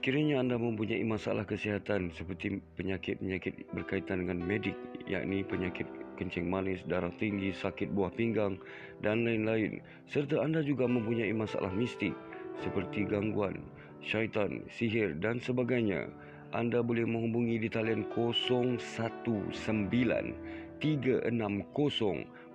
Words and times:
Sekiranya 0.00 0.40
anda 0.40 0.56
mempunyai 0.56 1.04
masalah 1.04 1.44
kesihatan 1.44 2.08
seperti 2.16 2.56
penyakit-penyakit 2.80 3.68
berkaitan 3.76 4.24
dengan 4.24 4.40
medik, 4.40 4.72
yakni 5.04 5.44
penyakit 5.44 5.84
kencing 6.16 6.48
manis, 6.48 6.80
darah 6.88 7.12
tinggi, 7.20 7.52
sakit 7.52 7.92
buah 7.92 8.08
pinggang 8.16 8.56
dan 9.04 9.28
lain-lain, 9.28 9.84
serta 10.08 10.40
anda 10.40 10.64
juga 10.64 10.88
mempunyai 10.88 11.36
masalah 11.36 11.68
mistik 11.76 12.16
seperti 12.64 13.04
gangguan, 13.04 13.60
syaitan, 14.00 14.64
sihir 14.72 15.20
dan 15.20 15.36
sebagainya, 15.36 16.08
anda 16.56 16.80
boleh 16.80 17.04
menghubungi 17.04 17.60
di 17.60 17.68
talian 17.68 18.08
019 18.08 18.80
360 18.80 21.28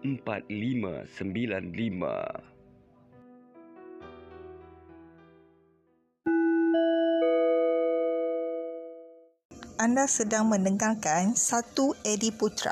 4595. 0.01 2.54
Anda 9.75 10.07
sedang 10.07 10.47
mendengarkan 10.47 11.35
satu 11.35 11.99
Edi 12.07 12.31
Putra. 12.31 12.71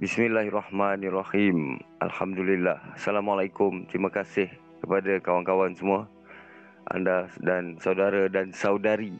Bismillahirrahmanirrahim. 0.00 1.76
Alhamdulillah. 2.00 2.96
Assalamualaikum. 2.96 3.84
Terima 3.92 4.08
kasih 4.08 4.48
kepada 4.80 5.20
kawan-kawan 5.20 5.76
semua 5.76 6.08
anda 6.90 7.30
dan 7.38 7.78
saudara 7.78 8.26
dan 8.26 8.50
saudari 8.50 9.14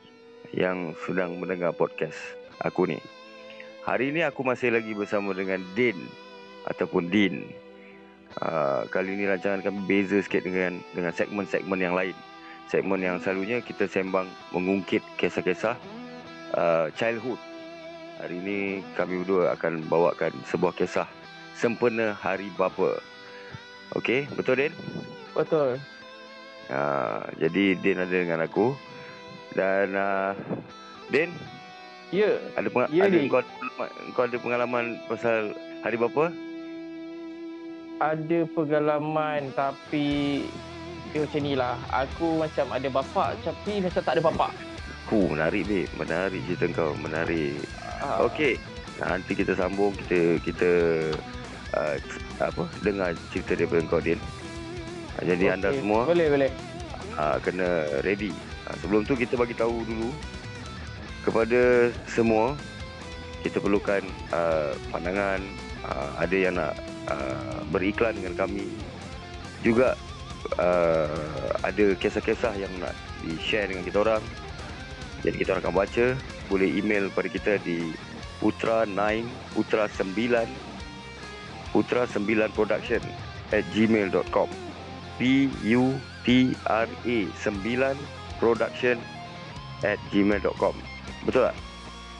yang 0.50 0.90
sedang 1.06 1.38
mendengar 1.38 1.70
podcast 1.70 2.18
aku 2.66 2.90
ni. 2.90 2.98
Hari 3.86 4.10
ini 4.10 4.26
aku 4.26 4.42
masih 4.42 4.74
lagi 4.74 4.92
bersama 4.92 5.30
dengan 5.32 5.62
Din 5.78 5.96
ataupun 6.66 7.08
Din. 7.08 7.46
Uh, 8.38 8.86
kali 8.90 9.18
ini 9.18 9.26
rancangan 9.26 9.62
kami 9.62 9.80
beza 9.86 10.22
sikit 10.22 10.46
dengan 10.46 10.82
dengan 10.94 11.14
segmen-segmen 11.14 11.78
yang 11.78 11.94
lain. 11.94 12.14
Segmen 12.70 13.02
yang 13.02 13.18
selalunya 13.18 13.58
kita 13.58 13.90
sembang 13.90 14.30
mengungkit 14.54 15.02
kisah-kisah 15.18 15.74
uh, 16.54 16.86
childhood. 16.94 17.38
Hari 18.22 18.36
ini 18.38 18.58
kami 18.94 19.22
berdua 19.22 19.54
akan 19.58 19.86
bawakan 19.90 20.30
sebuah 20.46 20.74
kisah 20.78 21.06
sempena 21.58 22.14
hari 22.14 22.50
bapa. 22.54 22.98
Okey, 23.98 24.30
betul 24.38 24.58
Din? 24.58 24.74
Betul. 25.34 25.82
Ha, 26.70 26.80
jadi 27.36 27.74
Din 27.74 27.98
ada 27.98 28.14
dengan 28.14 28.40
aku 28.40 28.78
dan 29.52 29.90
uh, 29.92 30.32
Din 31.10 31.34
Ya. 32.10 32.38
ada 32.54 32.66
peng- 32.66 32.90
Ya, 32.90 33.06
ada 33.06 33.14
Din. 33.14 33.26
kau, 33.26 33.42
kau 34.14 34.26
ada 34.26 34.38
pengalaman 34.38 34.98
pasal 35.06 35.54
hari 35.82 35.94
bapa? 35.94 36.30
Ada 38.00 38.46
pengalaman 38.50 39.50
tapi 39.52 40.42
dia 41.10 41.22
macam 41.22 41.40
ni 41.40 41.54
lah. 41.54 41.74
Aku 41.90 42.38
macam 42.38 42.66
ada 42.70 42.88
bapak 42.88 43.28
tapi 43.42 43.78
macam 43.78 44.02
tak 44.02 44.14
ada 44.14 44.22
bapak. 44.24 44.50
Hu, 45.06 45.26
menarik 45.26 45.66
babe, 45.66 45.90
menarik 45.96 46.40
cerita 46.46 46.70
kau, 46.72 46.94
menarik. 46.94 47.58
Ah, 47.98 48.22
Okey, 48.22 48.58
nanti 48.96 49.34
kita 49.34 49.58
sambung 49.58 49.90
kita 49.92 50.38
kita 50.40 50.70
uh, 51.74 51.96
apa 52.38 52.62
dengar 52.80 53.10
cerita 53.30 53.58
daripada 53.58 53.86
kau 53.86 53.98
Din. 53.98 54.18
Jadi 55.20 55.44
okey. 55.46 55.54
anda 55.54 55.68
semua 55.76 56.08
Boleh, 56.08 56.28
boleh. 56.32 56.50
uh, 57.16 57.36
kena 57.44 57.68
ready. 58.02 58.32
Uh, 58.64 58.76
sebelum 58.80 59.04
tu 59.04 59.14
kita 59.16 59.36
bagi 59.36 59.52
tahu 59.52 59.84
dulu 59.84 60.10
kepada 61.20 61.92
semua 62.08 62.56
kita 63.44 63.60
perlukan 63.60 64.00
uh, 64.32 64.72
pandangan 64.92 65.40
uh, 65.84 66.10
ada 66.20 66.36
yang 66.36 66.54
nak 66.56 66.76
uh, 67.08 67.60
beriklan 67.72 68.16
dengan 68.16 68.36
kami 68.36 68.68
juga 69.60 69.96
uh, 70.56 71.52
ada 71.60 71.92
kisah-kisah 71.96 72.56
yang 72.56 72.72
nak 72.80 72.96
di-share 73.20 73.68
dengan 73.68 73.84
kita 73.84 73.98
orang 74.00 74.22
jadi 75.20 75.36
kita 75.36 75.48
orang 75.56 75.64
akan 75.68 75.76
baca 75.76 76.06
boleh 76.48 76.68
email 76.68 77.12
pada 77.12 77.28
kita 77.28 77.60
di 77.60 77.92
putra9 78.40 78.96
putra9 79.56 80.48
putra9 81.76 82.32
production 82.56 83.02
at 83.52 83.64
gmail.com 83.76 84.48
P 85.20 85.52
U 85.68 85.94
T 86.24 86.56
R 86.64 86.88
A 86.88 87.18
9 87.28 88.40
production 88.40 88.96
at 89.84 90.00
gmail.com 90.08 90.72
Betul 91.28 91.52
tak? 91.52 91.56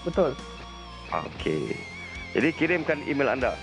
Betul. 0.04 0.30
Okey. 1.10 1.74
Jadi 2.36 2.48
kirimkan 2.54 3.02
email 3.08 3.32
anda 3.32 3.56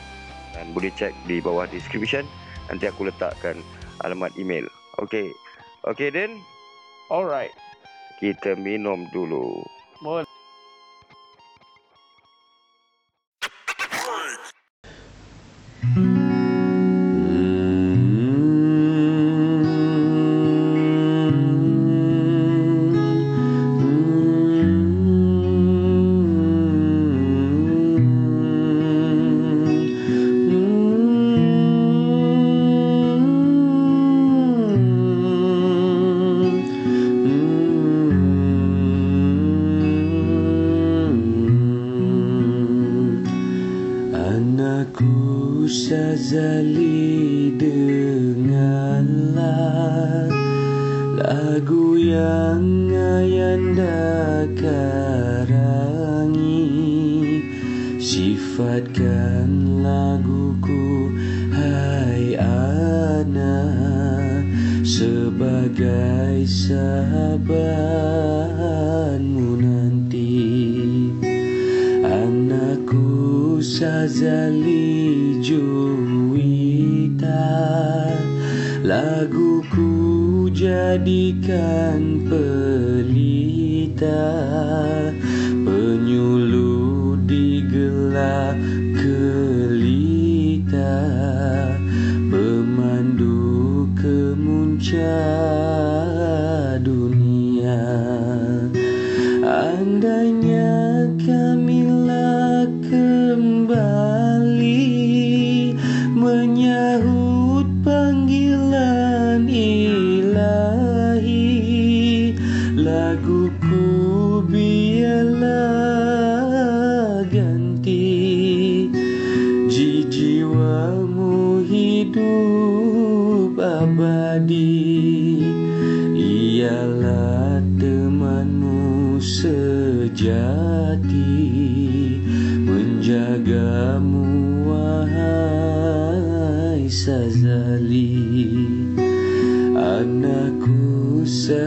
dan 0.51 0.73
boleh 0.73 0.91
cek 0.91 1.13
di 1.29 1.39
bawah 1.39 1.69
description 1.69 2.25
nanti 2.67 2.89
aku 2.89 3.07
letakkan 3.07 3.61
alamat 4.03 4.33
email. 4.35 4.65
Okey. 4.99 5.31
Okey 5.87 6.11
Den, 6.11 6.41
Alright. 7.07 7.53
kita 8.19 8.59
minum 8.59 9.07
dulu. 9.15 9.63
Boleh. 10.03 10.26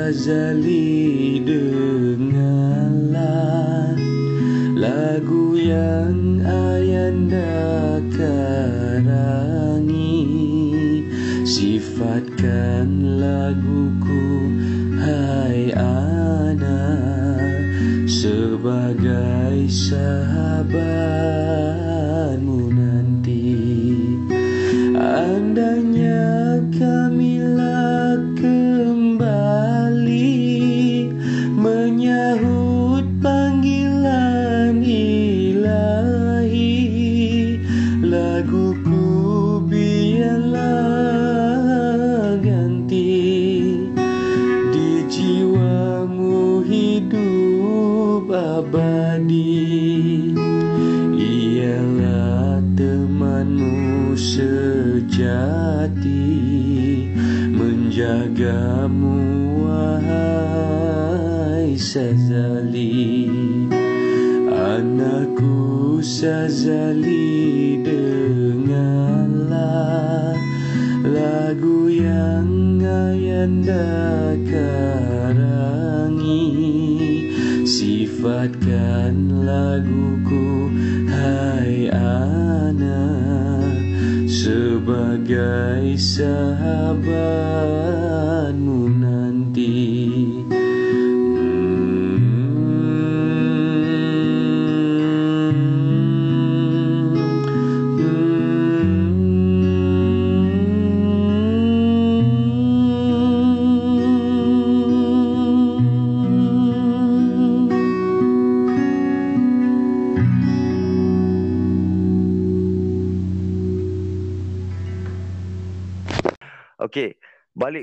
Sazali 0.00 1.44
dengarlah 1.44 2.32
Lagu 4.72 5.60
yang 5.60 6.40
ayanda 6.40 8.00
karangi. 8.08 9.44
Sifatkan 11.44 13.20
laguku 13.20 14.48
Hai 14.96 15.68
anak 15.76 17.60
Sebagai 18.08 19.68
sahabatmu 19.68 20.39
Sazali 66.20 67.80
dengarlah 67.80 69.56
Lagu 71.00 71.88
yang 71.88 72.76
ayanda 72.84 74.36
karangi. 74.44 76.44
Sifatkan 77.64 79.48
laguku 79.48 80.68
Hai 81.08 81.88
anak 81.88 83.80
Sebagai 84.28 85.96
sahabatmu 85.96 87.79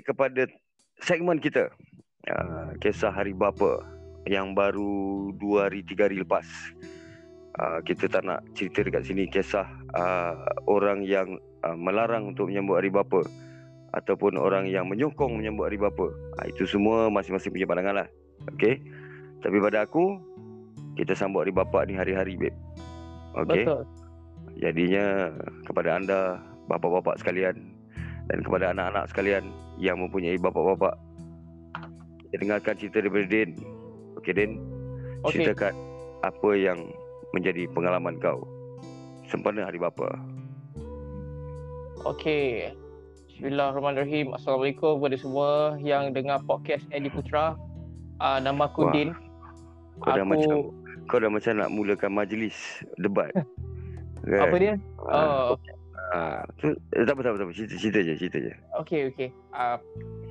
kepada 0.08 0.48
segmen 1.04 1.38
kita. 1.38 1.68
Uh, 2.28 2.76
kisah 2.80 3.12
hari 3.12 3.32
bapa 3.32 3.84
yang 4.28 4.52
baru 4.56 5.32
dua 5.36 5.68
hari 5.68 5.84
tiga 5.84 6.08
hari 6.08 6.24
lepas. 6.24 6.48
Uh, 7.60 7.80
kita 7.84 8.08
tak 8.08 8.24
nak 8.24 8.44
cerita 8.54 8.86
dekat 8.86 9.04
sini 9.04 9.28
kisah 9.28 9.68
uh, 9.98 10.36
orang 10.70 11.04
yang 11.04 11.40
uh, 11.68 11.76
melarang 11.76 12.32
untuk 12.32 12.48
menyambut 12.48 12.80
hari 12.80 12.92
bapa 12.92 13.24
ataupun 13.96 14.36
orang 14.38 14.68
yang 14.68 14.88
menyokong 14.88 15.40
menyambut 15.40 15.72
hari 15.72 15.80
bapa. 15.80 16.08
Uh, 16.40 16.46
itu 16.48 16.68
semua 16.68 17.12
masing-masing 17.12 17.52
punya 17.52 17.68
pandangan 17.68 18.04
lah. 18.04 18.08
Okey. 18.56 18.80
Tapi 19.44 19.58
pada 19.64 19.88
aku 19.88 20.20
kita 21.00 21.14
sambut 21.16 21.48
hari 21.48 21.54
bapa 21.56 21.88
ni 21.88 21.96
hari-hari 21.96 22.36
babe. 22.36 22.58
Okey. 23.38 23.64
Betul. 23.64 23.84
Jadinya 24.58 25.30
kepada 25.64 26.02
anda 26.02 26.42
bapa-bapa 26.68 27.16
sekalian 27.22 27.77
dan 28.28 28.40
kepada 28.42 28.72
anak-anak 28.72 29.08
sekalian 29.08 29.44
yang 29.78 29.98
mempunyai 29.98 30.36
bapa-bapa 30.36 30.96
kita 32.28 32.44
dengarkan 32.44 32.76
cerita 32.76 33.00
daripada 33.00 33.26
Din. 33.26 33.50
Okey 34.20 34.34
Din. 34.34 34.52
Okey. 35.24 35.48
Ceritakan 35.48 35.74
apa 36.22 36.50
yang 36.54 36.92
menjadi 37.32 37.72
pengalaman 37.72 38.20
kau 38.20 38.44
sempena 39.26 39.64
hari 39.64 39.80
bapa. 39.80 40.12
Okey. 42.04 42.76
Bismillahirrahmanirrahim. 43.32 44.34
Assalamualaikum 44.34 45.00
kepada 45.00 45.16
semua 45.16 45.50
yang 45.80 46.12
dengar 46.12 46.44
podcast 46.44 46.84
Edi 46.90 47.08
Putra. 47.08 47.56
Uh, 48.18 48.40
nama 48.42 48.68
aku 48.68 48.86
Wah, 48.86 48.92
Din. 48.92 49.16
Kau 50.02 50.12
dah 50.12 50.20
Aku- 50.20 50.30
macam 50.30 50.56
kau 51.08 51.18
dah 51.18 51.32
macam 51.32 51.54
nak 51.56 51.70
mulakan 51.72 52.12
majlis 52.12 52.58
debat. 53.00 53.32
kan? 53.32 54.42
Apa 54.44 54.56
dia? 54.60 54.74
Ah, 55.08 55.56
Oh, 55.56 55.58
ah, 56.10 56.42
tu, 56.56 56.72
eh, 56.92 57.04
tak 57.04 57.14
apa 57.14 57.22
tak 57.22 57.32
apa, 57.32 57.38
tak 57.38 57.46
apa. 57.46 57.54
Cerita, 57.54 57.76
cerita 57.76 58.00
je, 58.00 58.14
cerita 58.16 58.38
je. 58.40 58.54
okey 58.78 59.02
okey. 59.10 59.30
Uh, 59.52 59.78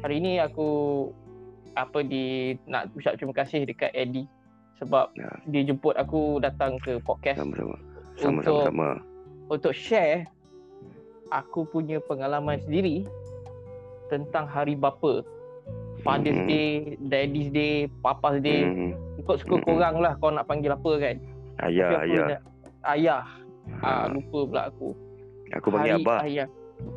hari 0.01 0.17
ni 0.19 0.39
aku 0.39 0.69
apa 1.73 2.01
di 2.01 2.25
nak 2.65 2.89
ucap 2.93 3.15
terima 3.15 3.35
kasih 3.35 3.65
dekat 3.65 3.93
Eddie 3.93 4.25
sebab 4.77 5.13
Ya. 5.13 5.29
dia 5.47 5.63
jemput 5.63 5.93
aku 5.95 6.37
datang 6.39 6.77
ke 6.79 6.97
podcast 6.99 7.37
Sama-sama. 7.37 7.77
Untuk- 8.17 8.17
Sama-sama 8.17 8.63
sama. 8.63 8.89
untuk 9.51 9.73
share 9.73 10.25
aku 11.29 11.65
punya 11.67 12.01
pengalaman 12.01 12.57
sendiri 12.59 13.05
tentang 14.07 14.47
hari 14.47 14.73
bapa. 14.73 15.21
Father's 15.99 16.39
Mhm. 16.39 16.47
Day, 16.47 16.69
Daddy's 17.03 17.51
Day, 17.51 17.75
Papa's 17.99 18.39
Day. 18.39 18.63
Hmm. 18.63 18.93
Ikut 19.19 19.37
suka 19.39 19.59
Mhm. 19.59 19.65
korang 19.65 19.97
lah 19.99 20.15
kau 20.15 20.31
nak 20.31 20.47
panggil 20.47 20.71
apa 20.71 20.93
kan. 20.95 21.17
Ayah, 21.59 21.89
ayah. 21.99 22.27
ingat- 22.31 22.45
Ayah. 22.87 23.25
Ah, 23.77 24.05
Ah, 24.05 24.07
lupa 24.07 24.47
pula 24.47 24.63
aku. 24.71 24.95
Aku 25.53 25.67
panggil 25.71 25.93
Hari 25.95 26.03
abah. 26.03 26.19
Ayah. 26.23 26.49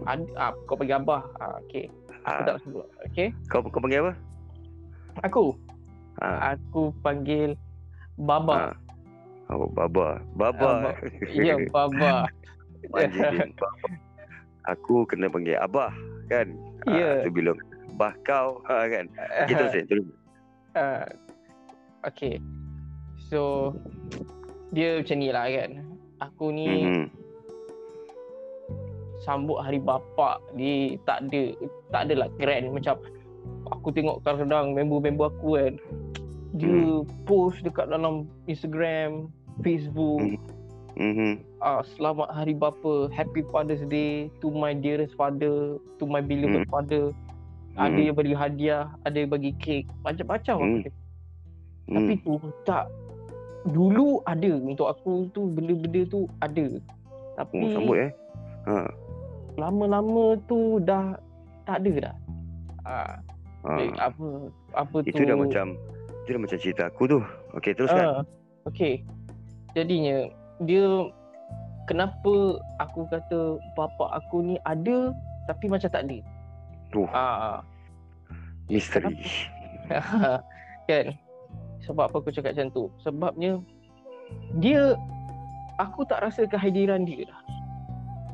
Ad, 0.06 0.22
ah, 0.36 0.52
kau 0.66 0.76
panggil 0.76 0.98
abah. 0.98 1.22
Ah, 1.38 1.56
okey. 1.64 1.86
Aku 2.20 2.40
Ah, 2.40 2.46
tak 2.46 2.58
sebut. 2.64 2.86
Okey. 3.08 3.28
kau 3.48 3.60
kau 3.64 3.80
panggil 3.80 4.00
apa? 4.02 4.14
Aku. 5.24 5.44
Ah, 6.20 6.54
Aku 6.54 6.92
panggil 7.00 7.56
baba. 8.18 8.72
ah. 8.72 8.76
Oh, 9.50 9.66
baba. 9.66 10.22
Baba. 10.34 10.94
Abah. 10.94 10.96
Ya, 11.34 11.58
baba. 11.76 12.30
Baba. 12.90 13.68
Aku 14.70 15.04
kena 15.04 15.28
panggil 15.28 15.58
abah 15.58 15.90
kan? 16.30 16.54
Ya. 16.88 17.20
Ah, 17.20 17.26
tu 17.26 17.34
bila 17.34 17.52
bah 17.98 18.14
kau 18.22 18.62
ha, 18.70 18.86
kan. 18.86 19.10
Kita 19.50 19.64
terus 19.74 19.86
terus. 19.90 20.06
Uh, 20.78 21.04
okay. 22.06 22.38
So 23.28 23.74
dia 24.70 25.02
macam 25.02 25.18
ni 25.18 25.30
lah 25.34 25.50
kan. 25.50 25.72
Aku 26.22 26.54
ni 26.54 26.68
Mhm. 26.86 27.06
Sambut 29.24 29.60
hari 29.60 29.80
bapa 29.80 30.40
ni 30.56 30.96
tak 31.04 31.28
ada 31.28 31.54
tak 31.92 32.02
adalah 32.08 32.28
grand 32.40 32.72
macam 32.72 32.96
aku 33.72 33.92
tengok 33.92 34.24
kadang-kadang 34.24 34.76
member-member 34.76 35.28
aku 35.32 35.60
kan 35.60 35.74
dia 36.58 37.06
post 37.30 37.62
dekat 37.62 37.94
dalam 37.94 38.26
Instagram, 38.50 39.30
Facebook, 39.62 40.34
Hmm. 40.98 41.14
Mhm. 41.14 41.32
ah 41.62 41.86
selamat 41.96 42.26
hari 42.34 42.58
bapa, 42.58 43.08
happy 43.14 43.46
father's 43.54 43.86
day 43.86 44.34
to 44.42 44.50
my 44.50 44.74
dearest 44.74 45.14
father, 45.14 45.78
to 46.02 46.04
my 46.10 46.20
beloved 46.20 46.66
Hmm. 46.66 46.72
father. 46.74 47.06
Ada 47.78 48.12
yang 48.12 48.18
bagi 48.18 48.36
hadiah, 48.36 48.92
ada 49.06 49.16
yang 49.24 49.32
bagi 49.32 49.54
kek, 49.62 49.88
macam-macam 50.04 50.56
aku 50.58 50.66
Hmm. 50.66 50.84
tengok. 50.84 51.04
Hmm. 51.86 51.96
Tapi 51.96 52.14
tu 52.26 52.34
tak 52.66 52.86
dulu 53.70 54.10
ada 54.26 54.52
untuk 54.58 54.88
aku 54.90 55.30
tu 55.32 55.54
benda-benda 55.54 56.02
tu 56.10 56.26
ada. 56.42 56.68
Tapi 57.38 57.56
Oh, 57.62 57.72
sambut 57.72 57.98
eh. 58.10 58.12
Ha. 58.68 58.90
Lama-lama 59.60 60.40
tu 60.48 60.80
dah 60.84 61.20
tak 61.68 61.84
ada 61.86 61.94
dah. 62.10 62.16
Ah, 62.88 63.14
ha. 63.68 63.72
apa 64.10 64.26
apa 64.74 64.96
tu 65.04 65.08
Itu 65.12 65.22
dah 65.28 65.38
macam 65.38 65.76
itu 66.24 66.30
dah 66.34 66.42
macam 66.42 66.58
cerita 66.58 66.84
aku 66.88 67.04
tu. 67.06 67.20
Okey, 67.60 67.76
teruskan. 67.76 68.04
Ah, 68.04 68.22
Okey. 68.66 69.04
Jadinya 69.78 70.32
dia 70.66 71.12
kenapa 71.86 72.58
aku 72.82 73.06
kata 73.10 73.60
bapa 73.78 74.18
aku 74.18 74.42
ni 74.42 74.56
ada 74.66 75.14
tapi 75.46 75.66
macam 75.70 75.90
tak 75.90 76.06
ada. 76.06 76.20
Tu, 76.90 77.06
Ah, 77.14 77.62
misteri. 78.70 79.14
kan. 80.90 81.06
Sebab 81.86 82.10
apa 82.10 82.16
aku 82.22 82.30
cakap 82.34 82.54
macam 82.54 82.70
tu? 82.74 82.84
Sebabnya 83.02 83.62
dia 84.62 84.94
aku 85.82 86.06
tak 86.06 86.22
rasa 86.22 86.46
kehadiran 86.46 87.06
dia 87.06 87.26
dah. 87.26 87.42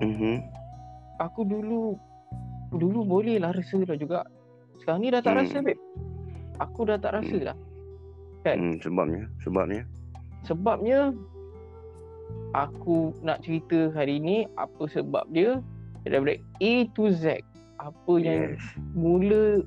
Mhm. 0.04 0.44
Aku 1.20 1.48
dulu 1.48 1.96
dulu 2.76 3.08
boleh 3.08 3.40
lah 3.40 3.56
rasa 3.56 3.80
lah 3.84 3.96
juga 3.96 4.28
Sekarang 4.76 5.02
ni 5.02 5.10
dah 5.10 5.24
tak 5.24 5.34
Hmm. 5.34 5.42
rasa 5.42 5.58
babe. 5.64 5.82
Aku 6.62 6.80
dah 6.86 6.98
tak 7.00 7.12
rasa 7.18 7.36
Hmm. 7.36 7.46
dah. 7.50 7.58
Kan? 8.46 8.58
Hmm, 8.60 8.76
sebabnya, 8.78 9.24
sebabnya. 9.42 9.82
Sebabnya 10.46 11.00
aku 12.54 13.12
nak 13.22 13.42
cerita 13.42 13.90
hari 13.92 14.22
ni 14.22 14.46
apa 14.56 14.86
sebab 14.88 15.26
dia 15.32 15.60
daripada 16.06 16.38
A 16.62 16.74
to 16.94 17.10
Z. 17.10 17.42
Apa 17.82 18.14
yang 18.22 18.56
Yes. 18.56 18.64
mula 18.94 19.66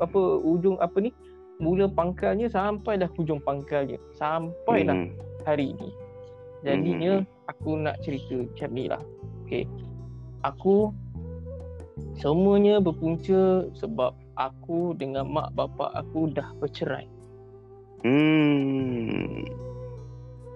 apa 0.00 0.20
ujung 0.42 0.76
apa 0.80 0.98
ni? 0.98 1.14
Mula 1.60 1.86
pangkalnya 1.86 2.48
sampai 2.48 2.96
dah 2.96 3.08
hujung 3.14 3.38
pangkalnya. 3.44 4.00
Sampailah 4.16 4.96
Hmm. 4.96 5.12
hari 5.44 5.76
ni. 5.76 5.92
Jadinya 6.60 7.20
aku 7.46 7.76
nak 7.76 8.00
cerita 8.02 8.34
macam 8.34 8.70
ni 8.72 8.84
lah. 8.88 9.00
Okay. 9.46 9.64
Aku 10.40 10.94
semuanya 12.16 12.80
berpunca 12.80 13.68
sebab 13.76 14.16
aku 14.40 14.96
dengan 14.96 15.28
mak 15.28 15.52
bapak 15.52 15.92
aku 15.92 16.32
dah 16.32 16.48
bercerai. 16.60 17.04
Hmm. 18.00 19.44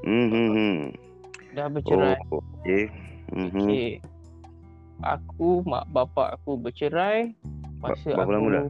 Hmm. 0.05 0.29
hmm, 0.33 0.49
hmm. 0.57 0.81
Dah 1.53 1.69
bercerai. 1.69 2.17
Oh, 2.33 2.41
okay. 2.61 2.88
Hmm. 3.33 3.49
hmm. 3.53 3.69
Okay. 3.69 3.93
Aku, 5.05 5.61
mak 5.69 5.85
bapak 5.93 6.41
aku 6.41 6.57
bercerai 6.57 7.37
masa 7.85 8.17
Berapa 8.17 8.25
aku 8.25 8.33
lama 8.33 8.49
dah? 8.49 8.64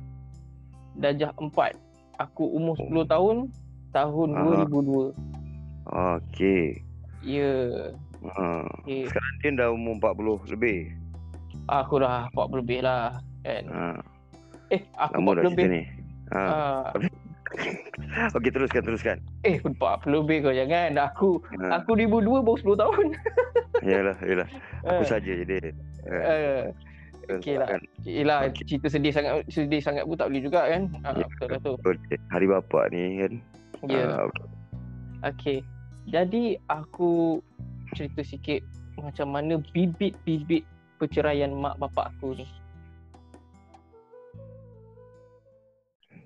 darjah 0.99 1.31
4. 1.39 1.79
Aku 2.19 2.45
umur 2.55 2.75
Oh. 2.79 3.07
10 3.07 3.07
tahun, 3.07 3.37
tahun 3.91 4.29
Aha. 4.35 4.67
2002. 4.67 5.15
Okay. 5.85 6.83
Ya. 7.23 7.55
Ha. 8.25 8.67
Okay. 8.83 9.07
Sekarang 9.07 9.35
dia 9.43 9.51
dah 9.59 9.69
umur 9.75 9.99
40 9.99 10.43
lebih. 10.55 11.04
Aku 11.67 11.97
dah 11.97 12.29
40 12.31 12.61
lebih 12.61 12.81
lah. 12.81 13.19
Kan? 13.41 13.65
Ha. 13.67 13.87
Eh, 14.71 14.81
aku 14.95 15.13
Lama 15.15 15.31
dah 15.33 15.43
40 15.43 15.51
lebih. 15.51 15.67
ni. 15.71 15.83
Ha. 16.31 16.41
Ah, 16.41 16.85
Okey 18.37 18.51
teruskan 18.51 18.83
teruskan. 18.83 19.17
eh, 19.43 19.59
40 19.59 19.79
lebih 20.19 20.39
kau 20.43 20.53
jangan. 20.53 20.91
Aku 20.99 21.29
Ha. 21.61 21.81
aku 21.81 21.95
2002 21.95 22.41
baru 22.41 22.59
10 22.59 22.77
tahun. 22.77 23.07
Yalah 23.85 24.17
yalah. 24.21 24.49
Aku 24.83 25.03
Eh, 25.03 25.09
saja 25.09 25.31
je 25.31 25.45
dia. 25.45 25.61
Ha. 26.05 26.17
eh, 26.25 26.63
okey 27.31 27.55
lah. 27.55 27.69
Yelah, 28.03 28.39
Okey. 28.49 28.65
cerita 28.67 28.89
sedih 28.89 29.13
sangat 29.13 29.45
sedih 29.49 29.81
sangat 29.81 30.05
pun 30.05 30.17
tak 30.17 30.29
boleh 30.29 30.43
juga 30.43 30.61
kan. 30.67 30.83
Ah, 31.03 31.13
Ya, 31.15 31.25
betul 31.27 31.49
lah 31.49 31.61
tu. 31.61 31.73
Betul. 31.77 31.97
Hari 32.31 32.47
bapa 32.47 32.81
ni 32.89 33.03
kan. 33.19 33.33
Ya. 33.85 34.05
Ha, 34.07 34.21
okey. 34.25 34.45
Okey. 35.25 35.59
Jadi 36.07 36.45
aku 36.67 37.41
cerita 37.93 38.21
sikit 38.21 38.61
macam 38.97 39.29
mana 39.31 39.57
bibit-bibit 39.67 40.65
perceraian 41.05 41.53
mak 41.53 41.77
bapak 41.77 42.11
aku 42.11 42.35
ni. 42.35 42.47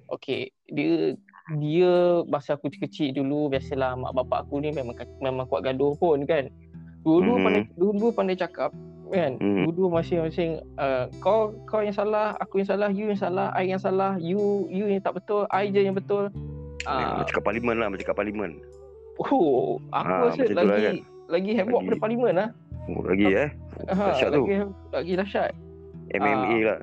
Okey, 0.09 0.49
dia 0.67 1.13
dia 1.55 1.93
masa 2.25 2.55
aku 2.55 2.69
kecil 2.71 3.13
dulu 3.13 3.49
biasalah 3.49 3.93
mak 3.95 4.13
bapak 4.15 4.45
aku 4.45 4.59
ni 4.59 4.71
memang 4.71 4.97
memang 5.19 5.45
kuat 5.45 5.65
gaduh 5.65 5.93
pun 5.95 6.25
kan. 6.25 6.49
Dulu 7.03 7.37
Mhm. 7.37 7.45
pandai 7.45 7.63
dulu 7.75 8.07
pandai 8.11 8.37
cakap 8.37 8.73
kan. 9.09 9.37
Mhm. 9.37 9.69
Dulu 9.69 9.89
masing-masing 9.91 10.61
uh, 10.77 11.09
kau 11.19 11.53
kau 11.65 11.81
yang 11.81 11.93
salah, 11.93 12.37
aku 12.39 12.61
yang 12.61 12.69
salah, 12.69 12.89
you 12.89 13.09
yang 13.09 13.21
salah, 13.21 13.53
I 13.53 13.65
yang 13.67 13.81
salah, 13.81 14.17
you 14.17 14.41
you 14.69 14.89
yang 14.89 15.01
tak 15.01 15.17
betul, 15.17 15.45
I 15.49 15.69
je 15.69 15.81
yang 15.81 15.97
betul. 15.97 16.33
Ah, 16.87 17.21
Macam 17.21 17.33
kat 17.35 17.45
parlimen 17.45 17.77
lah, 17.77 17.89
macam 17.91 18.05
kat 18.07 18.17
parlimen. 18.17 18.51
Oh, 19.19 19.83
aku 19.91 20.09
Ah, 20.09 20.31
rasa 20.31 20.41
tu 20.41 20.55
lah 20.55 20.65
lagi 20.65 20.85
kan. 20.85 20.97
lagi 21.29 21.51
heboh 21.53 21.69
Lagi- 21.75 21.85
daripada 21.85 22.01
parlimen 22.01 22.33
lah. 22.35 22.49
Oh, 22.89 23.03
lagi 23.03 23.27
eh. 23.29 23.49
Ha, 23.87 23.95
Dahsyat 24.11 24.31
tu. 24.33 24.43
lagi 24.43 24.55
lagi 24.91 25.13
dahsyat. 25.15 25.51
MMA 26.11 26.57
lah. 26.65 26.81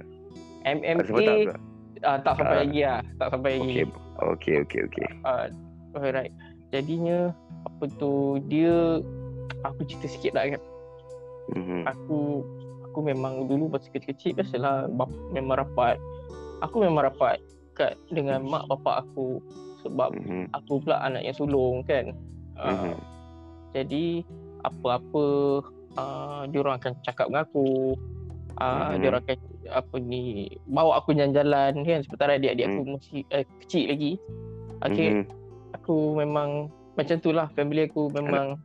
MMA 0.64 1.02
sebab 1.04 1.20
tak 1.20 1.60
ah, 2.04 2.18
tak 2.22 2.34
sampai 2.38 2.56
Ah. 2.56 2.62
lagi 2.62 2.80
lah, 2.82 3.00
tak 3.18 3.28
sampai 3.30 3.50
lagi. 3.54 3.66
Okey. 3.66 3.86
Okey 4.16 4.56
okey 4.64 4.80
okey. 4.86 5.08
Ah, 5.22 5.46
alright. 5.94 6.32
Jadinya 6.70 7.36
apa 7.64 7.84
tu 7.98 8.14
dia 8.48 9.02
aku 9.62 9.84
cerita 9.84 10.08
sikit 10.08 10.32
lah 10.34 10.48
kan. 10.50 10.62
Mhm. 11.52 11.80
Aku 11.86 12.20
aku 12.86 13.00
memang 13.02 13.46
dulu 13.46 13.68
masa 13.68 13.92
kecil-kecil 13.92 14.34
biasalah 14.34 14.88
bap, 14.90 15.12
memang 15.30 15.60
rapat. 15.60 16.00
Aku 16.64 16.80
memang 16.80 17.04
rapat 17.04 17.44
kat 17.76 18.00
dengan 18.08 18.40
mak 18.42 18.66
bapak 18.68 19.04
aku 19.04 19.44
sebab 19.84 20.16
Mhm. 20.16 20.48
aku 20.54 20.80
pula 20.80 21.04
anak 21.04 21.22
yang 21.22 21.36
sulung 21.36 21.84
kan. 21.84 22.16
Ah, 22.56 22.72
Mhm. 22.72 22.96
Jadi 23.76 24.24
apa-apa 24.64 25.26
uh, 25.96 26.48
dia 26.48 26.60
orang 26.62 26.76
akan 26.78 26.94
cakap 27.02 27.26
dengan 27.28 27.44
aku. 27.44 27.96
Uh, 28.56 28.96
Mhm. 28.96 28.98
Dia 29.02 29.08
orang 29.12 29.24
akan 29.28 29.38
apa 29.66 29.96
ni 30.00 30.22
bawa 30.64 30.92
aku 31.04 31.12
jalan-jalan 31.12 31.74
kan 31.84 32.00
sementara 32.06 32.40
adik-adik 32.40 32.66
aku 32.66 32.80
Mhm. 32.82 32.92
masih 32.96 33.22
uh, 33.32 33.46
kecil 33.60 33.84
lagi. 33.92 34.12
Okay, 34.80 35.08
Mhm. 35.12 35.24
aku 35.74 35.96
memang 36.16 36.50
macam 36.96 37.16
tu 37.20 37.30
lah 37.32 37.48
family 37.52 37.88
aku 37.88 38.08
memang 38.12 38.56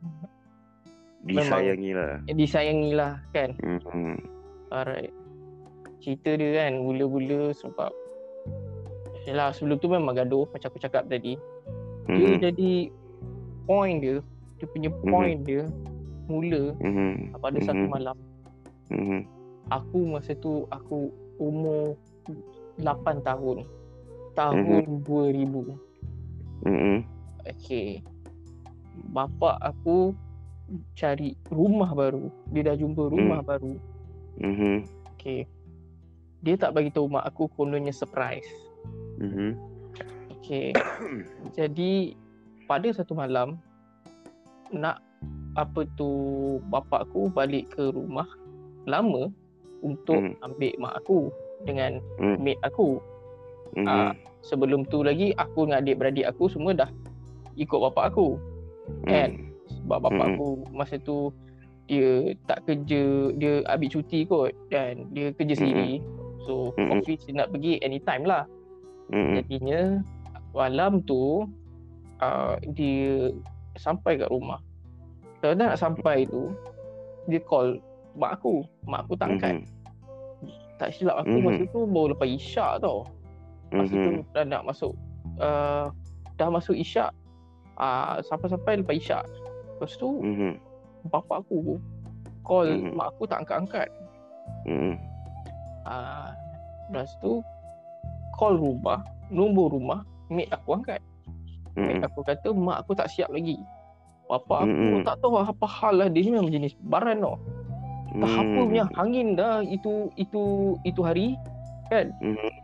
Disayangi 1.21 1.91
lah. 1.93 2.17
disayangi 2.25 2.91
lah 2.95 3.21
kan. 3.29 3.53
Mhm. 3.61 4.15
Alright. 4.71 5.11
Cerita 6.01 6.33
dia 6.33 6.65
kan 6.65 6.81
mula-mula 6.81 7.51
sebab 7.53 7.91
Yalah 9.21 9.53
sebelum 9.53 9.77
tu 9.77 9.85
memang 9.85 10.17
gaduh 10.17 10.49
macam 10.49 10.65
aku 10.65 10.81
cakap 10.81 11.05
tadi. 11.05 11.37
Dia 12.09 12.25
Mhm. 12.25 12.41
jadi 12.41 12.71
point 13.69 14.01
dia, 14.01 14.17
dia 14.57 14.65
punya 14.65 14.89
point 14.97 15.45
dia 15.45 15.69
mula 16.31 16.71
Mhm. 16.79 17.35
pada 17.35 17.59
satu 17.59 17.83
Mhm. 17.83 17.91
malam 17.91 18.17
Mhm. 18.87 19.19
aku 19.67 19.99
masa 20.07 20.31
tu 20.39 20.63
aku 20.71 21.11
umur 21.35 21.99
8 22.79 23.19
tahun. 23.21 23.67
Tahun 24.31 25.03
2000. 25.03 25.75
Mhm. 26.63 27.03
Okey. 27.51 27.99
Bapa 29.11 29.59
aku 29.59 30.15
cari 30.95 31.35
rumah 31.51 31.91
baru. 31.91 32.31
Dia 32.55 32.71
dah 32.71 32.75
jumpa 32.79 33.11
rumah 33.11 33.43
baru. 33.43 33.75
Mhm. 34.39 34.87
Okey. 35.17 35.43
Dia 36.41 36.55
tak 36.57 36.73
bagi 36.73 36.89
tahu 36.89 37.11
mak 37.11 37.27
aku 37.27 37.51
kononnya 37.53 37.91
surprise. 37.91 38.47
Mhm. 39.19 39.57
Okey. 40.39 40.71
Jadi 41.59 42.15
pada 42.65 42.87
satu 42.95 43.11
malam 43.17 43.59
nak 44.71 45.03
apa 45.59 45.83
tu 45.99 46.09
bapa 46.71 47.03
aku 47.03 47.27
balik 47.27 47.67
ke 47.75 47.91
rumah 47.91 48.27
lama 48.87 49.27
untuk 49.83 50.21
Hmm. 50.21 50.35
ambil 50.47 50.73
mak 50.79 50.93
aku 51.03 51.27
dengan 51.67 51.99
Hmm. 52.17 52.39
mate 52.39 52.61
aku. 52.63 52.97
Mhm. 53.75 53.87
Ah, 53.87 54.11
sebelum 54.43 54.87
tu 54.87 55.03
lagi 55.03 55.35
aku 55.35 55.67
dengan 55.67 55.83
adik-beradik 55.83 56.27
aku 56.27 56.47
semua 56.51 56.75
dah 56.75 56.89
ikut 57.55 57.79
bapak 57.91 58.15
aku. 58.15 58.39
kan? 59.07 59.55
Sebab 59.71 60.03
bapak 60.03 60.25
Mm-mm. 60.25 60.35
aku 60.35 60.47
masa 60.75 60.99
tu 60.99 61.31
dia 61.87 62.35
tak 62.43 62.63
kerja, 62.67 63.31
dia 63.39 63.63
ambil 63.71 63.87
cuti 63.87 64.27
kot 64.27 64.51
dan 64.67 65.07
dia 65.15 65.31
kerja 65.31 65.55
sendiri. 65.55 66.03
So 66.43 66.75
Mm-mm. 66.75 66.99
office 66.99 67.23
dia 67.23 67.39
nak 67.39 67.55
pergi 67.55 67.79
anytime 67.85 68.27
lah. 68.27 68.43
Mhm. 69.13 69.39
Jadinya 69.39 69.81
malam 70.51 70.99
tu 71.07 71.47
uh, 72.19 72.55
dia 72.75 73.31
sampai 73.79 74.19
kat 74.19 74.27
rumah. 74.27 74.59
Dah 75.41 75.57
nak 75.57 75.77
sampai 75.77 76.29
tu 76.29 76.53
dia 77.25 77.41
call 77.41 77.81
mak 78.13 78.37
aku. 78.37 78.61
Mak 78.85 79.09
aku 79.09 79.13
tak 79.17 79.27
angkat. 79.37 79.53
Mhm. 79.57 79.65
Tak 80.77 80.89
silap 80.93 81.21
aku 81.21 81.35
Mhm. 81.37 81.45
masa 81.45 81.63
tu 81.69 81.79
baru 81.85 82.07
lepas 82.13 82.29
isyak 82.29 82.81
tau. 82.81 83.05
Masa 83.69 83.93
tu 83.93 84.11
Mhm. 84.17 84.25
dah 84.33 84.45
nak 84.45 84.63
masuk 84.65 84.93
uh, 85.37 85.85
dah 86.37 86.49
masuk 86.49 86.75
isyak 86.77 87.09
uh, 87.77 88.21
sampai-sampai 88.25 88.81
lepas 88.81 88.95
isyak. 88.97 89.25
Lepas 89.77 89.97
tu 89.97 90.21
Mhm. 90.21 90.57
bapak 91.09 91.41
aku 91.41 91.77
call 92.41 92.69
Mhm. 92.69 92.93
mak 92.93 93.13
aku 93.13 93.23
tak 93.25 93.45
angkat-angkat. 93.45 93.89
Mhm. 94.65 94.93
Uh, 95.85 96.29
lepas 96.89 97.09
tu 97.17 97.41
call 98.37 98.57
rumah, 98.57 99.01
nombor 99.29 99.73
rumah, 99.73 100.01
mate 100.29 100.49
aku 100.53 100.77
angkat. 100.77 101.01
Mhm. 101.77 102.01
Mate 102.01 102.05
aku 102.05 102.19
kata 102.25 102.49
mak 102.53 102.85
aku 102.85 102.93
tak 102.93 103.09
siap 103.09 103.29
lagi. 103.29 103.57
Bapak 104.31 104.63
aku 104.63 104.71
Mm-mm. 104.71 105.03
tak 105.03 105.19
tahu 105.19 105.35
apa 105.35 105.67
hal 105.67 105.93
lah 105.93 106.07
dia 106.07 106.23
ni 106.23 106.31
memang 106.31 106.47
jenis 106.49 106.71
baran 106.81 107.19
tau. 107.19 107.35
Tak 108.13 108.27
apa 108.29 108.43
Mhm. 108.53 108.63
punya 108.65 108.85
hangin 108.93 109.27
dah 109.35 109.59
itu 109.61 109.91
itu 110.15 110.43
itu 110.81 111.01
hari 111.01 111.35
kan. 111.87 112.07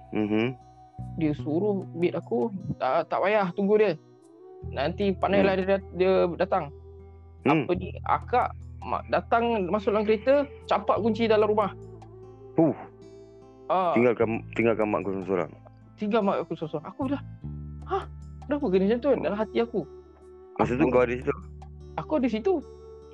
Mhm. 0.10 0.56
dia 1.14 1.34
suruh 1.36 1.86
mate 1.92 2.14
aku 2.14 2.50
tak, 2.76 3.06
tak 3.06 3.20
payah 3.20 3.50
tunggu 3.52 3.76
dia. 3.76 3.94
Nanti 4.68 5.12
pandailah 5.12 5.54
dia, 5.56 5.68
dat- 5.68 5.92
dia 5.94 6.12
datang. 6.36 6.70
Hmm. 7.44 7.64
Apa 7.64 7.74
ni 7.74 7.90
akak 8.04 8.48
datang 9.08 9.44
masuk 9.68 9.92
dalam 9.92 10.06
kereta 10.06 10.34
capak 10.66 10.98
kunci 10.98 11.26
dalam 11.26 11.46
rumah. 11.46 11.74
Huh. 12.56 12.74
Ah, 13.68 13.92
Tinggalkan 13.92 14.42
tinggalkan 14.54 14.88
mak 14.88 15.04
kau 15.04 15.14
seorang. 15.22 15.52
tinggal 15.96 16.22
mak 16.22 16.40
aku 16.40 16.54
seorang. 16.56 16.86
Aku 16.88 17.02
dah 17.08 17.22
Hah? 17.84 18.04
Kenapa 18.44 18.66
kena 18.68 18.84
macam 18.88 19.00
tu? 19.00 19.10
Dalam 19.18 19.38
hati 19.38 19.58
aku. 19.60 19.82
Masa 20.56 20.72
tu 20.72 20.82
Aku- 20.82 20.92
kau 20.92 21.02
ada 21.02 21.14
situ. 21.14 21.34
Aku 21.98 22.22
ada 22.22 22.30
situ. 22.30 22.62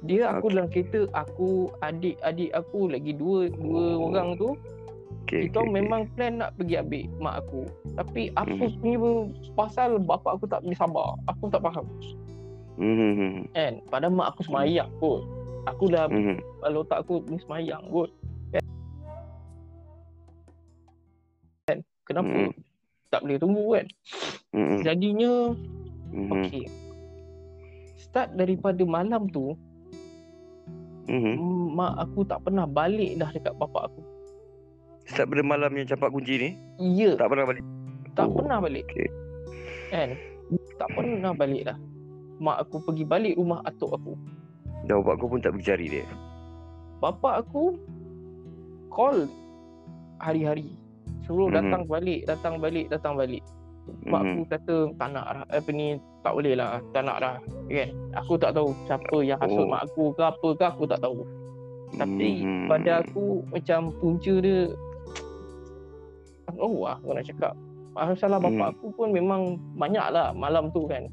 Dia 0.04 0.36
aku 0.36 0.52
dalam 0.52 0.68
kereta, 0.68 1.08
aku 1.16 1.72
adik-adik 1.80 2.52
aku 2.52 2.92
lagi 2.92 3.16
dua 3.16 3.48
dua 3.50 3.84
Oh. 3.96 4.12
orang 4.12 4.36
tu 4.36 4.56
Okay, 5.24 5.48
Kita 5.48 5.63
memang 5.63 6.04
plan 6.13 6.44
nak 6.44 6.52
pergi 6.60 6.84
ambil 6.84 7.08
mak 7.24 7.48
aku. 7.48 7.63
Tapi 7.96 8.28
apa 8.36 8.54
Mhm. 8.54 8.75
punya 8.84 9.00
pasal 9.56 9.96
bapak 9.98 10.36
aku 10.36 10.46
tak 10.52 10.60
boleh 10.62 10.75
sabar. 10.75 11.16
Aku 11.32 11.48
tak 11.48 11.63
faham. 11.63 11.88
Hmm. 12.75 13.48
Kan? 13.56 13.80
Padahal 13.88 14.13
mak 14.13 14.36
aku 14.36 14.44
semayang 14.44 14.92
kot. 15.00 15.24
Aku 15.63 15.88
dah 15.88 16.12
Hmm. 16.12 16.44
kalau 16.60 16.84
tak 16.84 17.08
aku 17.08 17.24
ni 17.32 17.40
semayang 17.40 17.82
kot. 17.88 18.12
Kan? 21.72 21.80
Kenapa? 22.04 22.28
Mhm. 22.28 22.52
Tak 23.08 23.22
boleh 23.24 23.38
tunggu 23.40 23.66
kan? 23.80 23.86
Hmm. 24.52 24.80
Jadinya 24.84 25.34
Hmm. 26.12 26.30
okey. 26.36 26.68
Start 28.13 28.38
daripada 28.38 28.77
malam 28.86 29.25
tu, 29.25 29.58
Hmm. 31.10 31.74
mak 31.74 31.98
aku 31.98 32.22
tak 32.22 32.46
pernah 32.46 32.70
balik 32.70 33.17
dah 33.17 33.25
dekat 33.34 33.58
bapak 33.58 33.89
aku. 33.89 34.01
Start 35.10 35.34
pada 35.34 35.41
malam 35.41 35.74
yang 35.74 35.89
campak 35.89 36.13
kunci 36.13 36.38
ni 36.38 36.50
Ya, 36.93 37.17
tak 37.17 37.34
pernah 37.34 37.50
balik. 37.50 37.65
tak 38.13 38.29
Oh, 38.29 38.38
pernah 38.38 38.62
balik. 38.62 38.86
okey. 38.86 39.10
Kan? 39.89 40.10
Tak 40.77 40.89
pernah 40.93 41.34
balik 41.34 41.74
dah. 41.74 41.77
Mak 42.38 42.58
aku 42.70 42.86
pergi 42.86 43.01
balik 43.03 43.34
rumah 43.34 43.65
atuk 43.65 43.98
aku. 43.98 44.13
Dan 44.86 45.01
bapak 45.01 45.13
kau 45.17 45.27
pun 45.27 45.41
tak 45.41 45.58
pergi 45.58 45.67
cari 45.74 45.86
dia. 45.89 46.05
Bapak 47.01 47.50
aku 47.50 47.75
call 48.88 49.25
hari-hari. 50.22 50.70
Suruh 51.25 51.50
Mhm. 51.50 51.55
datang 51.58 51.84
balik, 51.89 52.29
datang 52.29 52.55
balik, 52.62 52.86
datang 52.93 53.17
balik. 53.17 53.42
Mak 54.13 54.22
Mhm. 54.22 54.29
aku 54.29 54.41
kata 54.48 54.75
tak 54.93 55.10
nak 55.10 55.25
dah. 55.27 55.43
Apa 55.50 55.70
ni 55.70 55.88
tak 56.22 56.34
boleh 56.34 56.53
lah. 56.53 56.70
Tak 56.93 57.03
nak 57.03 57.17
dah. 57.17 57.36
Kan? 57.65 57.89
Aku 58.15 58.34
tak 58.36 58.51
tahu 58.53 58.70
siapa 58.86 59.17
yang 59.20 59.39
hasut 59.39 59.65
Oh. 59.65 59.67
mak 59.67 59.82
aku 59.84 60.03
ke 60.13 60.22
apa 60.22 60.48
ke 60.53 60.63
aku 60.63 60.84
tak 60.86 61.00
tahu. 61.00 61.20
Tapi 61.93 62.29
Mhm. 62.39 62.65
pada 62.67 62.91
aku 63.01 63.24
macam 63.50 63.79
punca 63.96 64.34
dia 64.36 64.60
Oh 66.53 66.86
lah 66.86 66.96
aku 66.96 67.13
nak 67.13 67.25
cakap 67.25 67.53
Masalah 67.91 68.38
bapak 68.39 68.67
Hmm. 68.67 68.74
aku 68.74 68.88
pun 68.91 69.08
memang 69.10 69.41
banyak 69.74 70.05
lah 70.08 70.34
malam 70.34 70.70
tu 70.70 70.86
kan 70.86 71.05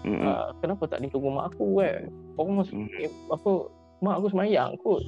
Hmm. 0.00 0.20
uh, 0.20 0.52
Kenapa 0.60 0.84
tak 0.86 1.00
ditunggu 1.00 1.28
mak 1.28 1.52
aku 1.52 1.76
kan 1.78 2.08
Orang 2.34 2.52
mas- 2.58 2.72
Hmm. 2.72 2.88
eh, 2.94 3.08
apa 3.28 3.52
Mak 4.00 4.14
aku 4.16 4.26
semayang 4.30 4.76
kot 4.78 5.00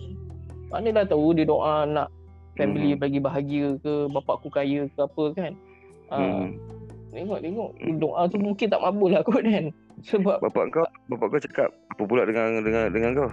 Manalah 0.68 1.04
tahu 1.04 1.32
dia 1.32 1.44
doa 1.44 1.84
nak 1.84 2.08
Family 2.54 2.92
Hmm. 2.92 3.00
bagi 3.00 3.18
bahagia 3.18 3.76
ke 3.78 4.08
Bapak 4.10 4.40
aku 4.40 4.48
kaya 4.48 4.84
ke 4.86 4.98
apa 4.98 5.24
kan 5.34 5.52
uh, 6.08 6.16
Hmm. 6.16 6.48
Tengok-tengok 7.16 7.70
Doa 7.96 8.28
tu 8.28 8.36
mungkin 8.36 8.66
tak 8.68 8.80
mabul 8.84 9.16
lah 9.16 9.24
kot 9.24 9.40
kan 9.40 9.72
Sebab 10.04 10.44
Bapak 10.44 10.64
kau 10.68 10.84
bapak 11.08 11.26
kau 11.32 11.40
cakap 11.40 11.68
apa 11.88 12.02
pula 12.04 12.28
dengan 12.28 12.60
dengan 12.60 12.92
dengan 12.92 13.10
kau? 13.16 13.30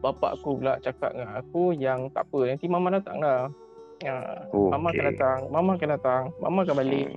bapak 0.00 0.36
aku 0.36 0.60
pula 0.60 0.76
cakap 0.80 1.16
dengan 1.16 1.40
aku 1.40 1.72
yang 1.72 2.12
tak 2.12 2.28
apa 2.28 2.52
nanti 2.52 2.68
mama 2.68 2.92
datang 2.92 3.24
lah. 3.24 3.48
Ya, 4.04 4.44
Oh, 4.52 4.68
mama 4.68 4.92
okey. 4.92 5.00
akan 5.00 5.04
datang, 5.16 5.38
mama 5.48 5.70
akan 5.80 5.90
datang, 5.96 6.22
mama 6.44 6.58
akan 6.60 6.76
balik 6.76 7.08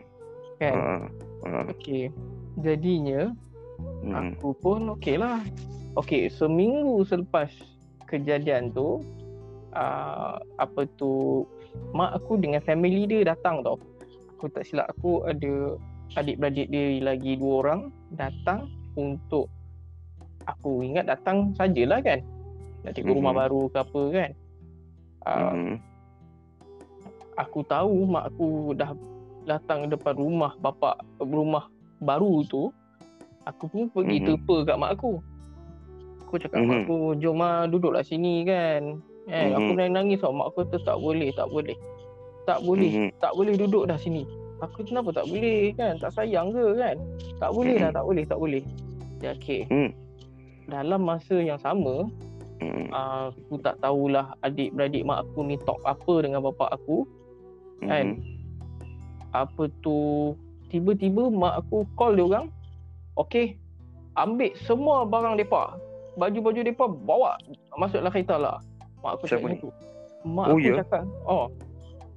kan. 0.55 0.71
Ha. 0.71 0.95
Ha. 1.51 1.59
Okey. 1.75 2.03
Jadinya 2.63 3.35
Hmm. 4.07 4.31
aku 4.33 4.55
pun 4.55 4.95
okey 4.95 5.19
lah. 5.19 5.43
Okey, 5.99 6.31
seminggu 6.31 7.03
selepas 7.03 7.51
kejadian 8.07 8.71
tu 8.71 9.03
uh, 9.75 10.39
apa 10.55 10.87
tu 10.95 11.43
mak 11.91 12.15
aku 12.15 12.39
dengan 12.39 12.63
family 12.63 13.03
dia 13.03 13.27
datang 13.27 13.67
tau. 13.67 13.75
Aku 14.37 14.53
tak 14.53 14.69
silap 14.69 14.85
aku 14.93 15.25
ada 15.25 15.81
adik-beradik 16.13 16.69
dia 16.69 17.01
lagi 17.01 17.33
dua 17.41 17.65
orang 17.65 17.81
datang 18.13 18.69
untuk 18.93 19.49
aku 20.45 20.85
ingat 20.85 21.09
datang 21.09 21.57
sajalah 21.57 21.99
kan. 22.05 22.21
Nak 22.85 22.93
tengok 22.93 23.17
rumah 23.17 23.33
Mhm. 23.33 23.41
baru 23.41 23.61
ke 23.67 23.77
apa 23.81 24.01
kan. 24.13 24.31
Uh, 25.27 25.51
Hmm. 25.51 25.75
aku 27.35 27.59
tahu 27.65 28.07
mak 28.07 28.31
aku 28.31 28.71
dah 28.73 28.95
datang 29.43 29.91
depan 29.91 30.15
rumah 30.15 30.55
bapak 30.57 30.97
rumah 31.19 31.67
baru 31.99 32.47
tu 32.47 32.71
aku 33.43 33.67
pun 33.67 33.85
pergi 33.91 34.21
Mhm. 34.21 34.25
terpa 34.25 34.55
kat 34.63 34.77
mak 34.79 34.91
aku 34.95 35.19
aku 36.23 36.33
cakap 36.39 36.63
mak 36.63 36.79
Mhm. 36.79 36.83
aku 36.87 36.97
jom 37.19 37.43
ah 37.43 37.67
duduklah 37.67 38.01
sini 38.01 38.47
kan 38.47 39.03
eh 39.27 39.51
aku 39.51 39.71
Mhm. 39.75 39.91
nangis 39.91 40.23
tau 40.23 40.31
mak 40.31 40.55
aku 40.55 40.63
kata 40.63 40.77
tak 40.81 40.97
boleh 40.97 41.27
tak 41.35 41.47
boleh 41.51 41.75
tak 42.47 42.63
boleh. 42.63 42.87
Mhm. 42.89 43.09
tak 43.19 43.35
boleh 43.35 43.53
duduk 43.53 43.83
dah 43.85 43.99
sini. 43.99 44.23
Aku 44.57 44.81
kenapa 44.81 45.11
tak 45.11 45.27
boleh 45.27 45.69
kan? 45.75 45.99
Tak 45.99 46.15
sayang 46.15 46.49
ke 46.49 46.65
kan? 46.73 46.95
Tak 47.37 47.51
boleh 47.51 47.75
dah 47.77 47.91
tak 47.91 48.01
boleh 48.01 48.23
tak 48.23 48.39
boleh. 48.39 48.63
Ya 49.19 49.35
okey. 49.35 49.67
Hmm. 49.67 49.91
dalam 50.67 50.99
masa 51.01 51.37
yang 51.37 51.55
sama 51.57 52.07
Hmm. 52.57 52.89
uh, 52.89 53.29
aku 53.29 53.61
tak 53.61 53.77
tahulah 53.77 54.33
adik-beradik 54.41 55.05
mak 55.05 55.21
aku 55.21 55.45
ni 55.45 55.61
talk 55.61 55.77
apa 55.85 56.25
dengan 56.25 56.41
bapak 56.41 56.73
aku 56.73 57.05
kan? 57.79 58.17
Apa 59.29 59.69
tu 59.79 60.33
tiba-tiba 60.67 61.29
mak 61.29 61.61
aku 61.61 61.85
call 61.93 62.17
dia 62.17 62.25
orang 62.25 62.45
okey 63.15 63.53
ambil 64.15 64.49
semua 64.59 65.05
barang 65.05 65.37
depa. 65.37 65.77
Baju-baju 66.17 66.65
depa 66.65 66.89
bawa. 66.89 67.37
Masuk 67.77 68.01
dalam 68.01 68.09
kereta 68.09 68.35
lah. 68.35 68.57
Mak 68.99 69.11
aku 69.13 69.23
Siapa 69.27 69.37
cakap 69.37 69.49
ni? 69.49 69.57
gitu 69.59 69.69
mak 70.25 70.45
Oh, 70.49 70.57
aku 70.57 70.65
ya? 70.65 70.75
cakap 70.81 71.03
oh 71.23 71.45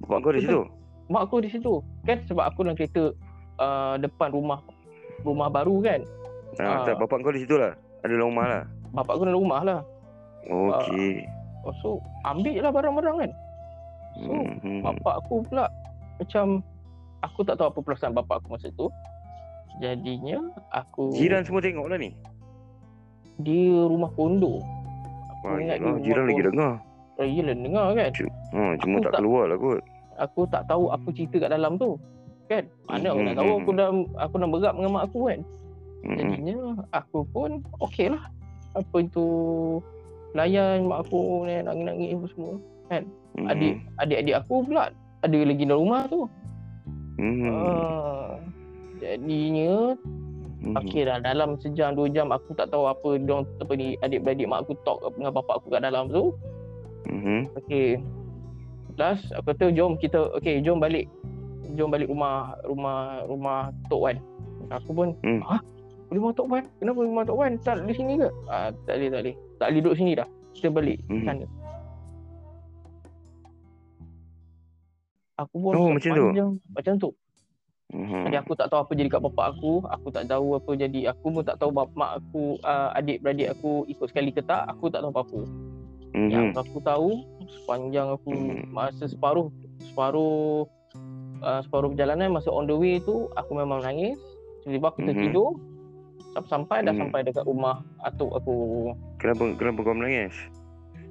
Bapak 0.01 0.17
kau 0.21 0.33
di 0.33 0.41
situ? 0.41 0.61
mak 1.07 1.27
aku 1.27 1.43
di 1.43 1.49
situ 1.49 1.73
kan 2.01 2.23
sebab 2.23 2.45
aku 2.45 2.63
dalam 2.63 2.73
kereta 2.73 3.11
uh, 3.57 3.95
depan 3.95 4.31
rumah 4.31 4.63
rumah 5.21 5.47
baru 5.47 5.81
kan 5.81 6.01
Ha, 6.53 6.63
Ah. 6.63 6.83
tak 6.83 6.95
bapak 6.97 7.19
kau 7.19 7.31
di 7.31 7.41
situ 7.41 7.55
lah. 7.55 7.71
Ada 8.01 8.11
dalam 8.11 8.27
rumah 8.29 8.45
lah. 8.45 8.63
bapak 8.91 9.11
aku 9.13 9.23
dalam 9.23 9.39
rumah 9.39 9.59
lah 9.61 9.79
Okey. 10.45 11.23
oh, 11.61 11.73
so 11.77 11.89
ambil 12.23 12.55
lah 12.57 12.71
barang-barang 12.71 13.17
kan 13.19 13.31
so 14.17 14.33
Hmm. 14.59 14.81
bapak 14.81 15.13
aku 15.19 15.43
pula 15.45 15.67
macam 16.17 16.59
aku 17.21 17.39
tak 17.41 17.55
tahu 17.55 17.69
apa 17.69 17.79
perasaan 17.81 18.11
bapak 18.13 18.39
aku 18.39 18.47
masa 18.51 18.67
tu 18.73 18.87
jadinya 19.77 20.39
aku 20.69 21.11
Jiran 21.13 21.43
semua 21.43 21.59
tengok 21.59 21.87
lah 21.87 21.97
ni. 21.97 22.11
dia 23.37 23.79
rumah 23.81 24.11
kondo 24.11 24.59
Wah, 25.41 25.57
ingat 25.57 25.77
yelah, 25.77 25.91
dia 25.93 26.03
jiran 26.03 26.19
rumah 26.19 26.29
lagi 26.29 26.43
dengar. 26.45 26.71
oh, 27.13 27.25
yelah 27.25 27.55
dengar 27.55 27.85
kan 27.91 28.11
Ha, 28.51 28.61
cuma 28.77 28.95
Aku 28.95 29.03
tak 29.03 29.11
tak- 29.11 29.19
keluar 29.19 29.43
lah 29.45 29.57
kot. 29.57 29.81
Aku 30.21 30.45
tak 30.47 30.69
tahu 30.69 30.93
apa 30.93 31.07
cerita 31.11 31.41
kat 31.41 31.51
dalam 31.51 31.75
tu 31.75 31.97
kan 32.45 32.63
mana 32.85 33.11
aku 33.11 33.21
nak 33.23 33.35
tahu 33.35 33.51
aku 33.57 33.71
dah 33.73 33.89
aku 34.19 34.35
dah 34.37 34.47
berap 34.47 34.73
dengan 34.77 34.91
mak 34.93 35.05
aku 35.09 35.21
kan 35.27 35.41
Hmm. 36.01 36.17
jadinya 36.17 36.57
aku 36.97 37.21
pun 37.29 37.61
okey 37.77 38.09
lah 38.09 38.25
apa 38.73 39.05
itu 39.05 39.27
layan 40.33 40.89
mak 40.89 41.05
aku 41.05 41.45
ni 41.45 41.61
nangis-nangis 41.61 42.09
apa 42.17 42.25
semua 42.33 42.53
Hmm. 42.91 43.45
adik 43.47 43.73
adik-adik 44.01 44.35
aku 44.41 44.55
pula 44.65 44.89
ada 45.21 45.39
lagi 45.45 45.63
dalam 45.63 45.85
rumah 45.85 46.01
tu 46.09 46.25
Hmm. 47.21 47.45
ah, 47.53 48.33
jadinya 48.97 49.93
Hmm. 50.61 50.77
Okey 50.77 51.09
dah 51.09 51.17
dalam 51.17 51.57
sejam 51.57 51.97
dua 51.97 52.05
jam 52.09 52.29
aku 52.29 52.53
tak 52.53 52.69
tahu 52.69 52.85
apa 52.85 53.17
dia 53.17 53.41
apa 53.41 53.73
ni 53.73 53.97
adik-beradik 54.01 54.45
mak 54.45 54.61
aku 54.61 54.77
talk 54.85 55.01
dengan 55.17 55.33
bapak 55.33 55.57
aku 55.57 55.73
kat 55.73 55.81
dalam 55.81 56.05
tu. 56.05 56.37
Hmm. 57.09 57.49
Okey. 57.57 57.97
Last 59.01 59.33
aku 59.33 59.49
kata 59.49 59.73
jom 59.73 59.97
kita 59.97 60.29
okey 60.37 60.61
jom 60.61 60.77
balik. 60.77 61.09
Jom 61.73 61.89
balik 61.89 62.05
rumah 62.05 62.53
rumah 62.61 63.25
rumah 63.25 63.59
Tok 63.89 64.01
Wan. 64.05 64.17
Aku 64.69 64.93
pun 64.93 65.17
Hmm. 65.25 65.41
ha 65.41 65.57
rumah 66.13 66.29
Tok 66.31 66.45
Wan? 66.45 66.63
Kenapa 66.77 66.99
rumah 67.01 67.23
Tok 67.25 67.33
Wan? 67.35 67.57
Tak 67.57 67.81
di 67.81 67.97
sini 67.97 68.21
ke? 68.21 68.29
Ah 68.45 68.69
tak 68.85 69.01
boleh 69.01 69.09
tak 69.09 69.21
boleh. 69.25 69.35
Tak 69.57 69.65
boleh 69.65 69.81
duduk 69.81 69.95
sini 69.97 70.11
dah. 70.13 70.27
Kita 70.53 70.69
balik 70.69 71.01
Hmm. 71.09 71.25
sana. 71.25 71.45
Aku 75.41 75.55
pun 75.57 75.73
Oh, 75.73 75.89
macam 75.89 76.11
tu? 76.13 76.25
Macam 76.69 76.93
tu. 77.01 77.09
Hmm. 77.91 78.23
Jadi 78.23 78.37
aku 78.37 78.53
tak 78.53 78.69
tahu 78.69 78.85
apa 78.85 78.91
jadi 78.93 79.09
kat 79.09 79.19
bapak 79.19 79.45
aku. 79.51 79.81
Aku 79.89 80.07
tak 80.13 80.29
tahu 80.29 80.55
apa 80.55 80.71
jadi. 80.77 81.09
Aku 81.09 81.33
pun 81.33 81.41
tak 81.41 81.57
tahu 81.57 81.73
bap- 81.73 81.91
mak 81.91 82.21
aku, 82.21 82.55
uh, 82.61 82.93
adik-beradik 82.93 83.49
aku 83.49 83.83
ikut 83.89 84.07
sekali 84.07 84.29
ke 84.29 84.39
tak. 84.39 84.69
Aku 84.69 84.87
tak 84.87 85.01
tahu 85.01 85.11
apa-apa. 85.11 85.41
Hmm. 86.13 86.29
Yang 86.29 86.45
aku 86.55 86.77
tahu 86.79 87.09
sepanjang 87.53 88.07
aku 88.09 88.31
Mhm. 88.31 88.71
masa 88.71 89.05
separuh 89.05 89.51
separuh 89.83 90.65
uh, 91.41 91.59
separuh 91.61 91.91
perjalanan 91.91 92.31
masa 92.31 92.49
on 92.49 92.65
the 92.65 92.75
way 92.75 92.97
tu 92.97 93.27
aku 93.35 93.51
memang 93.53 93.81
nangis. 93.81 94.17
Tiba-tiba 94.63 94.87
aku 94.87 94.99
Mhm. 95.01 95.07
tertidur. 95.09 95.51
Sampai 96.47 96.79
dah 96.81 96.95
Mhm. 96.95 97.01
sampai 97.01 97.19
dekat 97.27 97.43
rumah 97.43 97.83
atuk 98.01 98.31
aku. 98.31 98.55
Kenapa 99.19 99.43
kenapa 99.59 99.79
kau 99.83 99.91
menangis? 99.91 100.31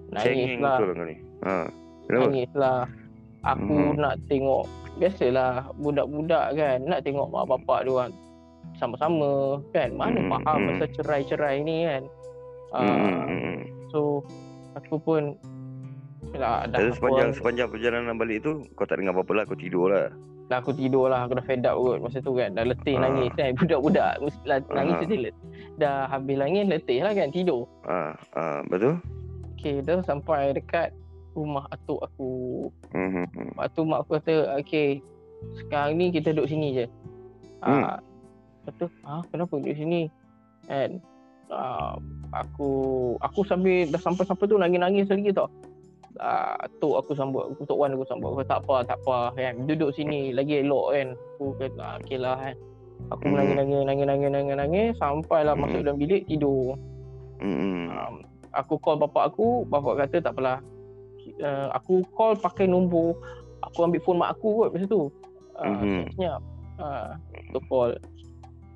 Nangis 0.09 0.25
Cengeng 0.25 0.61
lah. 0.65 0.79
lah. 0.81 1.07
Ha. 1.45 1.55
Kenapa? 2.09 2.25
Nangis 2.27 2.51
lah. 2.57 2.81
Aku 3.41 3.73
Mhm. 3.73 3.97
nak 4.01 4.15
tengok 4.29 4.65
biasalah 4.97 5.71
budak-budak 5.77 6.47
kan 6.57 6.79
nak 6.85 7.01
tengok 7.05 7.31
mak 7.31 7.49
bapak 7.49 7.87
dia 7.87 7.93
orang 7.95 8.13
sama-sama 8.77 9.57
kan 9.73 9.89
mana 9.97 10.21
Mhm, 10.21 10.29
faham 10.29 10.59
pasal 10.69 10.89
cerai-cerai 10.99 11.57
ni 11.65 11.89
kan. 11.89 12.03
Hmm. 12.71 12.87
Ah, 12.87 13.27
Hmm. 13.27 13.59
So 13.91 14.23
aku 14.77 15.01
pun 15.01 15.23
dah 16.35 16.67
aku, 16.71 16.95
sepanjang 16.95 17.31
sepanjang 17.35 17.69
perjalanan 17.71 18.15
balik 18.15 18.45
tu 18.45 18.63
kau 18.79 18.87
tak 18.87 19.03
dengar 19.03 19.17
apa-apa 19.17 19.33
lah 19.35 19.45
kau 19.49 19.59
tidur 19.59 19.91
lah. 19.91 20.09
dah 20.51 20.59
aku 20.59 20.75
tidur 20.75 21.07
lah 21.07 21.27
aku 21.27 21.39
dah 21.39 21.47
fed 21.47 21.63
up 21.63 21.79
kot 21.79 21.99
masa 22.03 22.19
tu 22.19 22.35
kan 22.35 22.51
dah 22.55 22.67
letih 22.67 22.99
Ah. 22.99 23.07
nangis 23.07 23.31
kan 23.39 23.55
budak-budak 23.59 24.19
lah, 24.47 24.59
nangis 24.75 25.07
let 25.11 25.35
dah 25.79 26.11
habis 26.11 26.37
nangis 26.39 26.67
letih 26.67 26.99
lah 27.03 27.13
kan 27.15 27.31
tidur 27.31 27.67
Ha. 27.87 28.15
Ha. 28.35 28.43
Betul? 28.67 28.99
okay 29.55 29.79
dah 29.85 30.03
sampai 30.03 30.57
dekat 30.57 30.91
rumah 31.37 31.63
atuk 31.71 32.03
aku. 32.03 32.67
Mhm. 32.91 33.55
Lepas 33.55 33.71
tu 33.77 33.87
mak 33.87 34.03
aku 34.03 34.19
kata, 34.19 34.59
okay, 34.59 34.99
sekarang 35.55 35.95
ni 35.95 36.11
kita 36.11 36.35
duduk 36.35 36.51
sini 36.51 36.69
je. 36.75 36.87
Hmm. 37.63 37.87
Ah, 37.87 37.97
lepas 38.67 38.75
tu, 38.81 38.87
ah, 39.07 39.23
kenapa 39.31 39.55
duduk 39.55 39.77
sini? 39.79 40.11
Kan? 40.67 40.99
Ah, 41.51 41.95
aku 42.35 42.71
aku 43.23 43.47
sambil 43.47 43.87
dah 43.91 44.01
sampai-sampai 44.03 44.49
tu 44.49 44.59
nangis-nangis 44.59 45.07
lagi 45.07 45.31
tau. 45.31 45.47
Ah, 46.19 46.59
tok 46.83 47.07
aku 47.07 47.15
sambut, 47.15 47.55
aku 47.55 47.63
tok 47.71 47.79
Wan 47.79 47.95
aku 47.95 48.03
sambut. 48.11 48.35
Aku 48.35 48.43
tak 48.43 48.67
apa, 48.67 48.83
tak 48.83 48.99
apa 49.07 49.31
kan. 49.39 49.55
Duduk 49.71 49.95
sini 49.95 50.35
lagi 50.35 50.67
elok 50.67 50.91
kan. 50.91 51.09
Aku 51.39 51.55
kata, 51.55 51.79
ah, 51.79 51.95
okay 52.03 52.19
lah 52.19 52.35
kan. 52.35 52.57
Aku 53.15 53.23
Hmm. 53.25 53.33
menangis-nangis, 53.33 53.81
nangis-nangis, 53.87 54.29
nangis-nangis 54.29 54.89
sampailah 54.99 55.55
Hmm. 55.55 55.63
masuk 55.65 55.81
dalam 55.87 55.99
bilik 56.03 56.27
tidur. 56.27 56.77
Mhm. 57.41 57.89
Um, 57.89 58.15
aku 58.53 58.75
call 58.83 59.01
bapak 59.01 59.33
aku, 59.33 59.65
bapak 59.71 60.05
kata 60.05 60.17
tak 60.21 60.35
apalah. 60.37 60.59
Uh, 61.41 61.69
aku 61.73 62.05
call 62.13 62.37
pakai 62.37 62.69
nombor 62.69 63.17
aku 63.65 63.87
ambil 63.87 64.01
phone 64.05 64.21
mak 64.21 64.37
aku 64.37 64.67
kot 64.67 64.69
masa 64.77 64.87
tu. 64.89 65.09
Uh, 65.57 65.73
Mhm. 65.73 66.03
Senyap. 66.17 66.41
Uh, 66.77 67.09
tu 67.55 67.61
call. 67.69 67.97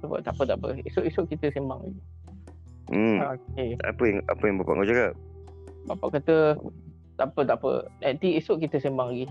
Sebab 0.00 0.20
tak 0.24 0.32
apa 0.36 0.42
tak 0.48 0.56
apa. 0.60 0.68
Esok-esok 0.84 1.24
kita 1.32 1.52
sembang 1.52 1.80
lagi. 1.84 2.00
Hmm. 2.92 3.18
Uh, 3.20 3.32
okay. 3.36 3.68
Apa 3.84 4.02
yang 4.04 4.18
apa 4.28 4.42
yang 4.44 4.56
bapak 4.60 4.72
kau 4.76 4.88
cakap? 4.88 5.12
Bapak 5.84 6.08
kata 6.20 6.36
tak 7.16 7.32
apa 7.32 7.40
tak 7.46 7.56
apa. 7.62 7.72
Nanti 8.02 8.38
esok 8.38 8.62
kita 8.62 8.78
sembang 8.82 9.14
lagi. 9.14 9.26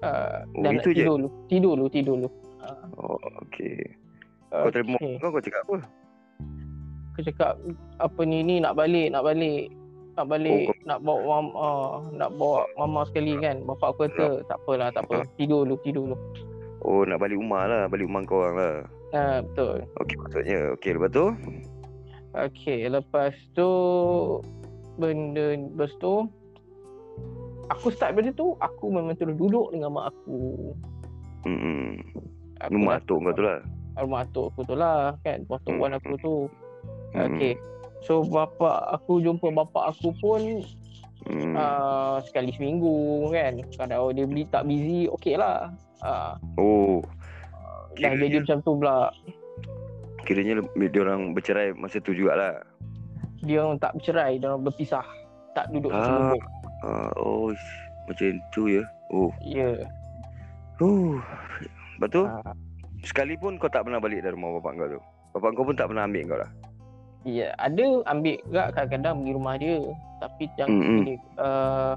Uh, 0.00 0.42
Oh, 0.56 0.62
dah 0.64 0.70
nak 0.72 0.80
itu 0.80 0.90
je? 0.96 1.04
tidur 1.04 1.14
dulu. 1.20 1.28
Tidur 1.46 1.72
dulu, 1.76 1.86
tidur 1.92 2.14
dulu. 2.16 2.30
Uh, 2.60 2.84
Oh, 2.96 3.18
okey. 3.46 3.78
Kau 4.50 4.70
terima 4.72 4.96
okay. 4.98 5.14
kau 5.22 5.30
kau 5.30 5.42
cakap 5.42 5.62
apa? 5.68 5.76
Aku 7.14 7.20
cakap 7.22 7.52
apa 8.00 8.20
ni 8.24 8.42
ni 8.42 8.58
nak 8.58 8.74
balik, 8.74 9.12
nak 9.12 9.22
balik. 9.22 9.70
Nak 10.18 10.26
balik, 10.26 10.68
Oh, 10.68 10.76
nak 10.84 10.98
bawa 11.06 11.22
mama, 11.22 11.50
uh, 11.54 11.92
nak 12.12 12.30
bawa 12.34 12.66
mama 12.74 13.00
sekali 13.06 13.38
kan. 13.38 13.62
Bapak 13.62 13.94
aku 13.94 14.10
kata 14.10 14.42
tak 14.50 14.58
apalah, 14.66 14.88
tak 14.90 15.06
apa. 15.06 15.22
Tidur 15.38 15.62
dulu, 15.62 15.76
tidur 15.86 16.04
dulu. 16.10 16.16
Oh, 16.82 17.04
nak 17.04 17.20
balik 17.20 17.38
rumah 17.38 17.68
lah, 17.68 17.82
balik 17.86 18.08
rumah 18.10 18.24
kau 18.26 18.42
orang 18.42 18.56
lah. 18.58 18.74
Uh, 19.14 19.38
betul. 19.46 19.76
Okey, 20.02 20.16
maksudnya. 20.18 20.60
Okey, 20.74 20.90
lepas 20.98 21.10
tu? 21.12 21.26
Okay, 22.30 22.86
lepas 22.86 23.34
tu 23.58 23.70
benda 24.94 25.58
lepas 25.58 25.90
tu 25.98 26.30
aku 27.70 27.86
start 27.88 28.12
benda 28.12 28.30
tu 28.32 28.58
aku 28.58 28.90
memang 28.90 29.14
terus 29.14 29.34
duduk 29.34 29.70
dengan 29.70 29.90
mak 29.92 30.10
aku. 30.10 30.74
Hmm. 31.40 31.96
aku 32.58 32.70
Rumah 32.70 32.92
dah- 32.92 33.00
atuk 33.00 33.18
kau 33.18 33.32
tu 33.32 33.42
lah. 33.42 33.58
rumah 33.96 34.20
atuk 34.22 34.44
aku 34.48 34.60
tu 34.62 34.74
lah 34.74 34.98
kan, 35.20 35.38
atuk 35.42 35.70
Hmm. 35.70 35.80
wan 35.80 35.92
aku 35.94 36.12
tu. 36.18 36.34
Hmm. 37.10 37.26
Okay. 37.30 37.54
So 38.00 38.20
bapak 38.22 38.76
aku 38.90 39.20
jumpa 39.20 39.48
bapak 39.54 39.92
aku 39.92 40.12
pun 40.16 40.60
Hmm. 41.22 41.52
uh, 41.52 42.16
sekali 42.22 42.48
seminggu 42.50 42.92
kan. 43.28 43.60
Kalau 43.74 44.08
dia 44.08 44.24
beli 44.24 44.44
tak 44.46 44.64
busy, 44.64 45.04
okey 45.10 45.36
lah. 45.36 45.68
Uh, 46.00 46.32
Oh, 46.56 47.04
dah 47.92 48.08
Kiranya- 48.08 48.24
jadi 48.26 48.36
macam 48.40 48.58
tu 48.58 48.72
pula. 48.74 48.98
kiranya 50.22 50.52
dia 50.78 51.00
orang 51.02 51.34
bercerai 51.34 51.74
masa 51.74 51.98
tu 51.98 52.12
jugalah. 52.12 52.64
Dia 53.42 53.60
orang 53.60 53.76
tak 53.76 53.96
bercerai, 53.96 54.36
dia 54.36 54.48
orang 54.48 54.64
berpisah. 54.64 55.04
Tak 55.52 55.68
duduk 55.68 55.90
Ah. 55.90 56.00
selubung. 56.00 56.44
Ah, 56.80 57.10
oh, 57.16 57.52
macam 58.08 58.40
tu 58.50 58.66
ya. 58.66 58.82
Oh. 59.12 59.28
Ya. 59.42 59.74
Huh. 60.80 61.20
Lepas 61.96 62.08
tu, 62.08 62.22
Ah. 62.24 62.56
sekalipun 63.04 63.60
kau 63.60 63.68
tak 63.68 63.84
pernah 63.84 64.00
balik 64.00 64.24
dari 64.24 64.32
rumah 64.32 64.56
bapak 64.58 64.72
kau 64.76 64.88
tu. 64.96 65.00
Bapak 65.36 65.50
kau 65.54 65.64
pun 65.68 65.76
tak 65.76 65.92
pernah 65.92 66.08
ambil 66.08 66.24
kau 66.26 66.38
lah. 66.40 66.50
Ya, 67.28 67.52
ada 67.60 68.00
ambil 68.08 68.40
juga 68.48 68.72
kadang-kadang 68.72 69.20
pergi 69.20 69.32
rumah 69.36 69.54
dia. 69.60 69.78
Tapi 70.20 70.44
Mm-mm. 70.56 71.04
mm 71.04 71.16
uh, 71.36 71.92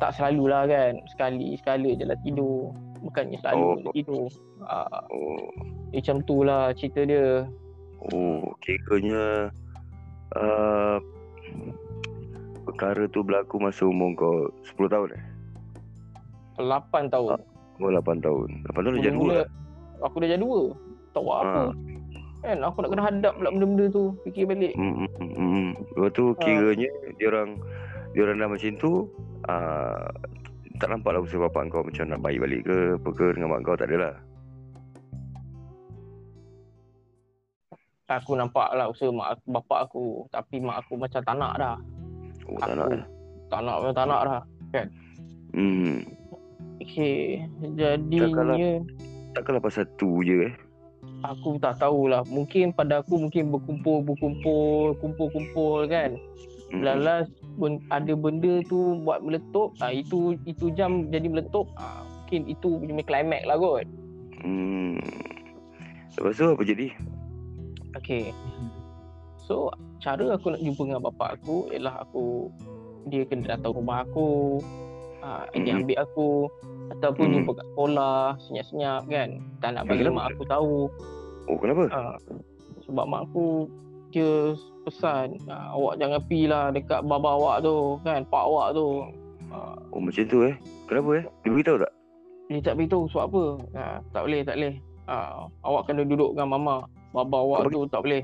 tak 0.00 0.10
selalulah 0.16 0.64
kan. 0.64 0.92
Sekali 1.12 1.52
sekala 1.60 1.88
je 1.92 2.04
lah 2.08 2.18
tidur. 2.24 2.72
Bukannya 3.04 3.36
selalu 3.44 3.60
Oh. 3.60 3.92
tidur. 3.92 4.24
Uh, 4.64 5.04
Oh. 5.12 5.44
macam 5.92 6.24
tu 6.24 6.40
lah 6.40 6.72
cerita 6.72 7.04
dia. 7.04 7.44
Oh, 8.10 8.56
kiranya 8.64 9.52
uh, 10.34 10.96
perkara 12.62 13.04
tu 13.10 13.20
berlaku 13.26 13.58
masa 13.58 13.86
umur 13.86 14.14
kau 14.14 14.36
10 14.78 14.92
tahun 14.92 15.08
eh? 15.18 15.24
8 16.60 17.10
tahun. 17.10 17.40
Oh, 17.82 17.90
8 17.90 18.22
tahun. 18.22 18.48
8 18.70 18.84
tahun 18.84 18.92
dah 18.94 19.02
jadi 19.02 19.16
dua. 19.16 19.22
Mula-mula 19.22 19.44
Aku 20.02 20.16
dah 20.18 20.28
jadi 20.28 20.42
dua. 20.42 20.60
Tahu 21.14 21.28
Ha. 21.30 21.38
apa. 21.38 21.62
Kan 22.42 22.58
aku 22.66 22.78
nak 22.82 22.90
kena 22.90 23.04
hadap 23.06 23.32
pula 23.38 23.48
benda-benda 23.54 23.86
tu. 23.94 24.04
Fikir 24.26 24.44
balik. 24.50 24.74
Hmm, 24.74 25.06
hmm, 25.06 25.10
hmm, 25.14 25.32
hmm. 25.38 25.68
Lepas 25.94 26.10
tu 26.10 26.24
kiranya 26.42 26.90
dia 27.14 27.26
orang 27.30 27.50
dia 28.12 28.20
orang 28.26 28.36
dah 28.42 28.48
macam 28.50 28.72
tu 28.82 28.92
uh, 29.46 30.10
tak 30.82 30.88
nampak 30.90 31.14
lah 31.14 31.22
usaha 31.22 31.46
bapak 31.46 31.70
kau 31.70 31.86
macam 31.86 32.04
nak 32.10 32.20
baik 32.20 32.42
balik 32.42 32.60
ke 32.66 32.76
apa 32.98 33.08
ke 33.14 33.26
dengan 33.38 33.48
mak 33.54 33.62
kau 33.62 33.78
tak 33.78 33.86
adalah. 33.86 34.14
Aku 38.10 38.34
nampak 38.34 38.68
lah 38.74 38.90
usaha 38.90 39.08
mak 39.14 39.38
bapak 39.46 39.86
aku. 39.86 40.26
Tapi 40.34 40.58
mak 40.58 40.82
aku 40.82 40.98
macam 40.98 41.22
tak 41.22 41.36
nak 41.38 41.54
dah. 41.56 41.76
Oh, 42.48 42.58
tak 42.58 42.74
nak 42.74 42.86
eh. 42.90 43.04
tak 43.50 43.60
nak 43.62 43.76
tak 43.94 44.06
nak 44.08 44.20
dah. 44.26 44.42
Hmm. 45.52 46.02
Okay. 46.82 47.44
Jadinya... 47.78 48.82
Takkanlah 49.36 49.62
pasal 49.62 49.86
tu 49.96 50.20
je 50.26 50.50
eh. 50.50 50.54
aku 51.22 51.54
tak 51.62 51.78
tahulah 51.78 52.26
mungkin 52.26 52.74
pada 52.74 52.98
aku 52.98 53.14
mungkin 53.14 53.54
berkumpul 53.54 54.02
berkumpul 54.02 54.98
kumpul-kumpul 54.98 55.86
kan 55.86 56.18
Hmm. 56.72 56.80
lalas 56.88 57.28
ben, 57.60 57.84
ada 57.92 58.16
benda 58.16 58.64
tu 58.64 58.96
buat 59.04 59.20
meletup 59.20 59.76
ah 59.84 59.92
itu 59.92 60.40
itu 60.48 60.72
jam 60.72 61.12
jadi 61.12 61.28
meletup 61.28 61.68
ah 61.76 62.00
mungkin 62.00 62.48
itu 62.48 62.80
punya 62.80 63.04
climax 63.04 63.44
lah 63.44 63.60
kot 63.60 63.84
Hmm. 64.42 64.98
Lepas 66.18 66.34
tu 66.34 66.48
apa 66.48 66.64
jadi? 66.64 66.88
okey 68.00 68.32
so 69.36 69.68
cara 70.02 70.34
aku 70.34 70.46
nak 70.50 70.60
jumpa 70.60 70.82
dengan 70.82 71.02
bapak 71.02 71.38
aku 71.38 71.70
ialah 71.70 72.02
aku 72.02 72.50
dia 73.04 73.22
kena 73.22 73.54
datang 73.54 73.72
rumah 73.72 74.02
aku 74.02 74.58
ah 75.20 75.46
dia 75.54 75.72
ambil 75.72 75.98
aku 75.98 76.50
ataupun 76.90 77.24
Mhm. 77.24 77.34
jumpa 77.38 77.50
kat 77.54 77.66
sekolah 77.68 78.18
senyap-senyap 78.40 79.02
kan 79.06 79.28
tak 79.58 79.70
nak 79.72 79.82
bagi 79.86 80.02
Kenapa? 80.02 80.16
mak 80.18 80.26
aku 80.28 80.42
tahu 80.44 80.76
Oh 81.42 81.58
kenapa? 81.58 81.82
Ha, 81.88 82.00
sebab 82.82 83.04
mak 83.04 83.22
aku 83.26 83.66
dia 84.10 84.54
pesan 84.82 85.38
ha, 85.46 85.72
awak 85.72 85.98
jangan 85.98 86.22
pi 86.22 86.44
lah 86.44 86.68
dekat 86.68 87.02
baba 87.02 87.32
awak 87.32 87.56
tu 87.62 87.98
kan 88.02 88.22
pak 88.24 88.42
awak 88.42 88.74
tu. 88.74 89.06
Ha, 89.48 89.58
Oh 89.90 89.98
macam 89.98 90.22
tu 90.24 90.38
eh. 90.42 90.54
Kenapa 90.86 91.10
eh? 91.18 91.24
Dia 91.42 91.50
beritahu 91.50 91.78
tak? 91.78 91.92
dia 92.46 92.60
tak 92.60 92.74
beritahu 92.76 93.08
sebab 93.08 93.24
apa. 93.26 93.44
Ha, 93.72 93.82
tak 94.12 94.22
boleh 94.22 94.40
tak 94.42 94.54
boleh. 94.54 94.74
Ha, 95.04 95.16
awak 95.62 95.82
kena 95.84 96.02
duduk 96.04 96.30
dengan 96.32 96.48
mama. 96.52 96.76
Baba 97.10 97.36
awak 97.38 97.58
Kau 97.64 97.72
tu 97.72 97.80
tak 97.88 98.00
boleh. 98.02 98.22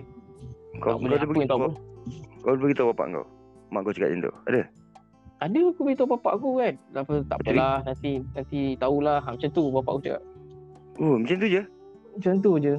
Kau, 0.78 1.00
kau 1.00 1.08
ada 1.08 1.26
beritahu 1.26 1.58
boleh. 1.64 1.76
Kau 2.44 2.50
ada 2.54 2.60
beritahu 2.60 2.86
bapak 2.92 3.06
kau? 3.10 3.26
Mak 3.68 3.80
kau 3.84 3.92
cakap 3.92 4.08
macam 4.12 4.24
tu? 4.24 4.34
Ada? 4.48 4.62
Ada 5.38 5.60
aku 5.70 5.80
beritahu 5.86 6.08
bapak 6.18 6.32
aku 6.38 6.50
kan. 6.58 6.74
Tak 6.90 7.02
apa 7.06 7.14
tak 7.30 7.38
apalah 7.42 7.74
nanti 7.86 8.10
nanti 8.34 8.60
tahulah 8.78 9.18
ha, 9.22 9.28
macam 9.34 9.50
tu 9.54 9.62
bapak 9.70 9.92
aku 9.94 10.02
cakap. 10.02 10.22
Oh 10.98 11.14
macam 11.14 11.36
tu 11.38 11.48
je? 11.48 11.62
Macam 12.18 12.34
tu 12.42 12.52
je. 12.58 12.74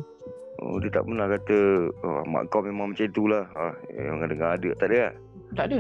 Oh 0.59 0.75
dia 0.83 0.91
tak 0.91 1.03
pernah 1.07 1.27
kata 1.31 1.57
oh, 2.03 2.21
mak 2.27 2.51
kau 2.51 2.59
memang 2.59 2.91
macam 2.91 3.07
tu 3.15 3.23
lah. 3.31 3.47
Ha, 3.55 3.63
yang 3.95 4.19
dengar 4.27 4.59
ada. 4.59 4.69
Tak 4.75 4.87
ada 4.91 4.97
lah? 4.99 5.13
Tak 5.55 5.65
ada. 5.71 5.79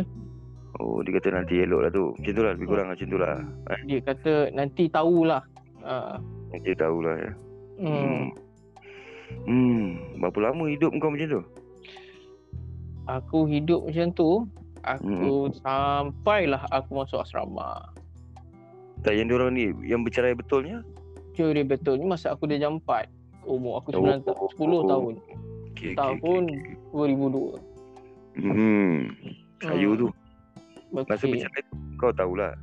Oh 0.79 1.03
dia 1.03 1.11
kata 1.19 1.27
nanti 1.35 1.53
elok 1.59 1.81
lah 1.83 1.91
tu. 1.91 2.05
Macam 2.15 2.31
tu 2.31 2.43
lah. 2.43 2.51
Lebih 2.55 2.67
kurang 2.67 2.87
macam 2.95 3.07
tu 3.11 3.17
lah. 3.19 3.35
Dia 3.83 3.99
kata 3.99 4.33
nanti 4.55 4.83
tahulah. 4.87 5.41
Ha, 5.83 6.15
Dia 6.63 6.75
tahulah 6.75 7.15
ya. 7.19 7.31
hmm. 7.83 8.23
Hmm. 9.45 9.85
Berapa 10.17 10.51
lama 10.51 10.63
hidup 10.71 10.95
kau 10.97 11.11
macam 11.11 11.27
tu? 11.27 11.41
Aku 13.09 13.49
hidup 13.49 13.83
macam 13.83 14.13
tu. 14.13 14.29
Aku 14.79 15.49
sampailah 15.59 16.63
aku 16.69 16.89
masuk 16.95 17.19
asrama. 17.19 17.89
Tak 19.01 19.11
yang 19.11 19.27
diorang 19.27 19.51
ni 19.51 19.73
yang 19.81 20.01
bercerai 20.01 20.31
betulnya? 20.31 20.85
Dia 21.33 21.51
dia 21.51 21.63
betul 21.63 21.97
ni 21.97 22.05
masa 22.05 22.31
aku 22.31 22.45
dah 22.45 22.55
jam 22.55 22.79
4. 22.79 23.07
Umur 23.43 23.79
aku 23.79 23.91
Oh. 23.91 24.03
9 24.03 24.21
ta- 24.21 24.35
10 24.35 24.81
tahun. 24.85 25.13
Okay, 25.71 25.95
Tahun 25.95 26.43
2002. 26.91 27.55
Hmm. 28.35 29.09
Kayu 29.57 29.95
tu. 29.97 30.07
Masa 30.89 31.15
Okey. 31.17 31.31
bercerai 31.33 31.61
tu 31.65 31.75
kau 31.97 32.11
tahulah. 32.11 32.53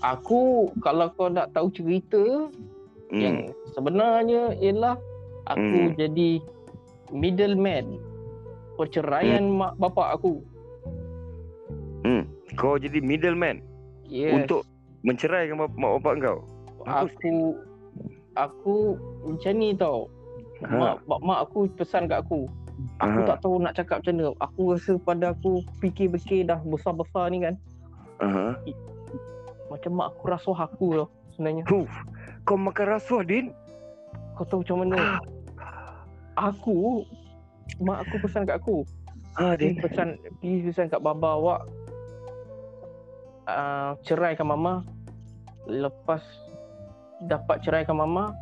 Aku 0.00 0.40
kalau 0.78 1.10
kau 1.12 1.28
nak 1.28 1.52
tahu 1.52 1.68
cerita 1.70 2.48
Hmm. 3.08 3.18
yang 3.18 3.36
sebenarnya 3.72 4.54
ialah 4.56 4.94
aku 5.44 5.90
Hmm. 5.90 5.94
jadi 5.96 6.30
middleman 7.10 7.98
perceraian 8.80 9.44
mak 9.44 9.76
bapak 9.76 10.16
aku. 10.16 10.40
Hmm. 12.00 12.24
Kau 12.56 12.80
jadi 12.80 12.96
middleman 12.98 13.60
Yes. 14.08 14.32
untuk 14.32 14.64
menceraikan 15.04 15.60
bap- 15.60 15.76
mak 15.76 16.00
bapak 16.00 16.14
kau. 16.24 16.38
aku 16.88 17.60
aku 18.32 18.96
macam 19.22 19.52
ni 19.52 19.76
tau. 19.76 20.08
Ha. 20.64 20.72
Mak, 20.72 20.94
mak, 21.04 21.20
mak 21.20 21.38
aku 21.44 21.68
pesan 21.76 22.08
kat 22.08 22.24
aku. 22.24 22.48
Aku 22.98 23.18
Ha. 23.20 23.28
tak 23.28 23.38
tahu 23.44 23.60
nak 23.60 23.76
cakap 23.76 24.00
macam 24.00 24.16
mana. 24.16 24.32
Aku 24.40 24.72
rasa 24.72 24.92
pada 24.96 25.36
aku 25.36 25.60
fikir-fikir 25.78 26.48
dah 26.48 26.56
besar-besar 26.64 27.28
ni 27.28 27.44
kan. 27.44 27.54
Aha. 28.18 28.56
Macam 29.68 29.92
mak 29.94 30.16
aku 30.16 30.22
rasuah 30.26 30.60
aku 30.64 30.86
tau 30.96 31.08
sebenarnya. 31.36 31.64
Huh, 31.68 31.84
kau 32.42 32.56
makan 32.56 32.86
rasuah, 32.90 33.22
Din? 33.22 33.52
Kau 34.34 34.44
tahu 34.44 34.64
macam 34.64 34.88
mana? 34.88 35.20
Aku 36.34 37.04
mak 37.78 38.02
aku 38.08 38.26
pesan 38.26 38.42
kat 38.48 38.58
aku. 38.58 38.82
Ha, 39.38 39.54
Pergi 39.54 39.62
Din. 39.62 39.74
pesan 39.78 40.08
pergi 40.42 40.58
pesan 40.66 40.86
kat 40.90 41.00
baba 41.00 41.38
awak 41.38 41.60
uh, 43.46 43.92
ceraikan 44.02 44.50
mama. 44.50 44.82
Lepas 45.70 46.24
dapat 47.28 47.62
ceraikan 47.62 48.00
mama, 48.00 48.34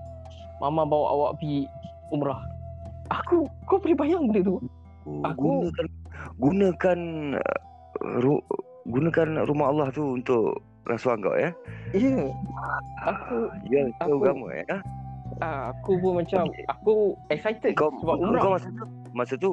mama 0.63 0.83
bawa 0.87 1.07
awak 1.13 1.31
pergi 1.43 1.69
umrah. 2.09 2.41
Aku 3.13 3.45
kau 3.69 3.81
boleh 3.81 3.97
bayang 3.97 4.29
benda 4.31 4.41
tu? 4.45 4.57
Aku- 5.25 5.69
gunakan 5.69 5.87
gunakan 6.39 6.99
uh, 7.37 8.19
ru, 8.23 8.41
gunakan 8.89 9.45
rumah 9.45 9.73
Allah 9.73 9.89
tu 9.93 10.17
untuk 10.17 10.63
rasuah 10.89 11.21
kau 11.21 11.37
ya. 11.37 11.53
Ya. 11.93 12.01
Yeah. 12.01 12.29
Aku 13.05 13.37
Ya, 13.69 13.83
kau 14.01 14.21
agama 14.25 14.53
ya. 14.57 14.81
Ah, 15.41 15.71
aku 15.71 15.93
pun 15.97 16.13
macam 16.17 16.43
aku 16.67 16.95
excited 17.29 17.73
Kau 17.75 17.91
sebab 17.97 18.15
kau 18.15 18.25
umrah. 18.25 18.43
masa 18.51 18.69
tu 18.69 18.85
masa 19.13 19.35
tu 19.35 19.51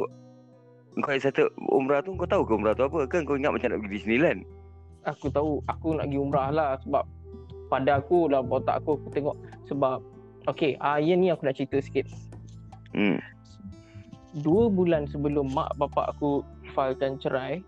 kau 0.97 1.11
excited 1.11 1.45
umrah 1.69 1.99
tu 1.99 2.13
kau 2.13 2.25
tahu 2.25 2.41
ke 2.41 2.53
umrah 2.53 2.71
tu 2.71 2.83
apa 2.83 3.05
kan 3.05 3.21
kau 3.21 3.35
ingat 3.35 3.51
macam 3.51 3.67
nak 3.69 3.79
pergi 3.79 3.93
Disneyland. 3.95 4.39
aku 5.03 5.27
tahu 5.27 5.59
aku 5.65 5.93
nak 5.93 6.05
pergi 6.05 6.17
umrah 6.17 6.49
lah 6.49 6.69
sebab 6.79 7.03
pada 7.65 7.97
aku 7.97 8.25
dalam 8.25 8.45
otak 8.47 8.79
aku 8.79 8.95
aku 8.95 9.07
tengok 9.11 9.35
sebab 9.63 9.97
okey 10.47 10.77
ah 10.79 10.97
yang 10.97 11.19
ni 11.19 11.29
aku 11.29 11.43
nak 11.43 11.55
cerita 11.55 11.77
sikit 11.79 12.05
Hmm. 12.89 13.19
dua 14.39 14.67
bulan 14.67 15.03
sebelum 15.05 15.51
mak 15.51 15.75
bapak 15.75 16.09
aku 16.09 16.39
filekan 16.71 17.19
cerai 17.19 17.59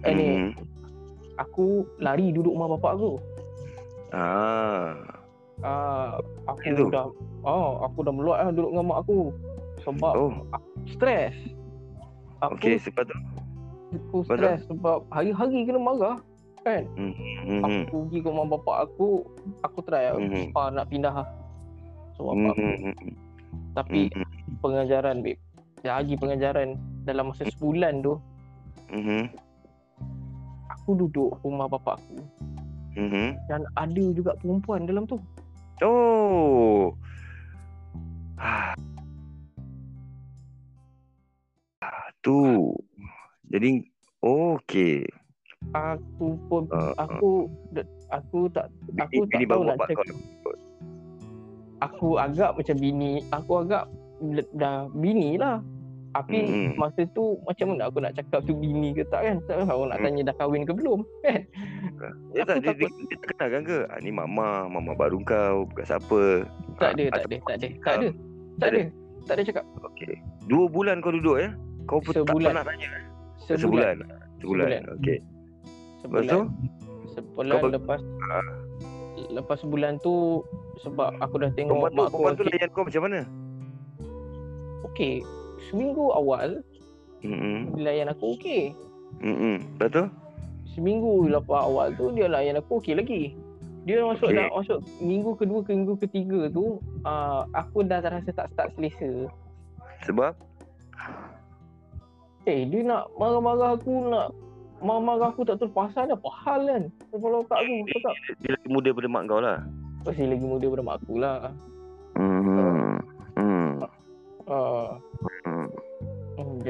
eh, 0.00 0.10
ni 0.10 0.26
Hmm. 0.32 0.50
aku 1.36 1.84
lari 1.98 2.30
duduk 2.30 2.50
rumah 2.50 2.72
bapak 2.72 2.96
aku 2.96 3.12
Ah. 4.10 5.19
Ah 5.60 6.16
aku 6.46 6.60
Itu? 6.66 6.84
dah 6.88 7.06
oh 7.42 7.84
aku 7.84 8.00
dah 8.00 8.12
meluat 8.12 8.38
lah 8.38 8.50
duduk 8.50 8.70
dengan 8.70 8.86
mak 8.86 8.98
aku 9.02 9.18
sebab 9.80 10.12
Oh, 10.12 10.32
stres 10.86 11.36
aku 12.38 12.56
okey 12.56 12.76
sebab 12.78 13.04
tu. 13.04 13.16
aku 13.90 14.16
stres 14.24 14.60
sebab 14.66 15.04
hari-hari 15.08 15.64
kena 15.64 15.78
marah 15.78 16.16
kan 16.60 16.84
Hmm. 16.94 17.12
Hmm. 17.40 17.60
aku 17.62 17.78
pergi 18.04 18.18
ke 18.20 18.28
rumah 18.28 18.46
bapak 18.50 18.76
aku 18.86 19.24
aku 19.62 19.78
try 19.82 20.12
Mhm. 20.12 20.52
ah, 20.52 20.68
nak 20.68 20.86
pindah 20.86 21.12
lah 21.14 21.28
so 22.14 22.28
Hmm. 22.28 22.48
bapak 22.48 22.56
Hmm. 22.56 22.94
tapi 23.72 24.00
Hmm. 24.10 24.28
pengajaran 24.58 25.20
babe 25.20 25.40
lagi 25.80 26.14
pengajaran 26.14 26.76
dalam 27.02 27.32
masa 27.32 27.48
sebulan 27.48 28.00
tu 28.00 28.20
Hmm. 28.88 29.24
aku 30.68 30.90
duduk 30.98 31.36
rumah 31.40 31.64
bapak 31.66 31.96
aku 31.96 32.16
Hmm. 32.92 33.32
dan 33.46 33.64
ada 33.74 34.04
juga 34.10 34.36
perempuan 34.36 34.84
dalam 34.84 35.06
tu 35.06 35.16
Oh. 35.80 36.92
Ah. 38.36 38.76
Ah, 41.80 42.08
tu. 42.20 42.72
Jadi 43.48 43.84
okey. 44.20 45.04
aku 45.72 46.40
pun 46.48 46.64
Uh, 46.72 46.92
aku 46.96 47.48
aku 48.08 48.48
tak 48.48 48.68
Aku 48.96 49.28
tak 49.28 49.44
bini 49.44 49.44
tahu 49.44 49.62
nak 49.68 49.76
cakap. 49.84 50.04
kau. 50.08 50.54
aku 51.80 52.08
agak 52.16 52.50
macam 52.56 52.76
bini 52.80 53.12
aku 53.28 53.52
agak 53.64 53.84
dah 54.56 54.88
bini 54.92 55.36
lah 55.36 55.60
tapi 56.10 56.38
Hmm. 56.42 56.74
masa 56.74 57.06
tu 57.08 57.38
macam 57.44 57.70
mana 57.70 57.86
aku 57.86 57.98
nak 57.98 58.12
cakap 58.12 58.42
tu 58.42 58.52
bini 58.52 58.90
ke 58.90 59.06
tak 59.06 59.22
kan 59.22 59.36
tak 59.44 59.62
tahu 59.62 59.86
nak 59.86 59.96
Hmm. 59.96 60.04
tanya 60.04 60.22
dah 60.26 60.36
kahwin 60.36 60.62
ke 60.62 60.72
belum 60.72 61.00
kan 61.22 62.12
Dia 62.32 62.42
tak 62.42 62.56
dia, 62.60 62.72
dia, 62.74 62.88
dia 62.88 63.16
tak 63.16 63.28
kenal 63.30 63.48
kan 63.48 63.62
ke? 63.62 63.78
Ah, 63.86 63.98
ni 63.98 64.10
mama, 64.10 64.48
mama 64.66 64.92
baru 64.92 65.20
kau, 65.20 65.66
bukan 65.66 65.84
siapa. 65.84 66.22
tak 66.76 66.90
ada 66.92 67.04
Ah, 67.06 67.10
tak 67.12 67.22
ada 67.22 67.36
tak 67.38 67.54
ada 67.54 67.66
tak 67.78 67.94
ada 67.94 68.08
tak 68.56 68.68
ada 68.68 68.80
tak 69.20 69.34
ada 69.36 69.42
cakap 69.44 69.64
Okey. 69.84 70.14
Dua 70.44 70.64
bulan 70.66 70.98
kau 70.98 71.12
duduk 71.12 71.36
ya? 71.38 71.52
Kau 71.84 71.98
pun 71.98 72.10
tak 72.10 72.24
Sebulan. 72.24 72.50
pernah 72.50 72.64
tanya. 72.64 72.88
sebulan 73.40 73.60
Sebulan. 73.60 73.96
Sebulan. 74.40 74.66
Sebulan. 74.66 74.82
Okey. 74.96 75.18
Lepas 76.00 76.02
sebulan 76.02 76.24
tu? 76.26 76.40
sebulan 77.10 77.54
Kau 77.54 77.68
lepas 77.68 78.00
lepas 79.30 79.56
sebulan 79.60 79.92
tu 80.00 80.14
sebab 80.80 81.12
aku 81.18 81.34
dah 81.38 81.50
tengok 81.52 81.76
Perempuan 81.76 81.92
tu, 81.92 81.94
mak 81.94 82.06
aku 82.06 82.16
perempuan 82.16 82.32
tu 82.32 82.42
okey 82.42 82.50
layan 82.50 82.68
kau 82.70 82.82
macam 82.82 83.02
mana? 83.04 83.20
okey 84.86 85.14
seminggu 85.66 86.08
awal 86.10 86.62
Hmm. 87.20 87.76
dia 87.76 87.84
layan 87.86 88.08
aku 88.08 88.32
okey 88.34 88.72
Hmm. 89.18 89.60
Lepas 89.76 89.88
tu? 89.90 90.04
seminggu 90.70 91.26
lepas 91.26 91.66
awal 91.66 91.92
tu 91.92 92.08
dia 92.10 92.24
layan 92.24 92.56
aku 92.56 92.78
okey 92.78 92.94
lagi 92.94 93.22
dia 93.82 94.00
masuk 94.00 94.28
Okey. 94.28 94.38
dah 94.38 94.48
masuk 94.50 94.78
minggu 94.98 95.30
kedua 95.34 95.60
ke 95.60 95.70
minggu 95.70 95.94
ketiga 95.98 96.48
tu 96.48 96.78
uh, 97.02 97.42
aku 97.50 97.82
dah 97.82 98.00
rasa 98.00 98.30
tak 98.30 98.48
start 98.48 98.70
selesa 98.72 99.28
Sebab? 100.02 100.32
eh 102.42 102.64
dia 102.64 102.80
nak 102.82 103.12
marah-marah 103.14 103.74
aku 103.74 103.92
nak 104.06 104.32
marah-marah 104.80 105.28
aku 105.28 105.44
tak 105.44 105.58
tahu 105.58 105.68
pasal 105.70 106.08
apa 106.08 106.28
hal 106.40 106.60
kan 106.62 106.82
kepala 107.10 107.36
otak 107.38 107.58
aku 107.58 107.74
cakap 107.90 108.14
Dia 108.38 108.50
lagi 108.50 108.68
muda 108.70 108.88
pada 108.90 109.08
mak 109.10 109.22
kau 109.26 109.40
lah. 109.40 109.58
masih 110.02 110.24
lagi 110.26 110.46
muda 110.46 110.66
pada 110.66 110.82
mak 110.82 110.96
aku 110.98 111.14
lah 111.16 111.38
Hmm. 112.10 112.89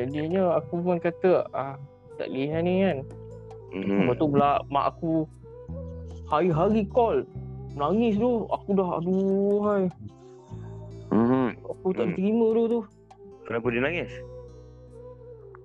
Jadinya 0.08 0.56
aku 0.56 0.80
pun 0.80 0.96
kata 0.96 1.44
ah 1.52 1.74
tak 2.16 2.28
boleh 2.30 2.48
lah 2.52 2.60
ni 2.62 2.74
kan. 2.84 2.98
Hmm. 3.70 3.98
Lepas 4.04 4.16
tu 4.16 4.26
pula 4.28 4.50
mak 4.68 4.84
aku 4.96 5.12
hari-hari 6.28 6.82
call. 6.88 7.24
Nangis 7.74 8.18
tu. 8.18 8.44
Aku 8.50 8.70
dah 8.74 8.88
aduh 8.98 9.58
hai. 9.66 9.84
Hmm. 11.10 11.50
Aku 11.66 11.90
tak 11.96 12.12
Hmm. 12.12 12.14
terima 12.14 12.46
tu 12.54 12.62
tu. 12.66 12.80
Kenapa 13.46 13.66
dia 13.72 13.82
nangis? 13.82 14.10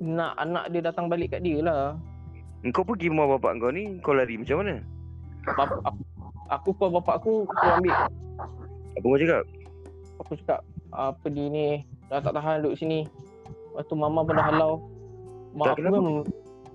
Nak 0.01 0.33
anak 0.41 0.65
dia 0.73 0.81
datang 0.83 1.05
balik 1.07 1.37
kat 1.37 1.41
dia 1.45 1.61
lah. 1.61 1.95
Kau 2.73 2.81
pergi 2.81 3.13
rumah 3.13 3.37
bapak 3.37 3.61
kau 3.61 3.69
ni, 3.69 4.01
kau 4.01 4.17
lari 4.17 4.41
macam 4.41 4.65
mana? 4.65 4.81
Bap, 5.53 5.69
aku, 5.85 6.01
aku 6.49 6.69
call 6.81 6.91
bapak 6.97 7.15
aku 7.21 7.33
suruh 7.45 7.77
ambil. 7.77 7.95
Apa 8.97 9.05
kau 9.05 9.19
cakap? 9.21 9.43
Aku 10.17 10.31
cakap 10.41 10.59
apa 10.89 11.25
dia 11.29 11.45
ni 11.45 11.67
dah 12.09 12.23
tak 12.23 12.33
tahan 12.33 12.65
duduk 12.65 12.73
sini. 12.79 13.05
Lepas 13.75 13.91
tu 13.91 13.95
mama 13.99 14.23
pun 14.23 14.33
dah 14.33 14.47
halau. 14.47 14.73
Mak 15.51 15.65
Tak, 15.65 15.73
aku 15.73 15.79
kenapa? 15.83 15.95
memang 15.99 16.15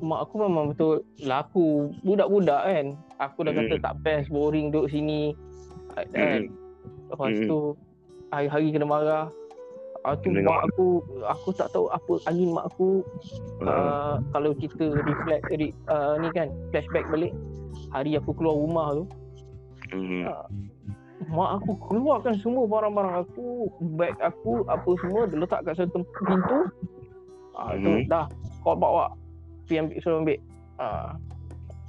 mak 0.01 0.21
aku 0.21 0.35
memang 0.39 0.65
betul 0.69 0.93
laku 1.23 1.67
budak-budak 2.01 2.61
kan. 2.63 2.87
Aku 3.19 3.39
dah 3.41 3.53
kata 3.53 3.75
Hmm. 3.75 3.83
tak 3.83 3.95
best 4.01 4.29
boring 4.29 4.69
duduk 4.69 4.93
sini. 4.93 5.33
Kan. 6.13 6.53
Lepas 7.09 7.33
Hmm. 7.35 7.49
tu 7.49 7.59
hari-hari 8.29 8.69
kena 8.71 8.85
marah. 8.85 9.27
Ah 10.01 10.13
tu 10.15 10.29
Kena 10.29 10.45
mak 10.45 10.61
aku 10.67 10.87
aku 11.23 11.49
tak 11.53 11.69
tahu 11.71 11.89
apa 11.89 12.21
angin 12.25 12.53
mak 12.53 12.69
aku 12.69 13.01
Hmm. 13.61 13.69
uh, 13.69 14.15
kalau 14.31 14.53
kita 14.53 14.93
reflect 14.95 15.45
re, 15.51 15.73
uh, 15.87 16.17
ni 16.17 16.29
kan 16.31 16.49
flashback 16.69 17.05
balik 17.09 17.33
hari 17.89 18.17
aku 18.17 18.33
keluar 18.33 18.57
rumah 18.57 18.93
tu 18.95 19.05
Hmm. 19.91 20.25
Mak 21.23 21.61
aku 21.61 21.77
keluarkan 21.83 22.33
semua 22.35 22.65
barang-barang 22.65 23.17
aku 23.21 23.69
beg 23.93 24.17
aku 24.19 24.65
apa 24.65 24.89
semua 24.99 25.29
dia 25.29 25.37
letak 25.37 25.61
kat 25.63 25.75
satu 25.77 26.01
pintu 26.19 26.59
ah 27.53 27.77
tu 27.77 27.91
Mhm. 27.95 28.09
dah 28.09 28.25
kau 28.61 28.73
bawa 28.73 29.13
pergi 29.63 29.77
ambil 29.79 29.97
suruh 30.01 30.19
ambil 30.19 30.39
ah 30.77 31.13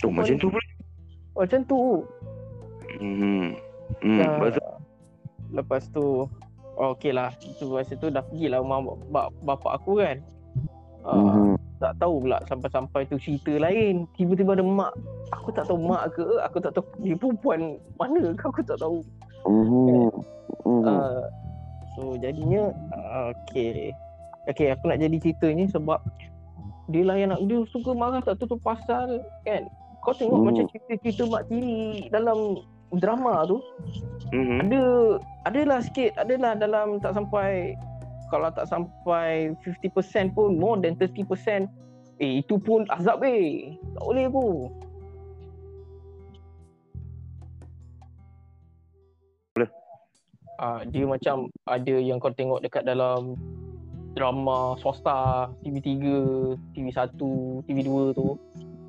Oh, 0.02 0.10
macam 0.10 0.34
tu 0.36 0.50
pula. 0.50 0.66
macam 1.38 1.60
tu 1.64 1.80
Hmm. 2.98 3.54
Hmm. 4.02 4.20
Ah, 4.20 4.36
Lepas 4.36 4.52
tu, 4.52 4.64
lepas 5.54 5.84
tu 5.88 6.06
oh, 6.74 6.90
okey 6.92 7.14
lah 7.14 7.30
tu 7.56 7.70
masa 7.70 7.94
tu 7.96 8.10
dah 8.10 8.20
pergilah 8.20 8.60
rumah 8.60 8.82
bap, 9.08 9.30
bapak 9.40 9.78
aku 9.78 10.02
kan 10.02 10.18
ah, 11.04 11.16
Mhm. 11.16 11.61
Tak 11.82 11.98
tahu 11.98 12.22
pula 12.22 12.38
sampai-sampai 12.46 13.10
tu 13.10 13.18
cerita 13.18 13.58
lain 13.58 14.06
tiba-tiba 14.14 14.54
ada 14.54 14.62
mak 14.62 14.94
aku 15.34 15.50
tak 15.50 15.66
tahu 15.66 15.82
mak 15.82 16.14
ke 16.14 16.22
aku 16.46 16.62
tak 16.62 16.78
tahu 16.78 16.86
dia 17.02 17.18
perempuan 17.18 17.82
mana 17.98 18.38
ke 18.38 18.44
aku 18.46 18.62
tak 18.62 18.78
tahu 18.78 19.02
Mhm. 19.42 20.14
Mhm. 20.70 20.84
uh, 20.86 21.26
so 21.98 22.14
jadinya 22.22 22.70
uh, 22.94 23.34
okey 23.34 23.90
okey 24.46 24.70
aku 24.70 24.86
nak 24.86 25.02
jadi 25.02 25.18
cerita 25.18 25.50
ni 25.50 25.66
sebab 25.66 25.98
dia 26.94 27.02
layan 27.02 27.34
nak 27.34 27.42
dia 27.50 27.66
suka 27.74 27.98
marah 27.98 28.22
tak 28.22 28.38
tahu 28.38 28.54
tu 28.54 28.60
pasal 28.62 29.18
kan 29.42 29.66
kau 30.06 30.14
tengok 30.14 30.38
Hmm. 30.38 30.48
macam 30.54 30.66
cerita-cerita 30.70 31.26
mak 31.26 31.50
tiri 31.50 32.06
dalam 32.14 32.62
drama 33.02 33.50
tu 33.50 33.58
Mhm. 34.30 34.70
ada 34.70 34.82
adalah 35.50 35.80
sikit 35.82 36.14
adalah 36.22 36.54
dalam 36.54 37.02
tak 37.02 37.18
sampai 37.18 37.74
kalau 38.32 38.48
tak 38.56 38.66
sampai 38.72 39.52
50% 39.68 40.32
pun 40.32 40.56
more 40.56 40.80
than 40.80 40.96
30% 40.96 41.68
eh 42.24 42.40
itu 42.40 42.56
pun 42.56 42.88
azab 42.88 43.20
eh 43.28 43.76
tak 43.92 44.04
boleh 44.08 44.26
aku 44.32 44.48
Boleh. 49.52 49.70
Ah, 50.62 50.80
dia 50.88 51.04
macam 51.04 51.52
ada 51.68 51.96
yang 52.00 52.24
kau 52.24 52.32
tengok 52.32 52.64
dekat 52.64 52.88
dalam 52.88 53.36
drama 54.16 54.76
swasta 54.80 55.52
TV3, 55.64 55.92
TV1, 56.72 57.20
TV2 57.68 57.92
tu. 58.16 58.40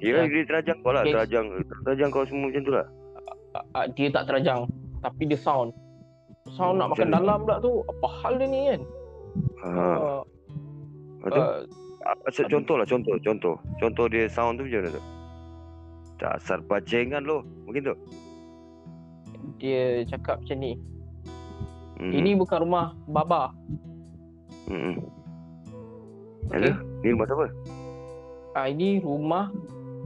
Ya, 0.02 0.22
Ya. 0.22 0.26
dia 0.26 0.42
terajang 0.46 0.78
kau 0.82 0.94
lah. 0.94 1.02
Terajang, 1.06 1.46
terajang 1.86 2.08
kau 2.10 2.26
semua 2.26 2.50
macam 2.50 2.62
tu 2.62 2.72
lah. 2.74 2.86
uh, 3.74 3.86
dia 3.94 4.08
tak 4.10 4.26
terajang 4.30 4.66
tapi 5.02 5.22
dia 5.26 5.38
sound. 5.38 5.74
Sound 6.54 6.78
nak 6.82 6.94
makan 6.94 7.10
Macam 7.10 7.18
dalam 7.22 7.38
pula 7.46 7.56
tu. 7.62 7.72
Apa 7.86 8.06
hal 8.22 8.32
dia 8.38 8.46
ni 8.50 8.60
kan? 8.70 8.80
Ha. 9.62 9.70
Uh, 9.70 10.22
Betul. 11.22 11.42
uh, 11.42 11.64
Uh, 12.02 12.46
contoh 12.50 12.74
lah 12.74 12.86
contoh 12.86 13.14
contoh 13.22 13.54
contoh 13.78 14.04
dia 14.10 14.26
sound 14.26 14.58
tu 14.58 14.66
macam 14.66 14.82
mana 14.82 14.90
tu 14.90 15.02
dasar 16.18 16.58
bajengan 16.66 17.22
lo 17.22 17.46
mungkin 17.62 17.94
tu 17.94 17.94
dia 19.62 20.02
cakap 20.10 20.42
macam 20.42 20.58
ni. 20.58 20.72
hmm. 22.02 22.10
Ini 22.10 22.30
bukan 22.34 22.66
rumah 22.66 22.98
baba. 23.06 23.54
hmm. 24.66 24.98
Okay? 26.50 26.74
Hello? 26.74 26.74
ni 27.02 27.08
rumah 27.14 27.26
siapa 27.30 27.46
Ah 28.58 28.66
ini 28.66 28.98
rumah 28.98 29.46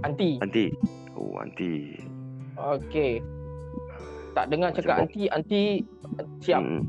anti. 0.04 0.36
anti 0.44 0.68
oh 1.16 1.40
anti 1.40 1.96
Okey. 2.56 3.24
Tak 4.36 4.52
dengar 4.52 4.76
cakap 4.76 5.08
anti, 5.08 5.32
anti 5.32 5.80
siap. 6.44 6.60
hmm. 6.60 6.84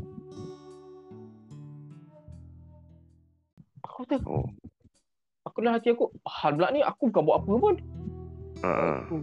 Aku 4.07 4.15
tu, 4.15 4.23
oh 4.23 4.47
aku 5.43 5.57
dalam 5.59 5.75
hati 5.75 5.91
aku, 5.91 6.07
hal 6.23 6.55
pula 6.55 6.71
ni 6.71 6.79
aku 6.79 7.11
bukan 7.11 7.23
buat 7.23 7.37
apa 7.43 7.51
pun. 7.59 7.75
ha. 8.63 8.71
Aku 9.03 9.15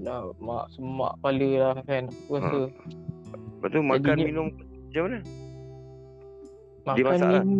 lah, 0.00 0.28
mak 0.36 0.68
semak 0.72 1.12
kepala 1.20 1.50
lah 1.56 1.74
kan. 1.84 2.04
Aku 2.08 2.32
rasa 2.36 2.58
lepas 3.56 3.68
tu 3.72 3.80
makan 3.80 4.04
Jadinya- 4.04 4.28
minum 4.28 4.46
macam 4.52 5.02
mana 5.08 5.18
makan 6.84 6.96
dia 6.96 7.04
masak 7.08 7.28
lah? 7.32 7.42
ni 7.42 7.58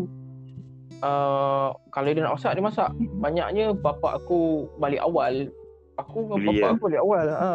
uh, 1.01 1.69
kalau 1.91 2.09
dia 2.13 2.21
nak 2.21 2.35
masak 2.37 2.53
dia 2.53 2.65
masak. 2.65 2.89
Banyaknya 3.17 3.65
bapak 3.73 4.13
aku 4.21 4.41
balik 4.77 5.01
awal. 5.01 5.35
Aku 5.97 6.17
dengan 6.29 6.37
Beli, 6.37 6.49
bapak 6.61 6.61
eh? 6.61 6.73
aku 6.77 6.83
balik 6.93 7.03
awal. 7.03 7.27
Ha. 7.33 7.51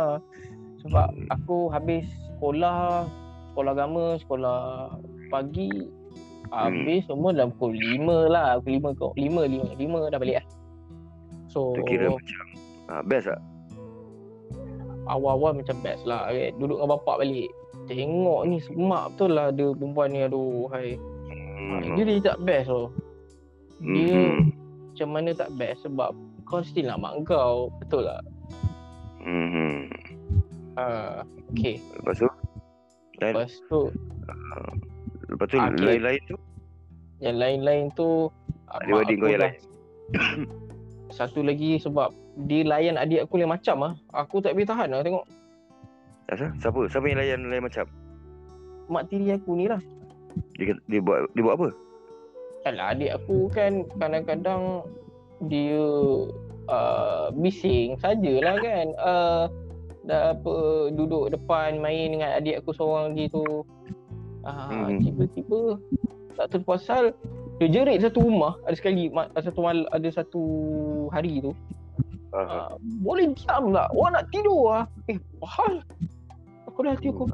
Sebab 0.81 1.07
aku 1.29 1.57
habis 1.69 2.05
sekolah, 2.37 3.05
sekolah 3.53 3.71
agama, 3.77 4.05
sekolah 4.17 4.61
pagi. 5.29 5.69
Habis 6.51 7.07
semua 7.07 7.31
dalam 7.31 7.55
pukul 7.55 7.79
5 7.79 8.27
lah. 8.27 8.59
Pukul 8.59 8.91
5 8.91 8.99
ke 8.99 9.05
5, 9.15 9.79
5, 9.79 9.79
5 9.79 10.11
dah 10.11 10.19
balik 10.19 10.35
lah. 10.43 10.45
So, 11.51 11.75
tu 11.75 11.83
kira 11.83 12.07
macam 12.11 12.45
ha, 12.87 13.03
best 13.03 13.27
tak 13.27 13.39
awal-awal 15.11 15.57
macam 15.57 15.75
best 15.81 16.03
lah 16.05 16.29
kan. 16.29 16.51
Duduk 16.59 16.77
dengan 16.79 16.91
bapak 16.97 17.15
balik. 17.23 17.49
Tengok 17.89 18.41
ni 18.45 18.57
semak 18.61 19.15
betul 19.15 19.31
lah 19.35 19.49
ada 19.49 19.65
perempuan 19.73 20.09
ni 20.13 20.19
aduh 20.23 20.69
hai. 20.71 20.95
hmm. 21.27 21.97
Dia, 21.97 22.03
dia 22.05 22.23
tak 22.23 22.39
best 22.45 22.67
tu. 22.69 22.85
Dia 23.81 24.13
hmm. 24.13 24.39
macam 24.93 25.09
mana 25.09 25.29
tak 25.33 25.49
best 25.57 25.79
sebab 25.83 26.11
kau 26.45 26.61
still 26.61 26.87
nak 26.87 26.99
mak 27.01 27.13
kau. 27.25 27.67
Betul 27.81 28.07
tak? 28.07 28.23
hmm. 29.25 29.91
Uh, 30.79 31.19
okay. 31.51 31.83
lepas 31.99 32.15
tu 32.15 32.29
Lepas 33.19 33.51
tu 33.67 33.91
lepas 35.31 35.45
tu 35.47 35.55
Ah, 35.55 35.67
okay. 35.69 35.85
lain-lain 35.87 36.21
tu 36.27 36.35
yang 37.21 37.37
lain-lain 37.37 37.83
tu 37.93 38.27
ah, 38.67 38.77
adik 38.77 38.91
aku 39.07 39.13
kau 39.17 39.29
yang 39.29 39.41
dah- 39.41 39.59
Satu 41.11 41.43
lagi 41.43 41.75
sebab 41.75 42.15
dia 42.41 42.63
layan 42.63 42.95
adik 42.95 43.27
aku 43.27 43.35
lain 43.35 43.51
macam 43.51 43.77
ah. 43.83 43.93
Aku 44.15 44.39
tak 44.39 44.55
boleh 44.55 44.63
tahan 44.63 44.87
lah 44.89 45.03
tengok 45.03 45.27
Asal? 46.27 46.55
Siapa? 46.57 46.87
Siapa 46.87 47.05
yang 47.05 47.19
layan 47.19 47.41
lain 47.45 47.63
macam? 47.63 47.85
mak 48.87 49.07
tiri 49.07 49.31
aku 49.31 49.55
ni 49.55 49.67
lah. 49.67 49.79
Dia, 50.55 50.75
dia 50.85 50.99
buat 50.99 51.31
dia 51.31 51.43
buat 51.43 51.55
apa? 51.55 51.67
Alah 52.61 52.91
adik 52.91 53.11
aku 53.13 53.47
kan 53.47 53.87
kadang-kadang 53.95 54.83
dia 55.47 55.79
uh, 56.67 57.31
bising 57.33 57.95
sajalah 57.97 58.59
kan. 58.59 58.85
Uh, 58.95 59.43
dah 60.01 60.35
apa 60.35 60.55
duduk 60.91 61.31
depan 61.31 61.79
main 61.79 62.11
dengan 62.11 62.35
adik 62.35 62.59
aku 62.59 62.71
seorang 62.71 63.11
lagi 63.11 63.31
tu. 63.31 63.43
Uh, 64.41 64.89
Hmm. 64.89 64.97
tiba-tiba 64.99 65.77
tak 66.33 66.49
tahu 66.49 66.63
pasal 66.65 67.13
dia 67.57 67.67
jerit 67.69 68.01
satu 68.01 68.25
rumah 68.25 68.57
ada 68.65 68.73
sekali 68.73 69.11
satu 69.37 69.59
mal, 69.61 69.85
ada 69.93 70.09
satu 70.09 70.43
hari 71.09 71.39
tu. 71.39 71.53
Ah, 72.31 72.71
Uh, 72.71 72.79
boleh 73.03 73.35
diam 73.35 73.69
tak? 73.69 73.91
Orang 73.91 74.15
nak 74.15 74.25
tidur 74.31 74.71
ah. 74.71 74.83
Eh, 75.05 75.19
apa 75.37 75.47
hal? 75.51 75.73
Aku 76.65 76.79
dah 76.81 76.95
hati 76.95 77.11
aku. 77.11 77.27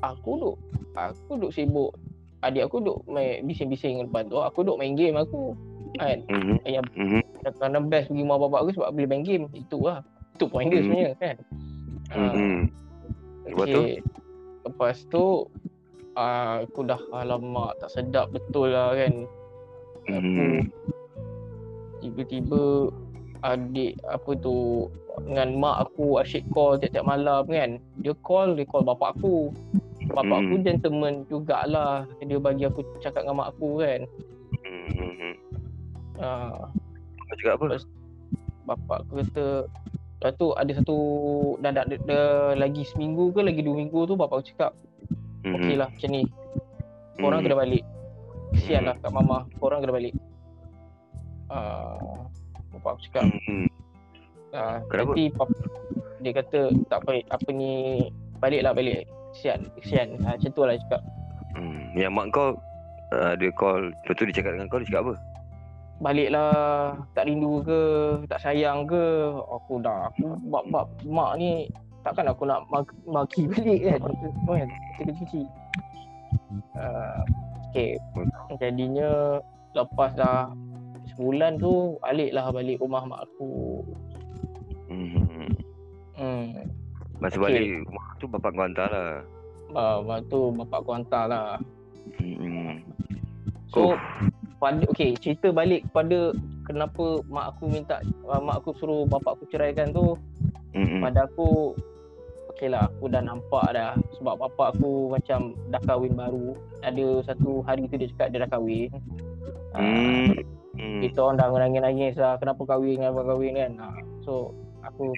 Aku 0.00 0.30
duk 0.34 0.56
aku 0.96 1.32
duk 1.36 1.52
sibuk. 1.52 1.92
Adik 2.40 2.64
aku 2.64 2.80
duk 2.80 2.98
main 3.06 3.44
bising-bising 3.44 4.02
depan 4.02 4.26
tu. 4.26 4.40
Aku 4.40 4.64
duk 4.64 4.80
main 4.80 4.96
game 4.96 5.14
aku. 5.14 5.52
Kan? 5.96 6.24
mhm, 6.26 6.56
Yang 6.64 6.84
mhm. 6.96 7.20
kadang-kadang 7.40 7.84
best 7.86 8.08
pergi 8.08 8.24
mak 8.24 8.40
bapak 8.40 8.58
aku 8.64 8.70
sebab 8.74 8.88
boleh 8.90 9.08
main 9.08 9.22
game. 9.22 9.44
Itu 9.52 9.84
lah. 9.84 10.00
Itu 10.32 10.48
point 10.48 10.68
dia 10.68 10.80
Hmm. 10.80 10.86
sebenarnya 10.88 11.12
kan. 11.20 11.36
Ah, 12.08 12.32
Mhm. 12.32 12.56
Lepas 13.46 13.66
tu? 13.68 13.78
okay. 13.78 13.94
Lepas 14.64 14.96
tu 15.06 15.24
ah, 16.16 16.64
aku 16.64 16.80
dah 16.82 16.98
alamak 17.12 17.76
tak 17.78 17.92
sedap 17.92 18.32
betul 18.32 18.72
lah 18.72 18.96
kan. 18.96 19.28
Aku 20.08 20.16
Mhm. 20.16 20.60
tiba-tiba 22.00 22.92
adik 23.44 23.98
apa 24.06 24.30
tu 24.38 24.86
dengan 25.26 25.56
mak 25.56 25.76
aku 25.88 26.20
asyik 26.20 26.44
call 26.52 26.76
tiap-tiap 26.80 27.04
malam 27.04 27.44
kan. 27.48 27.80
Dia 28.00 28.12
call, 28.20 28.56
dia 28.56 28.68
call 28.68 28.84
bapak 28.84 29.16
aku. 29.16 29.52
Bapak 30.12 30.38
aku 30.44 30.54
Hmm. 30.60 30.64
gentleman 30.64 31.14
jugalah. 31.26 32.06
Dia 32.22 32.38
bagi 32.38 32.64
aku 32.68 32.84
cakap 33.02 33.26
dengan 33.26 33.44
mak 33.44 33.56
aku 33.56 33.82
kan. 33.82 34.00
Mhm. 34.64 35.32
Uh, 36.16 36.64
Kau 37.26 37.36
cakap 37.36 37.54
apa? 37.60 37.76
bapak 38.66 38.98
aku 39.06 39.22
kata 39.22 39.46
Lepas 40.16 40.32
tu 40.40 40.48
ada 40.56 40.72
satu 40.72 40.98
dah, 41.60 41.70
dah, 41.76 41.84
dah, 41.84 41.98
dah 42.08 42.28
lagi 42.56 42.88
seminggu 42.88 43.36
ke 43.36 43.44
lagi 43.44 43.60
dua 43.60 43.76
minggu 43.76 44.08
tu 44.08 44.16
bapak 44.16 44.40
aku 44.40 44.46
cakap 44.48 44.72
Mhm. 45.46 45.54
okey 45.56 45.74
lah 45.78 45.88
macam 45.88 46.10
ni. 46.10 46.22
Korang 47.16 47.40
Mhm. 47.40 47.46
kena 47.46 47.56
balik. 47.56 47.84
Kesian 48.52 48.82
lah 48.84 48.96
kat 48.98 49.10
mama. 49.10 49.38
Korang 49.56 49.80
kena 49.80 49.94
balik. 49.94 50.14
Uh, 51.46 52.26
bapak 52.74 52.98
aku 52.98 53.02
cakap 53.06 53.24
Mhm. 53.30 53.66
uh, 54.50 54.76
Kenapa? 54.90 55.14
nanti 55.14 55.24
pap, 55.30 55.48
dia 56.18 56.32
kata 56.34 56.60
tak 56.90 56.98
apa 57.06 57.22
apa 57.30 57.48
ni 57.54 57.72
baliklah 58.42 58.74
balik. 58.74 59.06
Kesian, 59.30 59.60
kesian. 59.78 60.08
Ha, 60.26 60.34
macam 60.34 60.50
tu 60.50 60.60
lah 60.66 60.74
cakap. 60.74 61.00
Mhm. 61.54 61.94
Yang 61.94 62.12
mak 62.12 62.26
kau 62.34 62.48
uh, 63.14 63.32
dia 63.38 63.50
call 63.54 63.94
Lepas 63.94 64.14
tu 64.18 64.24
dia 64.26 64.34
cakap 64.34 64.50
dengan 64.58 64.66
kau 64.66 64.80
Dia 64.82 64.88
cakap 64.90 65.02
apa? 65.06 65.14
Baliklah 65.96 66.52
tak 67.16 67.24
rindu 67.24 67.64
ke, 67.64 67.80
tak 68.28 68.42
sayang 68.44 68.84
ke. 68.84 69.32
Aku 69.48 69.80
dah 69.80 70.12
aku 70.12 70.36
bab 70.52 70.64
bab 70.68 70.86
mak 71.08 71.40
ni 71.40 71.64
takkan 72.06 72.30
aku 72.30 72.46
nak 72.46 72.62
mak- 72.70 73.02
maki 73.02 73.50
balik 73.50 73.82
kan. 73.82 74.00
Kan 74.46 74.70
kecil-kecil. 75.02 75.46
Uh, 76.78 77.20
okay. 77.66 77.98
Jadinya 78.62 79.42
lepas 79.74 80.14
dah 80.14 80.54
sebulan 81.12 81.58
tu 81.58 81.98
baliklah 81.98 82.46
balik 82.54 82.78
rumah 82.78 83.02
mak 83.02 83.26
aku. 83.26 83.82
Mhm. 84.86 85.50
Hmm. 86.16 86.46
Masa 87.18 87.36
Okey. 87.36 87.44
balik 87.44 87.66
rumah 87.90 88.06
tu 88.16 88.24
bapak 88.30 88.50
kau 88.54 88.64
hantar 88.64 88.88
lah 88.88 89.12
Uh, 89.74 89.98
lepas 90.00 90.20
tu 90.30 90.40
bapak 90.54 90.78
aku 90.78 90.90
hantar 90.94 91.24
lah. 91.26 91.48
Mhm. 92.22 92.86
So 93.74 93.92
Uff. 93.92 94.00
pada 94.56 94.86
okey 94.88 95.18
cerita 95.18 95.50
balik 95.50 95.82
kepada 95.90 96.32
kenapa 96.64 97.20
mak 97.26 97.52
aku 97.52 97.68
minta 97.68 97.98
uh, 98.24 98.40
mak 98.40 98.62
aku 98.62 98.72
suruh 98.78 99.04
bapak 99.04 99.36
aku 99.36 99.44
ceraikan 99.50 99.90
tu 99.90 100.14
Mhm. 100.72 101.02
pada 101.02 101.26
aku 101.26 101.74
okey 102.56 102.72
lah 102.72 102.88
aku 102.88 103.12
dah 103.12 103.20
nampak 103.20 103.68
dah 103.70 103.92
sebab 104.16 104.40
bapak 104.40 104.72
aku 104.72 105.12
macam 105.12 105.52
dah 105.68 105.82
kahwin 105.84 106.16
baru 106.16 106.56
ada 106.80 107.20
satu 107.22 107.60
hari 107.60 107.84
tu 107.84 108.00
dia 108.00 108.08
cakap 108.16 108.28
dia 108.32 108.40
dah 108.42 108.50
kahwin 108.50 108.88
Ah, 109.76 109.84
Hmm. 109.84 110.32
Hmm. 110.76 111.00
kita 111.04 111.20
orang 111.20 111.36
dah 111.36 111.48
nangis-nangis 111.52 112.16
lah 112.16 112.40
kenapa 112.40 112.64
kahwin 112.64 112.96
kenapa 112.96 113.20
kahwin 113.22 113.52
kan 113.54 113.72
Ah, 113.76 113.96
so 114.24 114.56
aku 114.80 115.12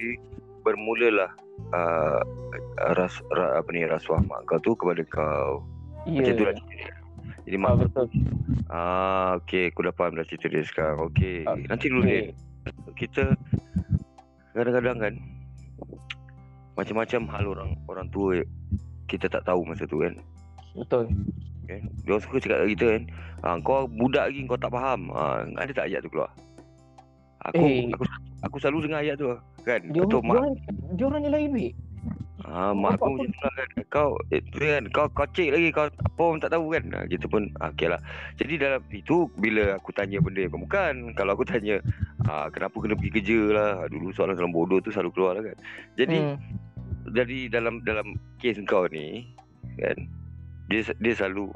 Bermulalah 0.59 1.31
uh, 1.71 2.19
ras, 2.93 3.15
ra, 3.31 3.55
apa 3.55 3.69
ni 3.71 3.87
rasuah 3.87 4.19
mak 4.19 4.43
kau 4.43 4.59
tu 4.59 4.75
kepada 4.75 4.99
kau. 5.07 5.63
ya 6.03 6.19
Macam 6.19 6.33
tu 6.35 6.43
lah. 6.43 6.55
Jadi 7.47 7.55
mak 7.55 7.71
ah, 7.71 7.75
betul 7.79 8.05
Ah, 8.67 9.29
okey, 9.39 9.71
aku 9.71 9.87
dah 9.87 9.95
faham 9.95 10.19
dah 10.19 10.27
cerita 10.27 10.51
dia 10.51 10.61
sekarang. 10.61 10.99
Okey. 11.07 11.47
Ah, 11.47 11.55
Nanti 11.55 11.87
dulu 11.87 12.03
okay. 12.03 12.35
Kita 12.93 13.23
kadang-kadang 14.51 14.97
kan 14.99 15.13
macam-macam 16.79 17.21
hal 17.35 17.43
orang 17.51 17.71
orang 17.91 18.07
tua 18.07 18.39
kita 19.11 19.27
tak 19.27 19.43
tahu 19.43 19.67
masa 19.67 19.83
tu 19.83 19.99
kan. 19.99 20.15
betul 20.77 21.11
kan. 21.67 21.81
Dia 22.07 22.11
orang 22.15 22.23
suka 22.23 22.37
cakap 22.39 22.57
kat 22.63 22.69
kita 22.73 22.85
kan, 22.95 23.03
ah, 23.43 23.55
kau 23.59 23.85
budak 23.85 24.31
lagi 24.31 24.41
kau 24.47 24.57
tak 24.57 24.71
faham. 24.71 25.11
Ah, 25.11 25.43
ada 25.59 25.71
tak 25.75 25.91
ayat 25.91 25.99
tu 26.01 26.09
keluar? 26.09 26.31
Aku 27.51 27.63
Eh. 27.63 27.87
aku 27.91 28.03
aku 28.43 28.55
selalu 28.59 28.87
dengar 28.87 28.99
ayat 29.03 29.15
tu 29.19 29.27
kan. 29.63 29.81
dia 29.91 30.01
Betul 30.03 30.23
mak 30.23 30.55
dia 30.95 31.03
orang 31.07 31.21
ni 31.23 31.29
lain 31.31 31.51
baik 31.51 31.75
Ah, 32.49 32.71
mak 32.71 32.97
Bapak 32.97 33.05
aku 33.05 33.15
macam 33.19 33.29
tu 33.29 33.41
lah 33.43 33.53
kan. 33.53 33.69
Kau 33.91 34.09
eh, 34.31 34.41
tu 34.41 34.57
kan 34.63 34.83
kau 34.95 35.07
kocik 35.11 35.49
lagi 35.53 35.69
kau 35.75 35.85
apa 35.85 36.23
pun 36.23 36.39
tak 36.39 36.51
tahu 36.55 36.65
kan. 36.71 36.83
Ah, 36.95 37.03
gitu 37.05 37.25
pun 37.27 37.51
okey 37.51 37.87
lah. 37.91 38.01
Jadi 38.39 38.53
dalam 38.57 38.81
itu 38.89 39.27
bila 39.37 39.75
aku 39.75 39.91
tanya 39.91 40.17
benda 40.23 40.47
yang 40.47 40.55
bukan, 40.55 41.13
kalau 41.13 41.35
aku 41.35 41.45
tanya 41.45 41.83
ah, 42.25 42.47
kenapa 42.49 42.79
kena 42.79 42.95
pergi 42.95 43.11
kerja 43.21 43.39
lah. 43.53 43.69
Ah, 43.83 43.87
Dulu 43.91 44.09
soalan 44.15 44.39
dalam 44.39 44.55
bodoh 44.55 44.79
tu 44.79 44.89
selalu 44.89 45.11
keluar 45.13 45.31
lah 45.37 45.51
kan. 45.51 45.57
Jadi 45.99 46.17
hmm. 46.17 46.35
Jadi 47.11 47.49
dalam 47.49 47.81
dalam 47.83 48.15
kes 48.39 48.61
kau 48.65 48.85
ni 48.89 49.29
kan 49.77 49.97
dia 50.69 50.85
dia 51.01 51.13
selalu 51.17 51.49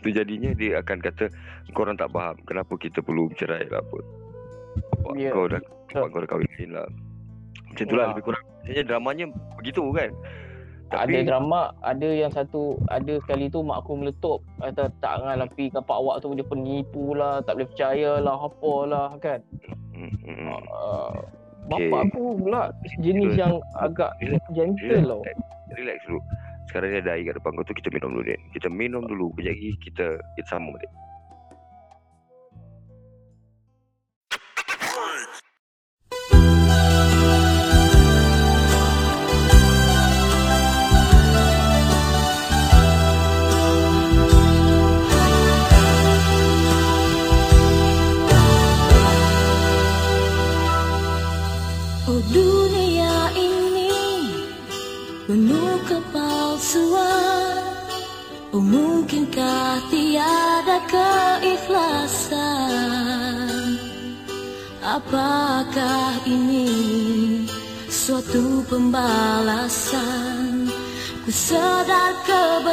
itu 0.00 0.08
jadinya 0.10 0.50
dia 0.56 0.80
akan 0.82 0.98
kata 0.98 1.28
korang 1.76 1.94
tak 1.94 2.10
faham 2.10 2.34
kenapa 2.48 2.74
kita 2.80 2.98
perlu 3.04 3.28
bercerai 3.30 3.68
lah 3.70 3.78
apa. 3.84 3.98
Bapak 4.72 5.14
Ya, 5.20 5.30
kau 5.30 5.46
dah 5.46 5.60
bapak 5.92 6.08
kau 6.10 6.20
dah 6.24 6.28
kahwin 6.32 6.70
lah. 6.72 6.88
Macam 7.68 7.84
tu 7.84 7.94
lah 7.94 8.04
Ya. 8.08 8.10
lebih 8.16 8.24
kurang. 8.24 8.44
Maksudnya 8.62 8.82
dramanya 8.88 9.24
begitu 9.60 9.82
kan. 9.92 10.10
ada 10.92 11.18
drama, 11.24 11.72
ada 11.80 12.04
yang 12.04 12.28
satu, 12.28 12.76
ada 12.92 13.16
sekali 13.24 13.48
tu 13.48 13.64
mak 13.64 13.80
aku 13.80 13.96
meletup 13.96 14.44
kata 14.60 14.92
tak 15.00 15.24
ngalah 15.24 15.48
pi 15.56 15.72
kapak 15.72 15.96
awak 15.96 16.20
tu 16.20 16.36
dia 16.36 16.44
penipu 16.44 17.16
lah, 17.16 17.40
tak 17.40 17.56
boleh 17.56 17.68
percaya 17.72 18.20
lah, 18.20 18.36
apa 18.36 18.74
lah 18.84 19.08
kan. 19.16 19.40
Hmm, 19.96 20.12
Uh, 21.62 21.78
Okay. 21.78 21.88
bapak 21.88 22.10
aku 22.10 22.22
pula 22.42 22.62
jenis 22.98 23.38
yang 23.38 23.62
agak 23.78 24.10
Relax, 24.18 24.42
gentle 24.50 25.02
tau. 25.06 25.22
Relax, 25.22 25.38
relax 25.78 25.98
dulu. 26.10 26.20
Sekarang 26.66 26.88
ni 26.90 26.98
ada 26.98 27.10
air 27.14 27.24
kat 27.28 27.34
depan 27.38 27.50
kau 27.54 27.64
tu 27.64 27.74
kita 27.76 27.88
minum 27.94 28.10
dulu 28.18 28.24
ni. 28.26 28.36
Kita 28.50 28.68
minum 28.68 29.02
dulu. 29.06 29.30
Kejap 29.38 29.54
lagi 29.54 29.70
kita 29.78 30.06
kita 30.36 30.46
sambung 30.48 30.74
balik. 30.74 30.90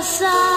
side. 0.02 0.49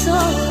说。 0.00 0.49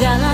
jalan 0.00 0.29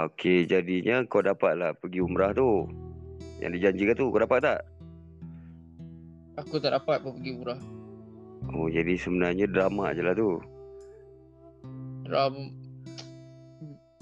Ah, 0.00 0.08
Okey, 0.08 0.48
jadinya 0.48 1.04
kau 1.04 1.20
dapatlah 1.20 1.76
pergi 1.76 2.00
umrah 2.00 2.32
tu. 2.32 2.64
Yang 3.36 3.60
dijanjikan 3.60 3.94
tu 4.00 4.08
kau 4.08 4.24
dapat 4.24 4.40
tak? 4.40 4.60
Aku 6.40 6.56
tak 6.56 6.72
dapat 6.72 7.04
pun 7.04 7.20
pergi 7.20 7.36
umrah. 7.36 7.60
Oh, 8.56 8.72
jadi 8.72 8.96
sebenarnya 8.96 9.44
drama 9.44 9.92
je 9.92 10.00
lah 10.00 10.16
tu. 10.16 10.40
Ram 12.08 12.32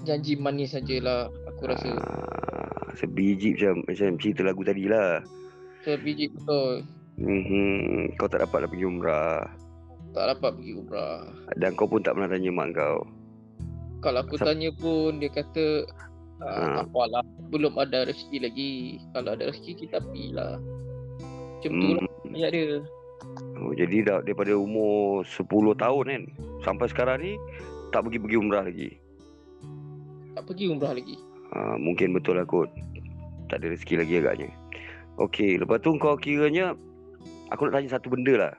janji 0.07 0.39
manis 0.39 0.71
sajalah 0.71 1.27
aku 1.51 1.67
rasa. 1.67 1.91
Ah, 1.91 2.95
sebiji 2.95 3.59
macam 3.59 3.83
macam 3.83 4.15
cerita 4.23 4.41
lagu 4.47 4.63
tadi 4.63 4.87
lah. 4.87 5.19
Sebiji 5.83 6.31
betul. 6.31 6.87
Mhm, 7.19 8.15
kau 8.15 8.31
tak 8.31 8.47
dapat 8.47 8.63
lah 8.63 8.69
pergi 8.71 8.87
umrah. 8.87 9.43
Tak 10.15 10.31
dapat 10.31 10.63
pergi 10.63 10.79
umrah. 10.79 11.27
Dan 11.59 11.75
kau 11.75 11.91
pun 11.91 11.99
tak 11.99 12.15
pernah 12.15 12.31
tanya 12.31 12.55
mak 12.55 12.71
kau. 12.71 13.03
Kalau 13.99 14.23
aku 14.23 14.39
tanya 14.39 14.69
pun 14.71 15.19
dia 15.19 15.27
kata 15.27 15.83
ah, 16.39 16.83
tak 16.83 16.87
apalah 16.91 17.23
belum 17.51 17.75
ada 17.75 18.07
rezeki 18.07 18.37
lagi. 18.39 18.71
Kalau 19.11 19.35
ada 19.35 19.51
rezeki 19.51 19.87
kita 19.87 19.97
pergilah. 19.99 20.55
Macam 21.59 21.71
tu 21.75 21.87
lah 21.95 22.03
Hmm. 22.19 22.35
ayat 22.35 22.51
dia. 22.55 22.79
Oh, 23.59 23.75
jadi 23.75 23.97
dah 24.07 24.19
daripada 24.23 24.55
umur 24.55 25.27
10 25.27 25.75
tahun 25.75 26.03
kan 26.07 26.23
sampai 26.63 26.87
sekarang 26.87 27.19
ni 27.19 27.35
tak 27.91 28.07
pergi-pergi 28.07 28.37
umrah 28.39 28.63
lagi. 28.63 28.95
Tak 30.39 30.47
pergi 30.47 30.71
umrah 30.71 30.95
lagi. 30.95 31.19
Ha, 31.51 31.75
mungkin 31.75 32.15
betul 32.15 32.39
lah 32.39 32.47
kot. 32.47 32.71
Tak 33.51 33.59
ada 33.59 33.75
rezeki 33.75 33.99
lagi 33.99 34.13
agaknya. 34.23 34.49
Okey, 35.19 35.59
lepas 35.59 35.83
tu 35.83 35.91
kau 35.99 36.15
kiranya 36.15 36.77
aku 37.51 37.67
nak 37.67 37.81
tanya 37.81 37.99
satu 37.99 38.07
benda 38.07 38.33
lah. 38.39 38.53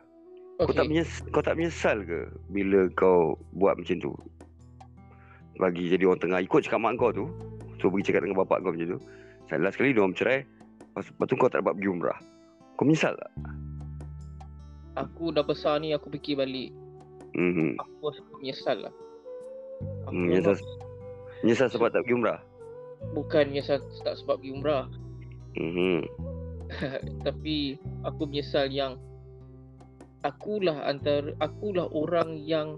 Kau 0.61 0.77
tak 0.77 0.85
Okey. 0.85 0.93
menyes, 0.93 1.11
kau 1.33 1.41
tak 1.41 1.57
menyesal 1.57 2.05
ke 2.05 2.29
bila 2.53 2.85
kau 2.93 3.41
buat 3.57 3.81
macam 3.81 3.97
tu? 3.97 4.13
Bagi 5.61 5.93
jadi 5.93 6.09
orang 6.09 6.19
tengah 6.19 6.41
ikut 6.41 6.65
cakap 6.65 6.81
mak 6.81 6.97
kau 6.97 7.13
tu. 7.13 7.29
So 7.79 7.93
pergi 7.93 8.11
cakap 8.11 8.25
dengan 8.25 8.41
bapak 8.41 8.65
kau 8.65 8.73
macam 8.73 8.97
tu. 8.97 9.01
Last 9.53 9.77
sekali 9.77 9.93
dia 9.93 10.01
orang 10.01 10.17
bercerai. 10.17 10.41
Lepas, 10.91 11.05
lepas 11.13 11.27
tu 11.29 11.35
kau 11.37 11.51
tak 11.53 11.61
dapat 11.61 11.77
pergi 11.77 11.91
umrah. 11.93 12.19
Kau 12.75 12.85
menyesal 12.89 13.13
tak? 13.15 13.33
Aku 14.99 15.31
dah 15.31 15.45
besar 15.45 15.79
ni 15.79 15.93
aku 15.93 16.11
fikir 16.11 16.35
balik. 16.35 16.73
Mhm. 17.33 17.79
Aku 17.79 18.11
rasa 18.11 18.21
aku 18.25 18.35
menyesal 18.43 18.77
lah. 18.81 18.95
Aku 20.05 20.13
Hmm, 20.13 20.27
menyesal, 20.27 20.57
menyesal 21.41 21.69
sebab 21.69 21.93
tak 21.93 22.03
pergi 22.05 22.17
umrah? 22.17 22.41
bukan 23.17 23.49
menyesal 23.49 23.81
tak 24.05 24.13
sebab 24.21 24.41
pergi 24.41 24.53
umrah. 24.53 24.85
Mhm. 25.57 26.05
Tapi 27.27 27.81
aku 28.05 28.23
menyesal 28.29 28.69
yang 28.69 29.01
akulah 30.21 30.85
antara 30.85 31.33
akulah 31.41 31.89
orang 31.91 32.37
yang 32.37 32.77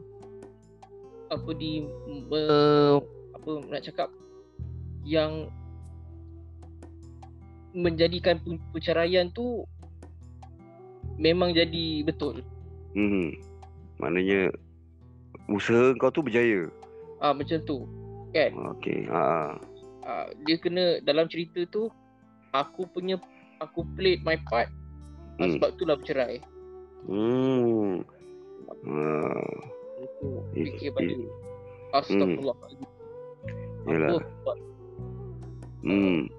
apa 1.32 1.50
di 1.56 1.88
uh, 2.30 3.00
apa 3.32 3.50
nak 3.72 3.82
cakap 3.82 4.08
yang 5.02 5.48
menjadikan 7.72 8.36
pe- 8.38 8.60
perceraian 8.70 9.32
tu 9.32 9.64
memang 11.16 11.56
jadi 11.56 12.04
betul. 12.04 12.44
Mhm. 12.92 13.40
Maknanya 13.96 14.52
usaha 15.48 15.96
kau 15.96 16.12
tu 16.12 16.20
berjaya. 16.20 16.68
Ah 17.18 17.32
macam 17.32 17.56
tu. 17.64 17.88
Kan? 18.32 18.52
Okey. 18.76 19.08
Ha. 19.08 19.56
Ah, 20.02 20.26
dia 20.44 20.56
kena 20.58 21.00
dalam 21.00 21.28
cerita 21.28 21.62
tu 21.68 21.88
aku 22.52 22.84
punya 22.90 23.16
aku 23.62 23.86
played 23.96 24.20
my 24.20 24.36
part 24.48 24.68
ah, 25.38 25.46
Hmm. 25.48 25.56
sebab 25.56 25.68
itulah 25.72 25.96
bercerai. 25.96 26.36
Hmm. 27.08 28.04
Ha. 28.84 28.96
Aku 30.22 30.46
fikir 30.54 30.94
balik. 30.94 31.18
Astagfirullah. 31.92 32.56
Yalah. 33.90 34.22
Apa 34.22 34.52
Hmm. 35.82 36.30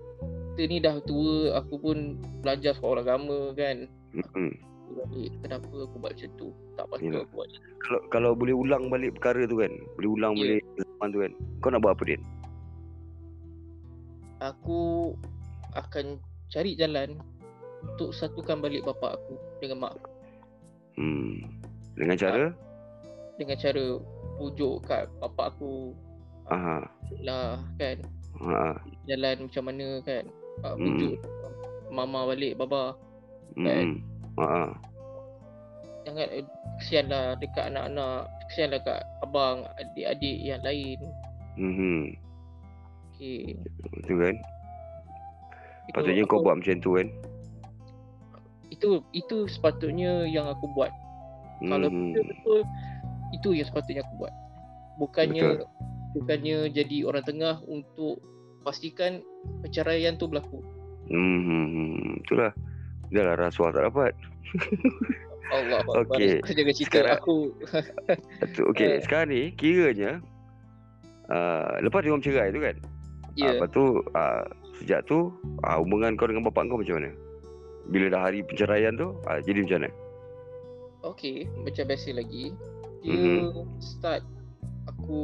kita 0.55 0.63
ni 0.71 0.77
dah 0.79 0.95
tua, 1.03 1.59
aku 1.59 1.75
pun 1.75 1.97
belajar 2.39 2.71
sekolah 2.73 3.03
agama 3.03 3.51
kan. 3.53 3.91
Hmm. 4.15 4.55
Balik, 4.93 5.35
kenapa 5.43 5.67
aku 5.67 5.95
buat 5.99 6.15
macam 6.15 6.29
tu? 6.39 6.47
Tak 6.79 6.85
patut 6.87 7.03
Yalah. 7.03 7.21
aku 7.27 7.33
buat. 7.35 7.49
Kalau 7.83 7.99
kalau 8.07 8.31
boleh 8.31 8.55
ulang 8.55 8.87
balik 8.87 9.19
perkara 9.19 9.43
tu 9.43 9.59
kan. 9.59 9.73
Boleh 9.99 10.09
ulang 10.09 10.33
Ya. 10.37 10.41
balik 10.41 10.63
zaman 10.79 11.07
tu 11.11 11.19
kan. 11.19 11.31
Kau 11.59 11.69
nak 11.69 11.81
buat 11.83 11.93
apa 11.99 12.03
Din? 12.07 12.21
Aku 14.39 14.79
akan 15.73 16.19
cari 16.47 16.75
jalan 16.75 17.19
untuk 17.83 18.15
satukan 18.15 18.59
balik 18.59 18.83
bapa 18.83 19.15
aku 19.15 19.35
dengan 19.59 19.83
mak 19.83 19.99
aku. 19.99 20.09
Hmm. 20.95 21.33
Dengan 21.97 22.15
cara? 22.15 22.45
Dengan 23.43 23.59
cara 23.59 23.85
pujuk 24.39 24.87
kat 24.87 25.03
bapa 25.19 25.51
aku 25.51 25.91
Aha. 26.47 26.79
lah 27.19 27.59
kan. 27.75 27.99
Ha. 28.39 28.71
Jalan 29.03 29.51
macam 29.51 29.63
mana 29.67 29.87
kan. 30.01 30.23
Uh, 30.63 30.73
Hmm. 30.73 30.83
pujuk 30.95 31.13
mama 31.91 32.23
balik 32.23 32.55
baba. 32.55 32.95
Kan? 33.59 33.99
Hmm. 33.99 34.39
Ha. 34.39 34.71
Jangan 36.03 36.27
eh, 36.31 36.43
kesian 36.79 37.11
lah 37.11 37.35
dekat 37.35 37.67
anak-anak. 37.67 38.31
Kesian 38.47 38.71
lah 38.71 38.79
kat 38.79 39.03
abang, 39.19 39.67
adik-adik 39.75 40.37
yang 40.39 40.63
lain. 40.63 40.99
Hmm. 41.59 42.03
Okay. 43.13 43.59
Tu 44.07 44.13
kan. 44.15 44.35
Itu 45.83 45.95
Patutnya 45.99 46.23
kau 46.23 46.39
buat 46.39 46.63
macam 46.63 46.79
tu 46.79 46.95
kan. 46.95 47.11
itu 48.73 49.05
itu 49.13 49.45
sepatutnya 49.45 50.25
yang 50.25 50.49
aku 50.49 50.65
buat. 50.73 50.89
Kalau 51.61 51.87
Hmm. 51.87 52.09
betul-betul 52.09 52.59
itu 53.33 53.57
yang 53.57 53.65
sepatutnya 53.65 54.05
aku 54.05 54.13
buat. 54.21 54.33
Bukannya 55.01 55.65
bukannya 56.13 56.69
jadi 56.69 56.97
orang 57.03 57.25
tengah 57.25 57.65
untuk 57.65 58.21
pastikan 58.61 59.25
perceraian 59.65 60.15
tu 60.15 60.29
berlaku. 60.29 60.61
Hmm. 61.09 62.21
Itulah. 62.21 62.53
Dah 63.09 63.23
lah 63.27 63.35
rasuah 63.35 63.73
tak 63.73 63.89
dapat. 63.89 64.13
Allah 65.53 65.83
Okey. 65.85 66.39
Aku 66.41 66.53
jaga 66.55 66.71
cerita 66.71 66.89
Sekarang- 67.03 67.19
aku. 67.19 67.37
Okey, 68.73 68.87
Eh. 68.87 69.01
sekarang 69.03 69.27
ni 69.29 69.41
kiranya 69.53 70.23
uh, 71.29 71.77
lepas 71.83 72.01
dia 72.01 72.09
orang 72.13 72.23
cerai 72.25 72.49
tu 72.49 72.61
kan. 72.63 72.75
Ya. 73.35 73.49
Yeah. 73.49 73.53
Lepas 73.59 73.69
tu 73.73 73.83
uh, 74.15 74.41
sejak 74.81 75.05
tu 75.05 75.29
uh, 75.65 75.77
hubungan 75.81 76.15
kau 76.15 76.25
dengan 76.25 76.47
bapak 76.47 76.69
kau 76.69 76.79
macam 76.79 77.01
mana? 77.01 77.11
Bila 77.91 78.07
dah 78.07 78.21
hari 78.31 78.39
penceraian 78.47 78.95
tu, 78.95 79.11
uh, 79.27 79.39
jadi 79.43 79.67
macam 79.67 79.77
mana? 79.83 79.91
Okey, 81.03 81.43
macam 81.67 81.83
biasa 81.91 82.15
lagi. 82.15 82.55
Dia 83.03 83.19
Mhm. 83.19 83.67
start 83.77 84.23
aku 84.87 85.19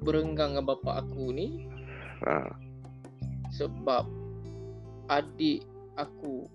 berenggang 0.00 0.54
dengan 0.54 0.68
bapa 0.68 1.00
aku 1.00 1.32
ni 1.32 1.68
Uh, 2.24 2.48
sebab 3.50 4.08
adik 5.06 5.60
aku 5.94 6.48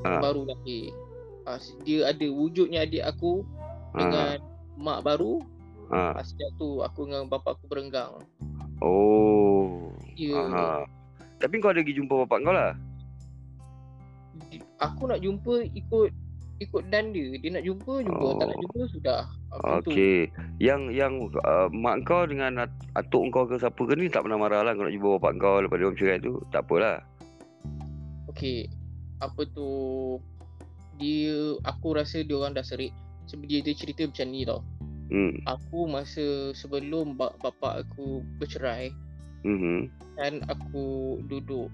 Ah. 0.00 0.20
baru 0.20 0.44
lahir. 0.44 0.92
Ah, 1.44 1.56
dia 1.82 2.08
ada 2.08 2.26
wujudnya 2.28 2.84
adik 2.84 3.00
aku 3.00 3.40
dengan 3.94 4.36
mak 4.76 5.00
baru. 5.00 5.40
uh, 5.88 6.12
Ah, 6.12 6.20
sejak 6.20 6.52
tu 6.54 6.80
aku 6.80 7.08
dengan 7.08 7.24
bapa 7.26 7.56
aku 7.56 7.64
berenggang. 7.68 8.20
oh. 8.80 9.88
Ya. 10.12 10.84
Tapi 11.40 11.56
kau 11.58 11.72
ada 11.72 11.80
pergi 11.80 11.96
jumpa 11.96 12.28
bapak 12.28 12.44
kau 12.44 12.52
lah. 12.52 12.76
Aku 14.78 15.08
nak 15.08 15.20
jumpa 15.20 15.64
ikut 15.72 16.12
ikut 16.60 16.82
dan 16.92 17.12
dia. 17.12 17.32
Dia 17.34 17.56
nak 17.56 17.64
jumpa 17.64 18.04
jumpa, 18.04 18.26
tak 18.36 18.46
nak 18.46 18.56
Oh. 18.56 18.62
jumpa 18.62 18.80
sudah. 18.92 19.22
Okey. 19.50 20.30
Yang 20.62 20.94
yang 20.94 21.12
uh, 21.42 21.66
mak 21.74 22.06
kau 22.06 22.22
dengan 22.22 22.70
at- 22.70 22.86
atuk 22.94 23.34
kau 23.34 23.50
ke 23.50 23.58
siapa 23.58 23.82
ke 23.82 23.98
ni 23.98 24.06
tak 24.06 24.22
pernah 24.22 24.38
marah 24.38 24.62
lah 24.62 24.78
kau 24.78 24.86
nak 24.86 24.94
jumpa 24.94 25.18
bapak 25.18 25.32
kau 25.42 25.58
lepas 25.58 25.76
dia 25.76 25.86
orang 25.90 25.98
cerai 25.98 26.18
tu. 26.22 26.38
Tak 26.54 26.62
apalah. 26.66 27.02
Okey. 28.30 28.70
Apa 29.18 29.42
tu 29.50 29.68
dia 30.96 31.58
aku 31.66 31.98
rasa 31.98 32.22
dia 32.22 32.36
orang 32.38 32.54
dah 32.54 32.62
serik 32.62 32.94
sebab 33.26 33.46
dia, 33.50 33.58
dia 33.62 33.74
cerita 33.74 34.06
macam 34.06 34.26
ni 34.30 34.46
tau. 34.46 34.62
Hmm. 35.10 35.34
Aku 35.50 35.90
masa 35.90 36.54
sebelum 36.54 37.18
ba- 37.18 37.34
bapa 37.42 37.82
aku 37.82 38.22
bercerai 38.38 38.94
Mhm. 39.42 39.90
kan 40.14 40.38
aku 40.46 41.18
duduk 41.26 41.66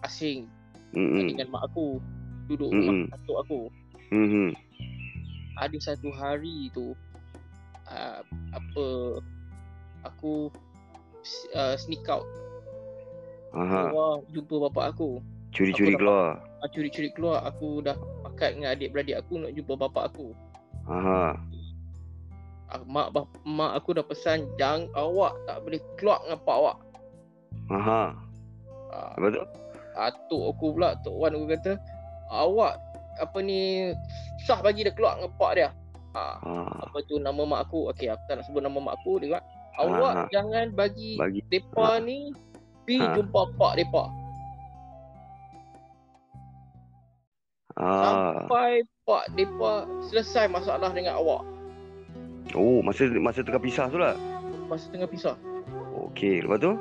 asing 0.00 0.48
Mhm. 0.96 1.36
dengan 1.36 1.52
mak 1.52 1.68
aku. 1.68 2.00
Duduk 2.48 2.72
rumah 2.72 2.92
Mm-mm. 2.92 3.16
atuk 3.16 3.36
aku. 3.40 3.60
Mhm. 4.12 4.52
Ada 5.54 5.78
satu 5.92 6.10
hari 6.10 6.70
tu 6.74 6.92
uh, 7.86 8.20
apa 8.50 8.86
aku 10.02 10.50
uh, 11.54 11.74
sneak 11.78 12.04
out 12.10 12.26
Aha. 13.54 13.88
keluar 13.90 14.12
jumpa 14.34 14.54
bapa 14.68 14.90
aku. 14.90 15.22
Curi-curi 15.54 15.94
Aku 15.94 16.00
keluar. 16.02 16.42
Ah, 16.58 16.68
Curi-curi 16.68 17.10
keluar 17.14 17.46
aku 17.46 17.78
dah 17.78 17.94
pakat 18.26 18.58
dengan 18.58 18.74
adik-beradik 18.74 19.22
aku 19.22 19.38
nak 19.38 19.54
jumpa 19.54 19.78
bapa 19.78 20.10
aku. 20.10 20.34
Aha. 20.90 21.38
Ah, 22.66 22.82
Mak 22.82 23.14
bap- 23.14 23.38
mak 23.46 23.78
aku 23.78 23.94
dah 23.94 24.02
pesan 24.02 24.50
jangan 24.58 24.90
awak 24.98 25.38
tak 25.46 25.62
boleh 25.62 25.80
keluar 25.94 26.18
dengan 26.26 26.38
pak 26.42 26.56
awak. 26.58 26.76
Aha. 27.70 28.02
Ah, 28.90 29.12
Lepas 29.14 29.30
tu? 29.38 29.44
Atuk 29.94 30.42
aku 30.50 30.74
pula, 30.74 30.98
Tok 31.06 31.14
Wan 31.14 31.38
aku 31.38 31.46
kata, 31.54 31.78
awak 32.26 32.74
apa 33.16 33.38
ni 33.38 33.92
sah 34.42 34.58
bagi 34.58 34.82
dia 34.82 34.92
keluar 34.92 35.16
dengan 35.16 35.32
pak 35.34 35.52
dia. 35.54 35.68
Ah, 36.14 36.38
Ah. 36.40 36.86
apa 36.86 36.98
tu 37.04 37.18
nama 37.18 37.42
mak 37.42 37.66
aku. 37.66 37.90
Okey, 37.90 38.06
aku 38.06 38.22
tak 38.26 38.38
nak 38.38 38.44
sebut 38.46 38.62
nama 38.62 38.78
mak 38.78 38.94
aku 38.96 39.18
dia 39.18 39.34
kata, 39.34 39.46
awak 39.76 40.14
Ah. 40.14 40.26
jangan 40.30 40.70
bagi 40.70 41.18
Bagi. 41.18 41.40
depa 41.48 41.98
Ah. 41.98 41.98
ni 41.98 42.30
pergi 42.84 43.02
Ah. 43.02 43.12
jumpa 43.12 43.40
pak 43.54 43.72
depa. 43.76 44.04
Ah. 47.74 48.46
Sampai 48.46 48.86
pak 49.02 49.24
depa 49.34 49.72
selesai 50.06 50.46
masalah 50.46 50.94
dengan 50.94 51.18
awak. 51.18 51.42
Oh, 52.54 52.78
masa 52.80 53.10
masa 53.18 53.42
tengah 53.42 53.58
pisah 53.58 53.90
tu 53.90 53.98
lah. 53.98 54.14
Masa 54.70 54.86
tengah 54.88 55.10
pisah. 55.10 55.34
Okey, 56.06 56.46
lepas 56.46 56.62
tu? 56.62 56.72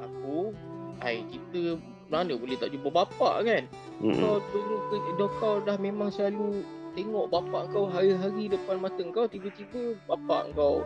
Aku, 0.00 0.52
ai 1.00 1.24
kita 1.24 1.80
mana 2.10 2.34
boleh 2.34 2.58
tak 2.58 2.74
jumpa 2.74 2.90
bapak 2.90 3.46
kan? 3.46 3.62
Hmm. 4.02 4.18
Kau 4.18 4.42
dulu 4.50 4.76
dah 4.90 5.30
kau 5.38 5.56
dah 5.62 5.76
memang 5.78 6.10
selalu 6.10 6.66
tengok 6.98 7.30
bapak 7.30 7.70
kau 7.70 7.86
hari-hari 7.86 8.50
depan 8.50 8.82
mata 8.82 8.98
kau 9.14 9.30
tiba-tiba 9.30 9.94
bapak 10.10 10.50
kau 10.58 10.82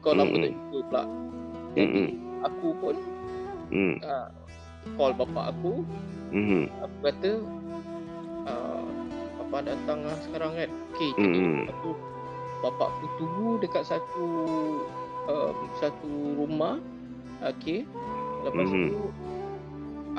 kau 0.00 0.12
lama 0.16 0.32
Mm-mm. 0.32 0.40
tak 0.40 0.50
jumpa 0.56 0.78
pula. 0.88 1.02
Jadi 1.76 2.00
Hmm. 2.00 2.10
aku 2.40 2.68
pun 2.80 2.96
Hmm. 3.68 3.94
uh, 4.00 4.28
call 4.96 5.12
bapak 5.12 5.52
aku, 5.52 5.84
Hmm. 6.32 6.64
aku 6.80 6.96
kata 7.04 7.32
uh, 8.48 8.88
bapak 9.44 9.60
datang 9.68 10.00
lah 10.08 10.16
sekarang 10.24 10.52
kan. 10.56 10.70
Mm-mm. 11.20 11.68
aku 11.68 11.92
bapak 12.64 12.88
aku 12.88 13.06
tunggu 13.20 13.50
dekat 13.60 13.84
satu 13.84 14.26
um, 15.28 15.56
satu 15.76 16.10
rumah. 16.40 16.80
Okey. 17.44 17.84
Lepas 18.42 18.66
Mhm. 18.66 18.86
tu 18.90 18.98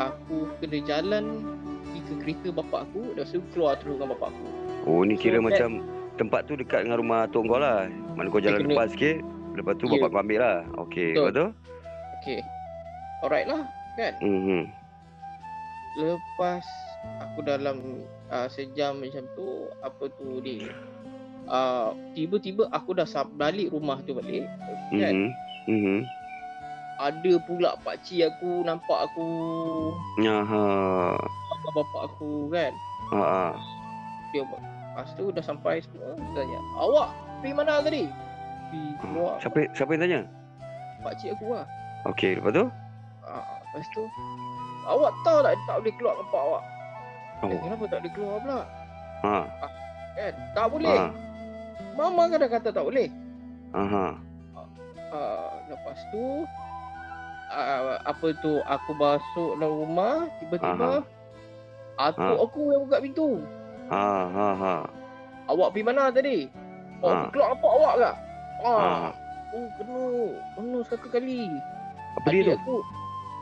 aku 0.01 0.47
kena 0.57 0.79
jalan 0.81 1.25
pergi 1.83 1.99
ke 2.01 2.13
kereta 2.17 2.47
bapak 2.53 2.79
aku 2.85 3.01
Lepas 3.11 3.29
tu 3.29 3.41
keluar 3.51 3.73
terus 3.75 3.95
dengan 3.95 4.15
bapak 4.15 4.29
aku 4.29 4.47
Oh, 4.87 5.03
ni 5.03 5.13
kira 5.13 5.35
So, 5.35 5.41
that- 5.41 5.47
macam 5.49 5.69
tempat 6.15 6.41
tu 6.45 6.53
dekat 6.55 6.83
dengan 6.83 6.99
rumah 6.99 7.27
tok 7.27 7.43
kau 7.45 7.59
lah. 7.59 7.87
Mana 8.13 8.27
kau 8.27 8.39
jalan 8.39 8.59
kena- 8.59 8.71
depan 8.73 8.87
sikit, 8.89 9.17
lepas 9.53 9.73
tu 9.75 9.85
Ya. 9.85 9.91
bapak 9.93 10.09
kau 10.09 10.21
ambil 10.21 10.39
lah. 10.39 10.57
Okey, 10.77 11.07
Betul. 11.09 11.19
lepas 11.21 11.33
tu? 11.33 11.45
Okay 12.19 12.39
Alright 13.19 13.47
lah 13.47 13.63
kan 13.95 14.13
Mhm. 14.19 14.61
Lepas 15.95 16.65
aku 17.19 17.39
dalam 17.41 17.77
uh, 18.27 18.47
sejam 18.47 18.95
macam 18.95 19.23
tu 19.33 19.47
Apa 19.79 20.07
tu 20.13 20.39
ni 20.39 20.67
uh, 21.45 21.91
Tiba-tiba 22.13 22.67
aku 22.69 22.91
dah 22.93 23.07
balik 23.33 23.71
rumah 23.71 23.99
tu 24.03 24.13
balik 24.13 24.47
Kan 24.91 25.15
Mhm. 25.15 25.29
Mhm. 25.69 25.97
Ada 26.99 27.33
pula 27.47 27.79
pakcik 27.79 28.27
aku 28.27 28.61
nampak 28.61 29.07
aku 29.07 29.27
Aha. 30.19 30.67
Sama 31.15 31.69
bapak 31.73 32.01
aku 32.11 32.51
kan 32.51 32.71
Ha 33.09 33.17
ah. 33.17 33.53
Dia 34.29 34.43
Lepas 34.43 35.15
tu 35.15 35.31
dah 35.31 35.39
sampai 35.39 35.79
semua 35.79 36.11
Tanya 36.35 36.59
Awak 36.75 37.09
pergi 37.39 37.53
mana 37.55 37.79
tadi 37.79 38.03
Pergi 38.67 38.83
keluar 38.99 39.39
Siapa 39.39 39.59
siapa 39.71 39.91
yang 39.95 40.03
tanya? 40.03 40.21
pakcik 40.99 41.31
aku 41.33 41.55
lah 41.55 41.65
Okey, 42.03 42.35
lepas 42.39 42.51
tu? 42.51 42.65
Ah, 43.23 43.43
lepas 43.65 43.87
tu 43.91 44.03
awak 44.83 45.11
tahu 45.21 45.43
tak 45.43 45.53
tak 45.67 45.75
boleh 45.79 45.93
keluar 45.95 46.13
dengan 46.15 46.27
pak 46.27 46.41
awak. 46.41 46.63
Eh, 46.63 47.43
Oh. 47.45 47.59
kenapa 47.61 47.83
tak 47.87 47.99
boleh 47.99 48.13
keluar 48.15 48.35
pula? 48.39 48.59
Ha. 49.21 49.35
Kan? 50.15 50.33
Tak 50.55 50.67
boleh. 50.71 50.97
Ha. 50.97 51.07
Mama 51.93 52.23
kan 52.27 52.39
dah 52.39 52.49
kata 52.49 52.69
tak 52.71 52.83
boleh. 52.83 53.07
Aha. 53.75 54.05
Ah, 55.11 55.51
lepas 55.67 55.99
tu 56.09 56.23
ah, 57.49 57.79
apa 58.05 58.27
tu 58.39 58.61
aku 58.63 58.91
masuk 58.93 59.57
dalam 59.57 59.75
rumah 59.83 60.15
tiba-tiba 60.39 61.01
atuk 61.99 62.37
Ha. 62.39 62.43
aku 62.45 62.61
yang 62.71 62.81
buka 62.87 62.97
pintu. 63.03 63.29
Ha 63.89 64.07
ha 64.29 64.49
ha. 64.55 64.75
Awak 65.49 65.69
pergi 65.73 65.83
mana 65.83 66.03
tadi? 66.09 66.37
Oh, 67.01 67.09
Ha. 67.11 67.27
keluar 67.33 67.51
pak 67.57 67.71
awak 67.73 67.93
ke? 67.97 68.11
Ha. 68.63 68.71
Ah. 68.71 69.09
Oh, 69.49 69.65
penuh. 69.81 70.29
Penuh 70.53 70.81
satu 70.85 71.07
kali. 71.09 71.49
Apa 72.21 72.27
dia 72.29 72.53
tu? 72.53 72.53
Aku, 72.53 72.77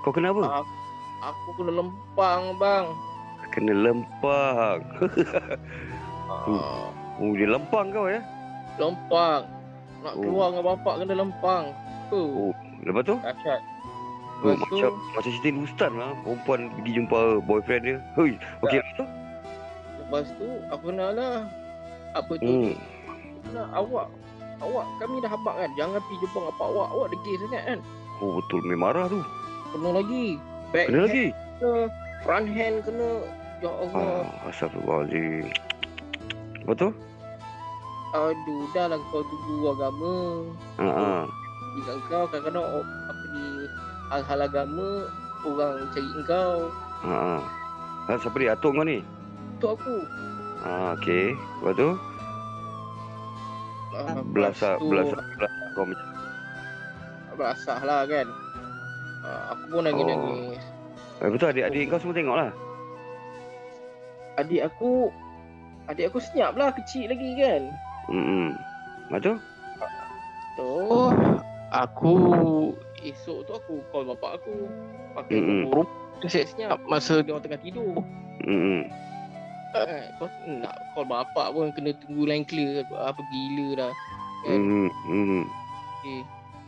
Kau 0.01 0.12
kena 0.16 0.32
apa? 0.32 0.64
Ah. 0.64 0.66
aku 1.28 1.49
kena 1.60 1.72
lempang, 1.78 2.41
bang. 2.58 2.86
Kena 3.51 3.74
lempang. 3.76 4.78
Ah. 6.28 6.91
Oh, 7.18 7.32
dia 7.34 7.47
lempang 7.47 7.89
kau 7.89 8.08
ya? 8.08 8.20
Lempang. 8.78 9.47
Nak 10.03 10.14
Oh. 10.16 10.22
keluar 10.22 10.47
dengan 10.51 10.64
bapak 10.76 10.93
kena 11.01 11.14
lempang. 11.18 11.64
Tu. 12.08 12.20
Oh. 12.20 12.53
Lepas 12.84 13.03
tu? 13.03 13.16
Dahsyat. 13.20 13.62
Oh, 14.38 14.53
Lepas 14.53 14.69
tu, 14.69 14.75
macam 14.77 14.91
macam 15.17 15.31
cerita 15.33 15.49
Rustan 15.57 15.91
lah. 15.97 16.11
Perempuan 16.21 16.59
pergi 16.71 16.91
jumpa 16.93 17.19
boyfriend 17.41 17.83
dia. 17.83 17.97
Hei. 18.13 18.31
Okey, 18.61 18.77
lepas 18.77 18.93
tu? 18.93 19.05
lepas 19.97 20.25
tu 20.38 20.47
aku 20.69 20.83
kenal 20.93 21.11
lah. 21.11 21.35
Apa 22.13 22.31
tu 22.38 22.45
Hmm. 22.45 22.61
ni? 22.69 22.73
Kenal 23.43 23.67
awak. 23.73 24.07
Awak 24.57 24.85
kami 24.97 25.15
dah 25.21 25.31
habaq 25.31 25.55
kan. 25.57 25.69
Jangan 25.73 25.99
pergi 25.99 26.17
jumpa 26.21 26.39
pak 26.53 26.67
awak. 26.67 26.88
Awak 26.93 27.07
degil 27.11 27.35
sangat 27.45 27.63
kan. 27.65 27.79
Oh, 28.17 28.29
betul. 28.41 28.61
Memang 28.65 28.81
marah 28.93 29.05
tu. 29.09 29.19
Penuh 29.73 29.93
lagi. 29.93 30.25
Back 30.69 30.85
Kena 30.88 30.97
hand 30.97 31.07
lagi? 31.09 31.25
kena. 31.57 31.71
Front 32.25 32.47
hand 32.49 32.77
kena. 32.85 33.09
Ya 33.57 33.71
Allah. 33.73 34.21
Ah, 34.21 34.49
Astagfirullahaladzim. 34.49 35.45
Tu? 36.67 36.89
Aduh, 38.07 38.61
dah 38.71 38.85
lah 38.88 38.99
kau 39.09 39.21
tunggu 39.21 39.73
agama. 39.73 40.13
Ha 40.77 40.88
ah. 40.88 41.23
Dengan 41.77 41.97
kau 42.05 42.23
kadang-kadang 42.27 42.65
oh, 42.65 42.83
apa 42.85 43.23
ni 43.33 43.43
hal-hal 44.10 44.39
agama 44.41 44.89
orang 45.43 45.88
cari 45.91 46.10
engkau. 46.14 46.51
Ha 47.01 47.12
ah. 47.12 47.41
Ha, 48.08 48.16
siapa 48.18 48.38
dia? 48.38 48.53
Atuk 48.53 48.72
kau 48.72 48.84
ni? 48.84 49.03
Tu 49.58 49.68
aku. 49.68 49.95
Ah, 50.60 50.95
okey. 50.95 51.36
Lepas 51.60 51.74
tu? 51.76 51.89
Ah, 53.93 54.22
Belas 54.28 54.53
lepas 54.55 54.78
tu- 54.78 54.88
belas 54.88 55.05
belas 55.10 55.51
kau 55.74 55.84
macam 55.84 56.08
Berasah 57.34 57.80
lah 57.82 58.01
kan 58.03 58.28
uh, 59.22 59.41
Aku 59.53 59.64
pun 59.70 59.82
nangis-nangis 59.84 60.62
Eh, 61.18 61.30
betul 61.30 61.49
adik-adik 61.49 61.84
kau 61.88 61.97
semua 61.97 62.14
tengok 62.14 62.36
lah. 62.36 62.51
Adik 64.38 64.62
aku 64.64 65.10
Adik 65.88 66.10
aku 66.10 66.20
senyap 66.20 66.53
lah 66.53 66.70
kecil 66.72 67.10
lagi 67.10 67.30
kan 67.36 67.62
Hmm. 68.05 68.53
Lepas 69.08 69.20
tu? 69.20 69.34
Tu 70.55 70.72
Aku 71.70 72.14
Esok 73.08 73.39
tu 73.45 73.51
aku 73.53 73.80
call 73.89 74.03
bapak 74.08 74.39
aku 74.39 74.68
Pakai 75.14 75.39
mm 75.39 75.72
Tu 76.20 76.28
senyap 76.28 76.82
Masa 76.86 77.22
dia 77.22 77.32
orang 77.32 77.43
tengah 77.43 77.62
tidur 77.62 77.93
Hmm. 78.38 78.86
eh, 79.74 80.03
Kau 80.16 80.30
nak 80.47 80.76
call 80.91 81.05
bapak 81.05 81.47
pun 81.51 81.72
Kena 81.72 81.91
tunggu 82.01 82.24
line 82.24 82.43
clear 82.43 82.84
Apa 82.88 83.22
gila 83.24 83.68
dah 83.78 83.93
kan 84.45 84.60
Hmm. 84.60 84.89
Hmm. 85.03 85.43
okay. 85.97 86.20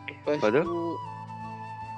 Lepas 0.10 0.42
Lepas 0.42 0.50
tu? 0.58 0.66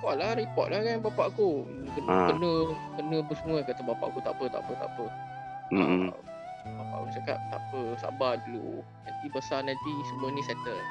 Call 0.01 0.17
lah 0.17 0.33
report 0.33 0.67
lah 0.69 0.81
kan 0.81 0.97
bapak 0.99 1.25
aku 1.31 1.63
Kena 1.93 2.09
Ah. 2.09 2.27
Kena 2.29 2.51
Kena 2.97 3.15
apa 3.21 3.33
semua 3.37 3.57
Kata 3.61 3.81
bapak 3.81 4.07
aku 4.09 4.19
tak 4.19 4.33
apa 4.33 4.43
tak 4.49 4.61
apa 4.61 4.73
tak 4.75 4.89
apa 4.89 5.05
Hmm. 5.71 6.11
Ah, 6.11 6.19
Bapak 6.67 6.97
aku 6.99 7.09
cakap 7.15 7.37
tak 7.47 7.59
apa 7.63 7.79
sabar 7.97 8.35
dulu 8.43 8.83
Nanti 9.01 9.25
besar 9.31 9.63
nanti 9.63 9.91
semua 10.05 10.29
ni 10.29 10.43
settle 10.43 10.81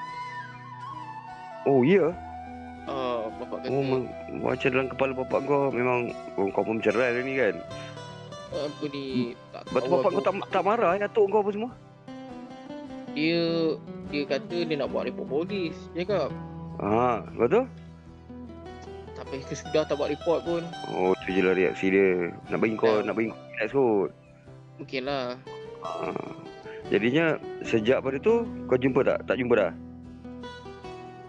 Oh, 1.69 1.85
ya? 1.85 2.09
Ah, 2.83 3.29
Bapak 3.35 3.57
kata 3.61 3.69
Oh, 3.69 3.83
ma- 3.83 4.09
macam 4.43 4.69
dalam 4.69 4.89
kepala 4.89 5.13
bapak 5.15 5.41
kau 5.43 5.69
memang 5.69 6.11
oh, 6.35 6.49
kau 6.51 6.63
pun 6.63 6.79
cerai 6.79 7.13
dah 7.13 7.23
ni 7.23 7.35
kan? 7.35 7.55
apa 8.51 8.85
ni 8.89 9.05
tak 9.55 9.63
Lepas 9.65 9.79
tu 9.79 9.87
tahu 9.87 9.95
bapak 9.95 10.09
aku. 10.09 10.17
kau 10.17 10.25
tak 10.25 10.35
tak 10.51 10.63
marah 10.65 10.91
ya 10.93 11.07
atuk 11.07 11.27
kau 11.27 11.39
apa 11.39 11.51
semua? 11.51 11.71
Dia 13.11 13.43
Dia 14.09 14.23
kata 14.25 14.57
dia 14.61 14.75
nak 14.77 14.89
buat 14.89 15.05
report 15.05 15.29
polis 15.29 15.77
Dia 15.93 16.03
cakap 16.03 16.31
Ha, 16.79 17.23
lepas 17.29 17.49
tu? 17.49 17.63
Sampai 19.13 19.39
ke 19.39 19.53
sudah 19.53 19.83
tak 19.85 19.95
buat 19.95 20.09
report 20.09 20.41
pun 20.43 20.63
Oh, 20.89 21.13
tu 21.15 21.31
je 21.31 21.41
lah 21.41 21.53
reaksi 21.53 21.87
dia. 21.89 22.35
Nak 22.49 22.59
bagi 22.59 22.75
kau, 22.75 22.91
Ya. 22.91 23.05
nak 23.05 23.15
bagi 23.15 23.29
kau 23.29 23.39
relax 23.53 23.71
kot. 23.71 24.11
Mungkin 24.77 25.03
lah 25.05 25.27
Ha. 25.81 26.11
Jadinya 26.87 27.27
sejak 27.63 28.01
pada 28.01 28.17
tu 28.17 28.35
kau 28.67 28.75
jumpa 28.75 29.01
tak? 29.03 29.19
Tak 29.25 29.37
jumpa 29.37 29.55
dah? 29.55 29.73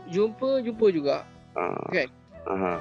Jumpa, 0.07 0.59
jumpa 0.59 0.85
juga. 0.89 1.23
Ah. 1.53 1.85
Kan? 1.89 2.09
Aha. 2.47 2.73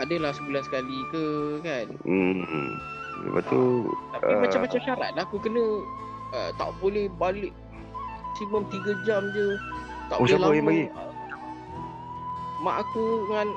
Adalah 0.00 0.30
sebulan 0.32 0.62
sekali 0.62 0.98
ke 1.08 1.24
kan. 1.60 1.86
Hmm. 2.02 2.70
Lepas 3.24 3.42
tu 3.46 3.60
Tapi 4.10 4.26
Ah. 4.28 4.40
macam-macam 4.42 4.80
syarat 4.80 5.10
lah 5.14 5.22
aku 5.22 5.38
kena 5.38 5.62
uh, 6.32 6.50
tak 6.54 6.70
boleh 6.78 7.06
balik 7.14 7.54
maksimum 8.26 8.66
3 8.66 9.06
jam 9.06 9.22
je. 9.30 9.46
Tak 10.10 10.18
Oh, 10.18 10.26
boleh 10.26 10.30
siapa 10.34 10.44
lama. 10.44 10.54
yang 10.54 10.66
bagi? 10.66 10.84
Mak 12.60 12.76
aku 12.80 13.02
dengan 13.28 13.48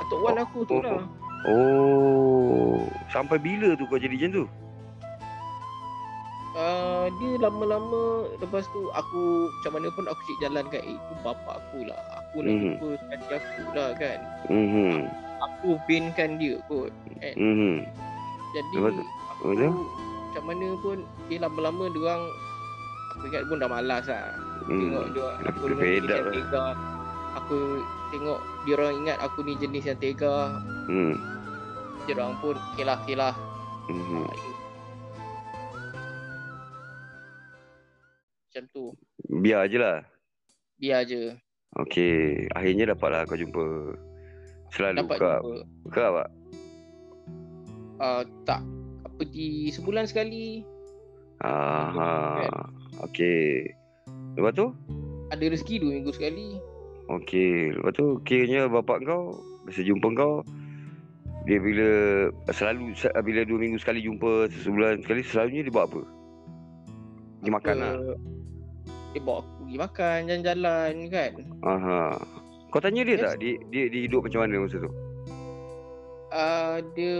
Atuk 0.00 0.18
Wan 0.20 0.36
aku 0.36 0.58
tu 0.64 0.74
oh, 0.76 0.82
lah. 0.84 1.04
Oh, 1.48 2.84
sampai 3.08 3.40
bila 3.40 3.72
tu 3.72 3.88
kau 3.88 3.96
jadi 3.96 4.12
macam 4.12 4.30
tu? 4.30 4.44
Uh, 6.60 7.08
dia 7.16 7.40
lama-lama 7.40 8.02
lepas 8.36 8.68
tu 8.68 8.92
aku 8.92 9.22
macam 9.48 9.72
mana 9.72 9.88
pun 9.88 10.04
aku 10.04 10.20
cik 10.20 10.38
jalan 10.42 10.64
kan 10.68 10.82
eh, 10.82 10.92
itu 10.92 11.12
bapak 11.24 11.56
aku 11.56 11.88
lah. 11.88 11.96
Aku 12.20 12.36
nak 12.38 12.52
Mhm. 12.52 12.60
jumpa 12.76 12.88
kaki 13.00 13.32
aku 13.32 13.62
lah 13.72 13.88
kan. 13.96 14.18
Mhm. 14.46 14.92
Aku 15.40 15.68
binkan 15.88 16.36
dia 16.36 16.60
kot. 16.68 16.92
Kan? 17.16 17.34
Mhm. 17.34 17.74
Jadi 18.50 18.74
Lepas 18.76 18.92
aku 19.30 19.46
Lepas 19.48 19.56
tu? 19.56 19.70
macam 20.20 20.42
mana 20.44 20.66
pun 20.78 20.96
dia 21.26 21.38
lama-lama 21.40 21.84
dia 21.88 22.00
orang 22.02 22.22
aku 23.10 23.24
ingat 23.24 23.42
pun 23.42 23.56
dah 23.56 23.70
malas 23.70 24.04
lah. 24.04 24.24
Tengok 24.62 25.02
Hmm. 25.02 25.14
dia 25.16 25.26
aku 25.42 25.64
Dia 25.64 25.72
dengan 25.72 25.80
up 25.80 26.12
yang 26.12 26.20
lah. 26.20 26.34
tega. 26.36 26.64
Aku 27.32 27.56
tengok 28.10 28.38
dia 28.60 28.74
orang 28.76 28.94
ingat 28.98 29.16
aku 29.18 29.38
ni 29.40 29.52
jenis 29.56 29.84
yang 29.86 29.98
tega. 29.98 30.36
Hmm. 30.84 31.14
Dia 32.04 32.12
orang 32.14 32.36
pun 32.36 32.54
okey 32.68 32.84
lah, 32.84 33.00
okey 33.00 33.16
lah. 33.16 33.32
Mhm. 33.88 34.22
Ah, 34.22 34.36
Biar 39.30 39.70
je 39.70 39.78
lah. 39.78 40.02
Biar 40.82 41.06
je. 41.06 41.38
Okey, 41.78 42.50
akhirnya 42.50 42.98
dapatlah 42.98 43.22
kau 43.30 43.38
jumpa. 43.38 43.94
Selalu 44.74 45.06
Dapat 45.06 45.16
kau. 45.22 45.30
jumpa. 45.30 45.54
Kau 45.94 46.12
tak? 46.18 46.28
Uh, 48.00 48.22
tak. 48.42 48.60
Apa 49.06 49.22
di 49.28 49.68
sebulan 49.70 50.08
sekali 50.08 50.64
Aha. 51.40 52.48
Okey. 53.06 53.70
Lepas 54.36 54.52
tu? 54.56 54.66
ada 55.30 55.46
rezeki 55.46 55.78
dua 55.78 55.92
minggu 55.94 56.10
sekali. 56.10 56.58
Okey. 57.06 57.70
Lepas 57.78 57.94
tu 57.94 58.18
kiranya 58.26 58.66
bapak 58.66 59.06
kau 59.06 59.38
biasa 59.62 59.86
jumpa 59.86 60.10
kau 60.18 60.42
dia 61.46 61.62
bila 61.62 61.88
selalu 62.50 62.92
se- 62.98 63.14
bila 63.22 63.46
dua 63.46 63.58
minggu 63.62 63.78
sekali 63.78 64.02
jumpa 64.02 64.50
sebulan 64.50 65.00
sekali 65.06 65.22
selalunya 65.22 65.62
dia 65.64 65.72
buat 65.72 65.86
apa? 65.86 66.02
Dia 67.40 67.52
makan 67.54 67.74
lah. 67.78 67.94
Dia 69.10 69.20
bawa 69.20 69.42
aku 69.42 69.50
pergi 69.60 69.76
makan, 69.76 70.18
jalan-jalan 70.24 70.92
kan. 71.10 71.32
Aha. 71.62 72.00
Kau 72.70 72.78
tanya 72.78 73.02
dia 73.02 73.14
Yes. 73.14 73.22
tak 73.24 73.34
dia, 73.38 73.58
dia 73.68 73.84
dia 73.86 74.00
hidup 74.06 74.22
macam 74.22 74.46
mana 74.46 74.62
masa 74.62 74.76
tu? 74.78 74.90
Uh, 76.30 76.76
dia 76.94 77.16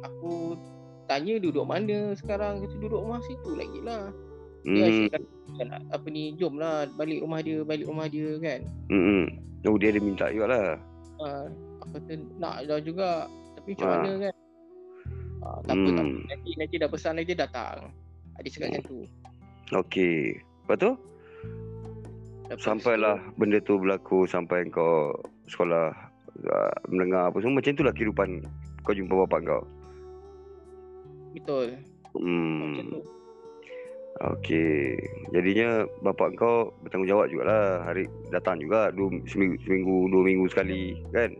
aku 0.00 0.56
tanya 1.04 1.36
dia 1.36 1.44
duduk 1.44 1.68
mana 1.68 2.16
sekarang 2.16 2.64
kata 2.64 2.74
duduk 2.78 3.04
rumah 3.04 3.20
situ 3.20 3.50
lagi 3.52 3.80
lah. 3.84 4.08
Dia 4.64 4.72
Hmm. 4.74 4.88
asyik 4.88 5.08
kata 5.12 5.62
nak 5.66 5.80
apa 5.92 6.06
ni 6.08 6.22
jom 6.34 6.56
lah 6.56 6.88
balik 6.96 7.20
rumah 7.20 7.40
dia 7.40 7.60
balik 7.62 7.84
rumah 7.84 8.08
dia 8.08 8.40
kan. 8.40 8.60
Hmm. 8.88 9.28
Oh 9.64 9.76
dia 9.76 9.92
ada 9.92 10.00
minta 10.00 10.32
juga 10.32 10.46
lah. 10.48 10.68
Uh, 11.20 11.44
aku 11.78 12.00
kata 12.00 12.12
nak 12.38 12.64
dah 12.64 12.80
juga 12.80 13.28
tapi 13.54 13.76
macam 13.76 13.84
Ah. 13.84 13.92
mana 13.94 14.12
kan. 14.18 14.34
Uh, 15.38 15.58
tak 15.62 15.74
apa 15.74 15.86
tak 15.86 15.92
apa 15.94 16.02
Hmm. 16.02 16.24
nanti 16.26 16.50
nanti 16.56 16.74
dah 16.74 16.88
pesan 16.88 17.12
nanti 17.14 17.34
datang. 17.36 17.76
Dia 18.38 18.48
cakap 18.48 18.66
macam 18.70 18.84
tu. 18.86 18.98
Okey. 19.76 20.40
Lepas 20.68 20.84
tu 20.84 20.92
Lepas 22.52 22.60
sampailah 22.60 23.16
benda 23.40 23.56
tu 23.64 23.80
berlaku 23.80 24.28
sampai 24.28 24.68
kau 24.68 25.16
sekolah 25.48 25.96
uh, 26.44 26.72
mendengar 26.92 27.32
apa 27.32 27.40
semua 27.40 27.64
macam 27.64 27.72
itulah 27.72 27.92
kehidupan 27.96 28.44
kau 28.84 28.92
jumpa 28.92 29.24
bapak 29.24 29.48
kau. 29.48 29.62
tu, 29.64 31.40
Betul. 31.40 31.66
Macam 32.12 32.84
Hmm. 32.84 32.92
tu. 32.92 33.00
Okey. 34.18 34.98
Jadinya 35.30 35.88
bapak 36.02 36.34
kau 36.36 36.72
bertanggungjawab 36.82 37.30
jugalah. 37.30 37.84
Hari 37.84 38.04
datang 38.28 38.58
juga 38.58 38.90
dua, 38.90 39.08
seminggu, 39.24 39.56
seminggu 39.62 40.08
dua 40.10 40.22
minggu 40.24 40.46
sekali 40.50 41.00
kan? 41.12 41.32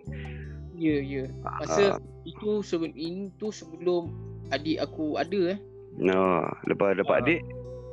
Ya 0.73 1.03
ya. 1.03 1.25
Masa 1.43 1.97
Ah. 1.97 2.01
itu 2.23 2.63
sebelum 2.63 2.95
itu 2.95 3.47
sebelum 3.51 4.09
adik 4.49 4.79
aku 4.79 5.21
ada 5.21 5.53
eh. 5.53 5.59
Nah, 5.99 6.49
lepas 6.65 6.95
dapat 6.95 7.17
Ah. 7.19 7.23
adik 7.25 7.41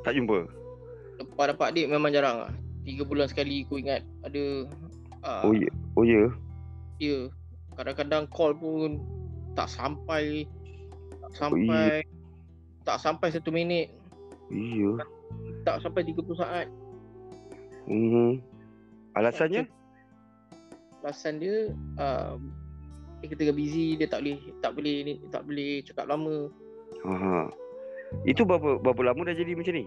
tak 0.03 0.15
jumpa. 0.15 0.45
Lepas 1.19 1.45
dapat 1.55 1.65
adik 1.71 1.87
memang 1.87 2.11
jarang 2.11 2.37
lah. 2.47 2.51
Tiga 2.85 3.01
bulan 3.07 3.25
sekali 3.25 3.65
aku 3.65 3.81
ingat 3.81 4.05
ada 4.21 4.43
uh, 5.25 5.41
Oh 5.47 5.53
ya. 5.55 5.69
Oh 5.97 6.05
ya. 6.05 6.23
Ya. 7.01 7.29
Kadang-kadang 7.75 8.29
call 8.31 8.55
pun 8.55 9.03
tak 9.55 9.71
sampai 9.71 10.47
tak 11.19 11.31
Oh, 11.31 11.33
sampai 11.33 12.05
tak 12.85 13.01
sampai 13.01 13.27
satu 13.33 13.49
minit, 13.49 13.89
Iya. 14.53 15.01
tak 15.65 15.81
sampai 15.81 16.05
30 16.05 16.37
saat. 16.37 16.69
Hmm. 17.89 18.37
Alasannya? 19.17 19.65
Alasan 21.01 21.41
dia 21.41 21.73
uh, 21.97 22.37
dia 23.21 23.27
ketika 23.33 23.51
busy 23.53 23.97
dia 23.97 24.05
tak 24.05 24.21
boleh 24.21 24.37
tak 24.61 24.71
boleh 24.77 24.95
tak 25.33 25.41
boleh 25.49 25.71
cakap 25.81 26.05
lama. 26.05 26.49
Aha. 27.05 27.49
Itu 28.25 28.45
berapa 28.45 28.77
berapa 28.77 29.01
lama 29.01 29.21
dah 29.25 29.35
jadi 29.37 29.57
macam 29.57 29.73
ni? 29.81 29.85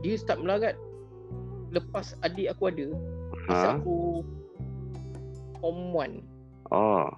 Dia 0.00 0.14
start 0.14 0.40
melarat 0.40 0.74
lepas 1.68 2.16
adik 2.20 2.48
aku 2.48 2.68
ada. 2.68 2.86
Masa 3.44 3.66
Ha? 3.66 3.76
aku 3.76 4.22
form 5.58 5.78
1. 5.92 6.20
Ah. 6.68 7.08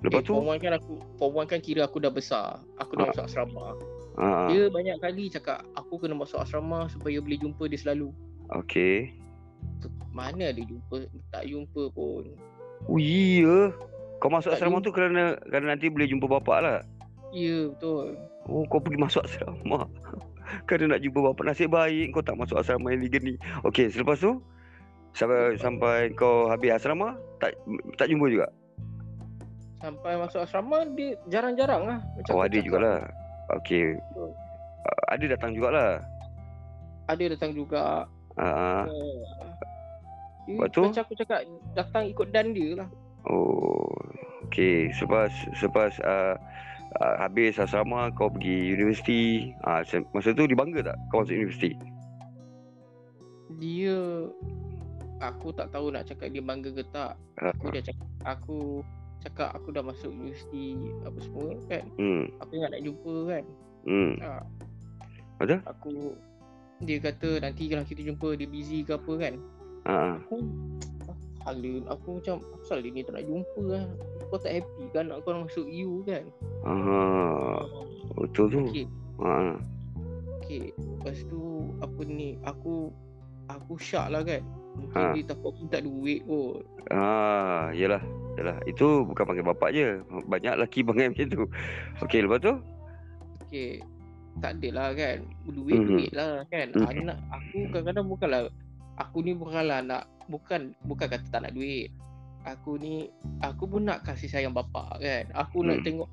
Lepas 0.00 0.20
eh, 0.20 0.24
tu? 0.24 0.32
Form 0.34 0.48
1 0.50 0.60
kan 0.60 0.72
aku 0.74 0.92
Form 1.16 1.34
1 1.38 1.48
kan 1.48 1.58
kira 1.58 1.80
aku 1.82 1.96
dah 1.96 2.08
besar 2.08 2.60
Aku 2.76 2.94
dah 2.94 3.04
Ah. 3.04 3.10
masuk 3.10 3.24
asrama 3.24 3.74
Ha. 4.14 4.46
Dia 4.46 4.68
banyak 4.68 5.00
kali 5.00 5.26
cakap 5.26 5.64
Aku 5.74 5.96
kena 5.96 6.14
masuk 6.14 6.38
asrama 6.38 6.86
Supaya 6.86 7.18
boleh 7.18 7.34
jumpa 7.36 7.66
dia 7.66 7.80
selalu 7.80 8.12
Okey. 8.52 9.10
Mana 10.10 10.52
ada 10.52 10.60
jumpa 10.60 11.08
Tak 11.28 11.42
jumpa 11.44 11.90
pun 11.90 12.30
Oh 12.84 13.00
iya. 13.00 13.72
Kau 14.16 14.28
masuk 14.28 14.52
Tak 14.52 14.60
asrama 14.60 14.78
jumpa. 14.78 14.86
tu 14.86 14.90
kerana 14.92 15.22
kerana 15.42 15.66
nanti 15.72 15.88
boleh 15.88 16.06
jumpa 16.06 16.28
bapak 16.30 16.58
lah. 16.60 16.78
Ya 17.32 17.72
betul 17.72 18.14
Oh 18.44 18.62
kau 18.64 18.78
pergi 18.78 19.00
masuk 19.00 19.24
asrama 19.24 19.88
Kerana 20.64 20.96
nak 20.96 21.02
jumpa 21.02 21.18
bapa 21.20 21.40
Nasib 21.42 21.70
baik 21.70 22.14
kau 22.14 22.22
tak 22.22 22.38
masuk 22.38 22.56
asrama 22.58 22.94
yang 22.94 23.02
legal 23.02 23.22
ni. 23.22 23.34
Okey 23.62 23.90
selepas 23.90 24.18
tu 24.18 24.38
Sampai 25.14 25.54
sampai 25.58 26.10
kau 26.14 26.50
habis 26.50 26.74
asrama 26.74 27.14
Tak 27.38 27.54
tak 27.94 28.10
jumpa 28.10 28.26
juga? 28.26 28.46
Sampai 29.78 30.16
masuk 30.16 30.40
asrama 30.42 30.82
Dia 30.94 31.14
jarang-jarang 31.28 31.82
lah. 31.86 31.98
Macam 32.16 32.32
Oh 32.34 32.42
ada 32.42 32.50
cakap. 32.50 32.64
jugalah. 32.66 32.98
Okey 33.60 33.84
Betul. 33.94 34.30
Uh, 34.84 35.04
Ada 35.08 35.24
datang 35.36 35.50
jugalah. 35.54 35.90
Ada 37.04 37.24
datang 37.36 37.52
juga. 37.52 38.08
Uh, 38.34 38.42
uh, 38.42 38.84
dia, 40.44 40.56
Lepas 40.58 40.68
tu? 40.72 40.82
Macam 40.88 41.02
aku 41.04 41.14
cakap 41.14 41.40
Datang 41.72 42.04
ikut 42.08 42.28
dan 42.32 42.50
dia 42.50 42.70
lah. 42.80 42.88
Oh 43.28 43.86
Okey 44.48 44.90
Selepas 44.92 45.30
Selepas 45.54 45.92
uh, 46.02 46.34
uh, 47.00 47.16
Habis 47.18 47.58
asrama 47.58 48.10
Kau 48.14 48.30
pergi 48.30 48.74
universiti. 48.74 49.54
Uh, 49.66 49.82
Masa 50.14 50.34
tu 50.34 50.46
dia 50.46 50.58
bangga 50.58 50.80
tak? 50.92 50.96
Kau 51.10 51.22
masuk 51.22 51.34
universiti? 51.34 51.70
Dia 53.58 54.28
Aku 55.22 55.54
tak 55.54 55.70
tahu 55.72 55.94
nak 55.94 56.04
cakap 56.10 56.28
dia 56.34 56.42
bangga 56.42 56.70
ke 56.74 56.84
tak. 56.90 57.16
Uh, 57.40 57.50
Aku 57.54 57.64
dah 57.70 57.82
cakap 57.82 58.08
Aku 58.24 58.58
cakap 59.24 59.48
aku 59.56 59.68
dah 59.72 59.82
masuk 59.82 60.10
universiti 60.12 60.76
Apa 61.06 61.18
semua 61.22 61.56
kan. 61.70 61.84
Hmm, 61.96 62.28
Aku 62.44 62.50
ingat 62.60 62.70
nak 62.76 62.82
jumpa 62.84 63.14
kan. 63.30 63.44
Hmm. 63.84 64.12
ha, 64.20 64.42
Betul? 65.40 65.60
Aku 65.64 65.92
Dia 66.84 66.98
kata 67.00 67.30
nanti 67.40 67.70
kalau 67.70 67.84
kita 67.86 68.02
jumpa 68.04 68.28
Dia 68.36 68.48
busy 68.48 68.84
ke 68.84 68.92
apa 68.94 69.12
kan. 69.16 69.34
Uh, 69.84 70.14
Aku 70.20 70.36
Hal 71.44 71.60
dia 71.60 71.84
Aku 71.92 72.08
macam 72.20 72.36
Asal 72.64 72.80
dia 72.80 72.90
ni 72.92 73.04
tak 73.04 73.20
nak 73.20 73.24
jumpa 73.28 73.62
kan 73.68 73.88
Kau 74.26 74.38
tak 74.38 74.52
happy 74.54 74.84
kan 74.90 75.08
Nak 75.08 75.22
kau 75.22 75.36
masuk 75.36 75.66
U 75.66 76.02
kan 76.02 76.24
uh, 76.64 77.58
Betul 78.16 78.46
tu 78.48 78.60
Okay 78.68 78.86
uh, 79.18 79.56
Okay 80.40 80.70
Lepas 80.76 81.18
tu 81.26 81.40
Apa 81.80 82.00
ni 82.02 82.36
Aku 82.42 82.90
Aku 83.48 83.76
syak 83.76 84.08
lah 84.08 84.22
kan 84.22 84.40
Mungkin 84.74 84.98
Ha. 84.98 85.14
dia 85.14 85.22
takut 85.24 85.54
aku 85.54 85.60
minta 85.62 85.78
duit 85.78 86.26
kot 86.26 86.66
Ah, 86.90 87.70
yalah. 87.70 88.02
Yalah, 88.34 88.58
itu 88.66 89.06
bukan 89.06 89.24
panggil 89.24 89.46
bapak 89.46 89.70
je. 89.70 90.02
Banyak 90.26 90.58
lelaki 90.58 90.82
panggil 90.82 91.14
macam 91.14 91.26
tu. 91.30 91.42
Okey, 92.02 92.26
lepas 92.26 92.42
tu? 92.42 92.52
Okay 93.46 93.78
Tak 94.42 94.58
adalah 94.58 94.90
kan 94.92 95.22
Duit 95.46 95.78
Mhm. 95.78 95.86
duit 95.86 96.10
lah 96.10 96.42
kan 96.50 96.74
Mhm. 96.74 96.90
Anak 96.90 97.18
Aku 97.30 97.70
kadang-kadang 97.70 98.06
bukanlah 98.10 98.40
Aku 98.98 99.22
ni 99.22 99.32
bukanlah 99.32 99.78
nak 99.78 100.10
Bukan 100.26 100.74
Bukan 100.82 101.06
kata 101.06 101.26
tak 101.30 101.46
nak 101.46 101.54
duit 101.54 101.94
Aku 102.44 102.76
ni 102.76 103.08
Aku 103.40 103.64
pun 103.64 103.88
nak 103.88 104.04
kasih 104.04 104.28
sayang 104.28 104.52
bapak 104.52 105.00
kan 105.00 105.24
Aku 105.32 105.64
nak 105.64 105.80
Hmm. 105.80 105.86
tengok 105.86 106.10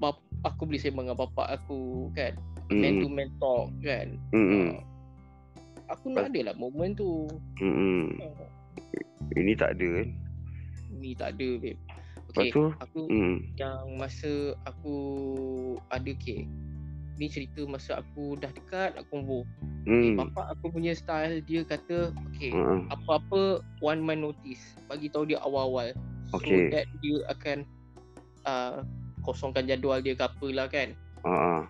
bap, 0.00 0.16
Aku 0.48 0.64
boleh 0.64 0.80
sembang 0.80 1.12
dengan 1.12 1.20
bapak 1.20 1.60
aku 1.60 2.08
kan 2.16 2.32
man 2.70 3.02
to 3.02 3.08
man 3.10 3.28
talk 3.42 3.66
kan. 3.82 4.14
Mm-mm. 4.30 4.78
Ah, 5.90 5.94
aku 5.98 6.14
nak 6.14 6.30
ada 6.30 6.50
lah 6.50 6.54
moment 6.54 6.94
tu. 6.94 7.26
Mm-mm. 7.58 8.14
Ah, 8.22 8.46
Ini 9.34 9.58
tak 9.58 9.74
ada 9.74 9.88
kan? 9.98 10.08
Ni 10.94 11.10
tak 11.18 11.34
ada 11.34 11.48
babe. 11.58 11.78
Lepas 12.30 12.46
Okay, 12.46 12.50
tu, 12.54 12.62
aku 12.78 13.00
mm. 13.10 13.36
yang 13.58 13.98
masa 13.98 14.54
aku 14.62 14.94
ada 15.90 16.10
okay. 16.14 16.46
Ni 17.20 17.28
cerita 17.28 17.60
masa 17.68 18.00
aku 18.00 18.40
dah 18.40 18.48
dekat 18.48 18.96
nak 18.96 19.04
convo. 19.12 19.44
Okay, 19.84 20.12
Mm. 20.12 20.20
bapak 20.20 20.56
aku 20.56 20.76
punya 20.76 20.92
style 20.92 21.40
dia 21.44 21.64
kata 21.64 22.12
okay, 22.28 22.52
Uh-uh. 22.52 22.84
apa-apa 22.92 23.64
one 23.80 24.04
man 24.04 24.20
notice 24.20 24.76
bagi 24.84 25.08
tahu 25.08 25.24
dia 25.24 25.40
awal-awal 25.40 25.96
so 26.28 26.36
Okay. 26.36 26.68
that 26.68 26.84
dia 27.00 27.16
akan 27.32 27.64
uh, 28.44 28.84
kosongkan 29.24 29.64
jadual 29.64 30.04
dia 30.04 30.12
ke 30.12 30.20
apalah 30.20 30.68
kan 30.68 30.92
Uh-uh. 31.24 31.64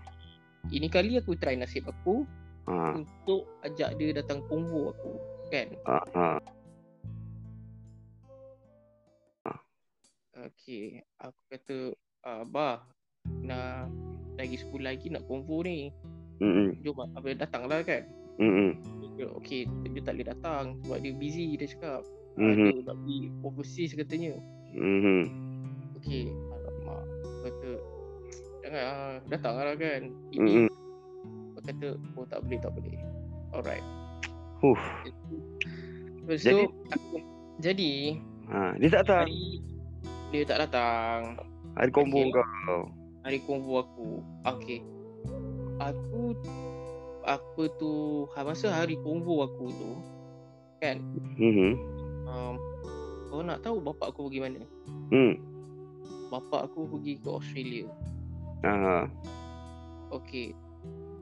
ini 0.74 0.90
kali 0.90 1.22
aku 1.22 1.38
try 1.38 1.55
nasib 1.55 1.86
aku 1.86 2.26
Uh-uh. 2.66 2.98
untuk 2.98 3.46
ajak 3.62 3.94
dia 3.94 4.11
datang 4.11 4.42
konvo 4.51 4.90
aku 4.90 5.14
kan 5.55 5.70
Uh-uh. 5.86 6.42
okay 10.34 10.98
aku 11.22 11.40
kata 11.46 11.78
uh, 12.26 12.42
bah 12.42 12.82
nak 13.46 13.86
lagi 14.41 14.57
sebulan 14.59 14.86
lagi 14.91 15.07
nak 15.09 15.22
konvo 15.24 15.61
ni 15.61 15.93
Mm-mm. 16.41 16.72
jom 16.80 16.97
apa 16.97 17.34
datanglah 17.34 17.80
kan 17.82 18.03
Mm-mm. 18.36 18.72
dia, 19.14 19.28
okay 19.30 19.68
dia 19.86 20.01
tak 20.01 20.16
boleh 20.16 20.28
datang 20.28 20.64
sebab 20.80 20.99
dia 20.99 21.12
busy 21.12 21.55
dia 21.55 21.68
cakap 21.68 22.01
uh, 22.34 22.41
Mhm. 22.41 22.68
dia 22.70 22.82
nak 22.82 22.97
pergi 22.99 23.18
overseas 23.43 23.93
katanya 23.95 24.34
Mhm. 24.70 25.20
Okey, 25.99 26.30
alamak. 26.30 27.03
Aku 27.20 27.38
kata 27.43 27.70
jangan 28.62 28.84
ah, 28.86 29.14
datang 29.26 29.55
lah 29.59 29.74
kan. 29.74 30.03
Ini 30.30 30.53
Mm-mm. 30.62 30.68
aku 31.53 31.61
kata 31.61 31.86
oh 32.14 32.24
tak 32.24 32.41
boleh 32.41 32.57
tak 32.57 32.72
boleh. 32.72 32.95
Alright. 33.51 33.84
Huh. 34.62 34.80
Lepas 36.22 36.41
Jadi- 36.41 36.64
tu 36.64 36.72
aku 36.88 37.16
jadi 37.59 37.93
Ha, 38.47 38.78
dia 38.78 38.88
tak 38.88 39.01
datang. 39.05 39.26
hari 39.26 39.45
dia 40.30 40.43
tak 40.47 40.59
datang. 40.62 41.18
Hari 41.74 41.91
Okay. 41.91 42.30
kau. 42.30 42.82
Hari 43.20 43.38
konvo 43.44 43.84
aku. 43.84 44.08
Okey. 44.46 44.80
Aku 45.80 46.36
apa 47.20 47.62
tu 47.76 47.90
ha- 48.32 48.44
masa 48.44 48.72
hari 48.72 48.96
konvo 48.96 49.44
aku 49.44 49.68
tu 49.68 49.90
kan 50.80 50.96
Mhm. 51.36 51.76
um, 52.24 52.54
kau 53.28 53.44
nak 53.44 53.60
tahu 53.60 53.76
bapak 53.78 54.08
aku 54.10 54.28
pergi 54.28 54.40
mana? 54.40 54.60
Hmm. 55.12 55.36
Bapak 56.32 56.72
aku 56.72 56.88
pergi 56.88 57.20
ke 57.20 57.28
Australia. 57.28 57.86
Aha. 58.64 59.04
Okey. 60.10 60.56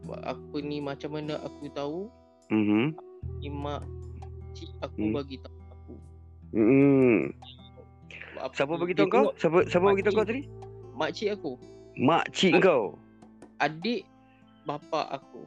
Buat 0.06 0.22
Apa 0.24 0.56
ni 0.62 0.78
macam 0.78 1.10
mana 1.12 1.42
aku 1.42 1.66
tahu? 1.68 2.06
Mhm. 2.48 2.94
Ni 3.42 3.50
mak 3.50 3.82
cik 4.54 4.70
aku 4.80 4.98
Hmm. 5.02 5.14
bagi 5.14 5.36
tahu 5.38 5.58
aku. 5.68 5.94
Hmm. 6.54 7.18
Apa 8.38 8.52
Siapa 8.54 8.74
bagi 8.78 8.94
tahu 8.94 9.08
kau? 9.08 9.24
Siapa 9.34 9.66
siapa 9.66 9.84
bagi 9.84 10.04
tahu 10.06 10.14
kau 10.14 10.26
tadi? 10.26 10.42
Mak 10.94 11.10
cik 11.10 11.30
aku, 11.34 11.58
Mak 11.98 12.30
cik 12.30 12.62
kau. 12.62 12.94
adik 13.58 14.06
bapa 14.62 15.10
aku. 15.10 15.42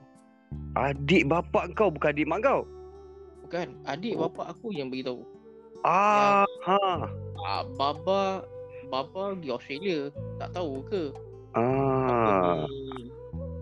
Adik 0.75 1.31
bapak 1.31 1.71
kau 1.79 1.87
bukan 1.87 2.11
adik 2.11 2.27
mak 2.27 2.43
kau. 2.43 2.67
Bukan, 3.47 3.71
adik 3.87 4.19
Oh. 4.19 4.27
bapa 4.27 4.51
aku 4.51 4.75
yang 4.75 4.91
bagi 4.91 5.07
tahu. 5.07 5.23
Ah, 5.87 6.43
ha. 6.67 7.07
Ah, 7.39 7.63
baba 7.79 8.43
baba 8.91 9.31
pergi 9.39 9.47
Australia, 9.47 9.99
tak 10.43 10.51
tahu 10.51 10.83
ke? 10.91 11.15
Ah. 11.55 12.67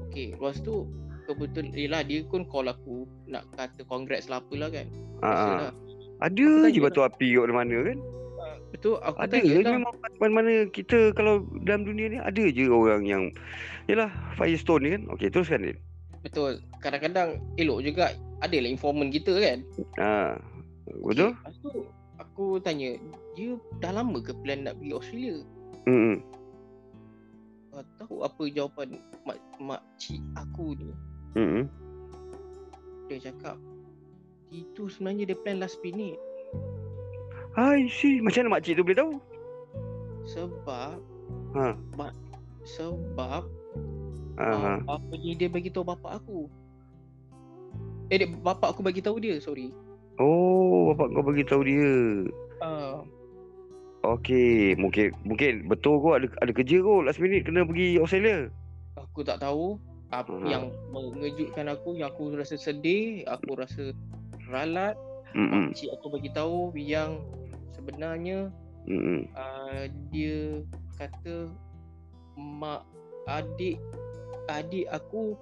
Okey, 0.09 0.33
lepas 0.33 0.57
tu 0.65 0.89
kebetulan 1.29 1.69
yelah 1.77 2.01
dia 2.01 2.25
pun 2.25 2.41
call 2.49 2.73
aku 2.73 3.05
nak 3.29 3.45
kata 3.53 3.85
congrats 3.85 4.25
lah 4.33 4.41
apalah 4.41 4.73
kan. 4.73 4.89
Ah. 5.21 5.29
Biasalah. 5.29 5.71
Ada 6.19 6.49
je 6.73 6.79
batu 6.81 6.99
api 7.05 7.37
kat 7.37 7.47
mana-mana 7.53 7.77
kan? 7.93 7.97
Betul, 8.69 9.01
aku 9.01 9.17
Ada 9.17 9.41
tanya 9.41 9.49
je 9.49 9.61
lah. 9.65 9.73
memang 9.81 9.93
mana-mana 10.21 10.53
kita 10.69 11.11
kalau 11.17 11.41
dalam 11.65 11.89
dunia 11.89 12.05
ni 12.13 12.17
ada 12.21 12.43
je 12.53 12.69
orang 12.69 13.01
yang 13.01 13.23
Yalah 13.89 14.13
Firestone 14.37 14.81
ni 14.85 14.89
kan 14.93 15.03
Okey 15.17 15.33
teruskan 15.33 15.65
Din 15.65 15.77
Betul. 16.21 16.59
Kadang-kadang 16.83 17.39
elok 17.55 17.79
juga 17.81 18.13
adalah 18.43 18.69
informant 18.69 19.11
kita 19.11 19.33
kan. 19.39 19.59
ha. 19.99 20.35
Betul? 20.99 21.31
Okay, 21.31 21.39
lepas 21.39 21.55
tu 21.63 21.71
aku 22.19 22.45
tanya, 22.59 22.99
dia 23.35 23.55
dah 23.79 23.91
lama 23.95 24.19
ke 24.19 24.35
plan 24.43 24.67
nak 24.67 24.75
pergi 24.79 24.93
Australia? 24.95 25.35
Hmm. 25.87 26.19
Uh, 27.71 27.83
tahu 28.01 28.25
apa 28.25 28.41
jawapan 28.51 28.99
mak, 29.23 29.39
mak 29.63 29.81
cik 29.95 30.19
aku 30.35 30.75
ni? 30.75 30.91
Hmm. 31.39 31.63
Dia 33.07 33.31
cakap, 33.31 33.55
itu 34.51 34.91
sebenarnya 34.91 35.31
dia 35.31 35.37
plan 35.39 35.63
last 35.63 35.79
minute. 35.81 36.19
I 37.57 37.89
see 37.89 38.21
Macam 38.21 38.45
mana 38.45 38.59
makcik 38.59 38.77
tu 38.77 38.83
boleh 38.85 38.97
tahu? 38.97 39.13
Sebab, 40.29 41.01
Ha. 41.57 41.73
mak, 41.97 42.13
sebab 42.61 43.49
Ha. 44.37 44.45
uh, 44.45 44.77
ha. 44.85 44.97
dia 45.33 45.49
bagi 45.49 45.73
tahu 45.73 45.81
bapak 45.89 46.21
aku. 46.21 46.45
Eh, 48.13 48.21
dia, 48.21 48.29
bapak 48.29 48.77
aku 48.77 48.85
bagi 48.85 49.01
tahu 49.01 49.17
dia, 49.17 49.41
sorry. 49.41 49.73
Oh 50.19 50.91
bapak 50.93 51.15
kau 51.15 51.23
bagi 51.23 51.47
tahu 51.47 51.63
dia 51.63 51.91
Uh, 52.59 53.07
Okey 54.03 54.75
Mungkin 54.75 55.15
Mungkin 55.23 55.63
betul 55.71 56.03
kau 56.03 56.11
ada, 56.11 56.27
ada 56.43 56.51
kerja 56.51 56.83
kau 56.83 56.99
Last 56.99 57.23
minute 57.23 57.47
kena 57.47 57.63
pergi 57.63 57.95
Australia 57.95 58.51
aku 58.99 59.23
tak 59.23 59.39
tahu 59.43 59.79
apa 60.09 60.31
Hmm. 60.33 60.49
yang 60.49 60.63
mengejutkan 60.89 61.69
aku, 61.69 61.93
yang 61.93 62.09
aku 62.09 62.33
rasa 62.33 62.57
sedih, 62.57 63.21
aku 63.29 63.53
rasa 63.53 63.93
ralat. 64.49 64.97
Hmm. 65.37 65.69
Cik 65.69 65.93
aku 66.01 66.17
bagi 66.17 66.33
tahu 66.33 66.73
yang 66.73 67.21
sebenarnya 67.89 68.39
Hmm. 68.89 69.21
uh, 69.35 69.85
dia 70.09 70.63
kata 70.97 71.51
mak 72.39 72.81
adik 73.27 73.77
adik 74.49 74.87
aku 74.89 75.35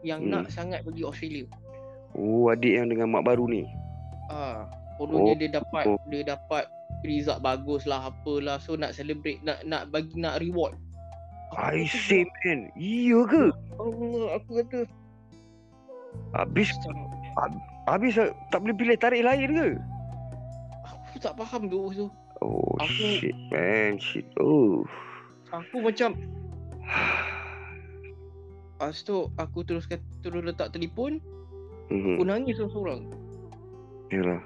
yang 0.00 0.24
Hmm. 0.24 0.30
nak 0.40 0.48
sangat 0.48 0.86
pergi 0.86 1.02
Australia. 1.04 1.44
Oh 2.16 2.48
adik 2.48 2.78
yang 2.80 2.88
dengan 2.88 3.12
mak 3.12 3.26
baru 3.26 3.44
ni 3.44 3.66
Ah, 4.30 4.68
kononnya 4.96 5.34
Oh. 5.34 5.38
dia 5.40 5.50
dapat 5.52 5.84
Oh. 5.84 5.98
dia 6.08 6.22
dapat 6.24 6.64
result 7.04 7.40
bagus 7.42 7.84
lah 7.84 8.08
apalah 8.08 8.56
so 8.58 8.78
nak 8.78 8.94
celebrate 8.96 9.42
nak 9.44 9.60
nak 9.66 9.90
bagi 9.92 10.14
nak 10.16 10.40
reward. 10.40 10.72
I 11.56 11.88
see 11.88 12.28
man 12.44 12.68
Iya 12.76 13.24
ke? 13.24 13.44
Allah 13.80 14.36
aku 14.36 14.50
kata 14.64 14.80
Habis 16.36 16.68
Habis 17.88 18.20
tak 18.52 18.58
boleh 18.60 18.76
pilih 18.76 18.96
tarikh 19.00 19.24
lain 19.24 19.48
ke? 19.56 19.68
Aku 21.18 21.26
tak 21.26 21.34
faham 21.34 21.66
tu 21.66 21.90
tu. 21.90 22.06
Oh 22.38 22.78
Aku- 22.78 23.18
shit 23.18 23.34
man 23.50 23.98
Shit 23.98 24.22
Oh 24.38 24.86
Aku 25.50 25.82
macam 25.82 26.14
Lepas 28.78 29.02
tu 29.02 29.26
aku 29.34 29.66
terus 29.66 29.90
terus 30.22 30.42
letak 30.46 30.70
telefon 30.70 31.18
Mhm. 31.90 32.14
Aku 32.14 32.22
nangis 32.22 32.54
seorang-seorang 32.60 33.00
Yalah. 34.14 34.40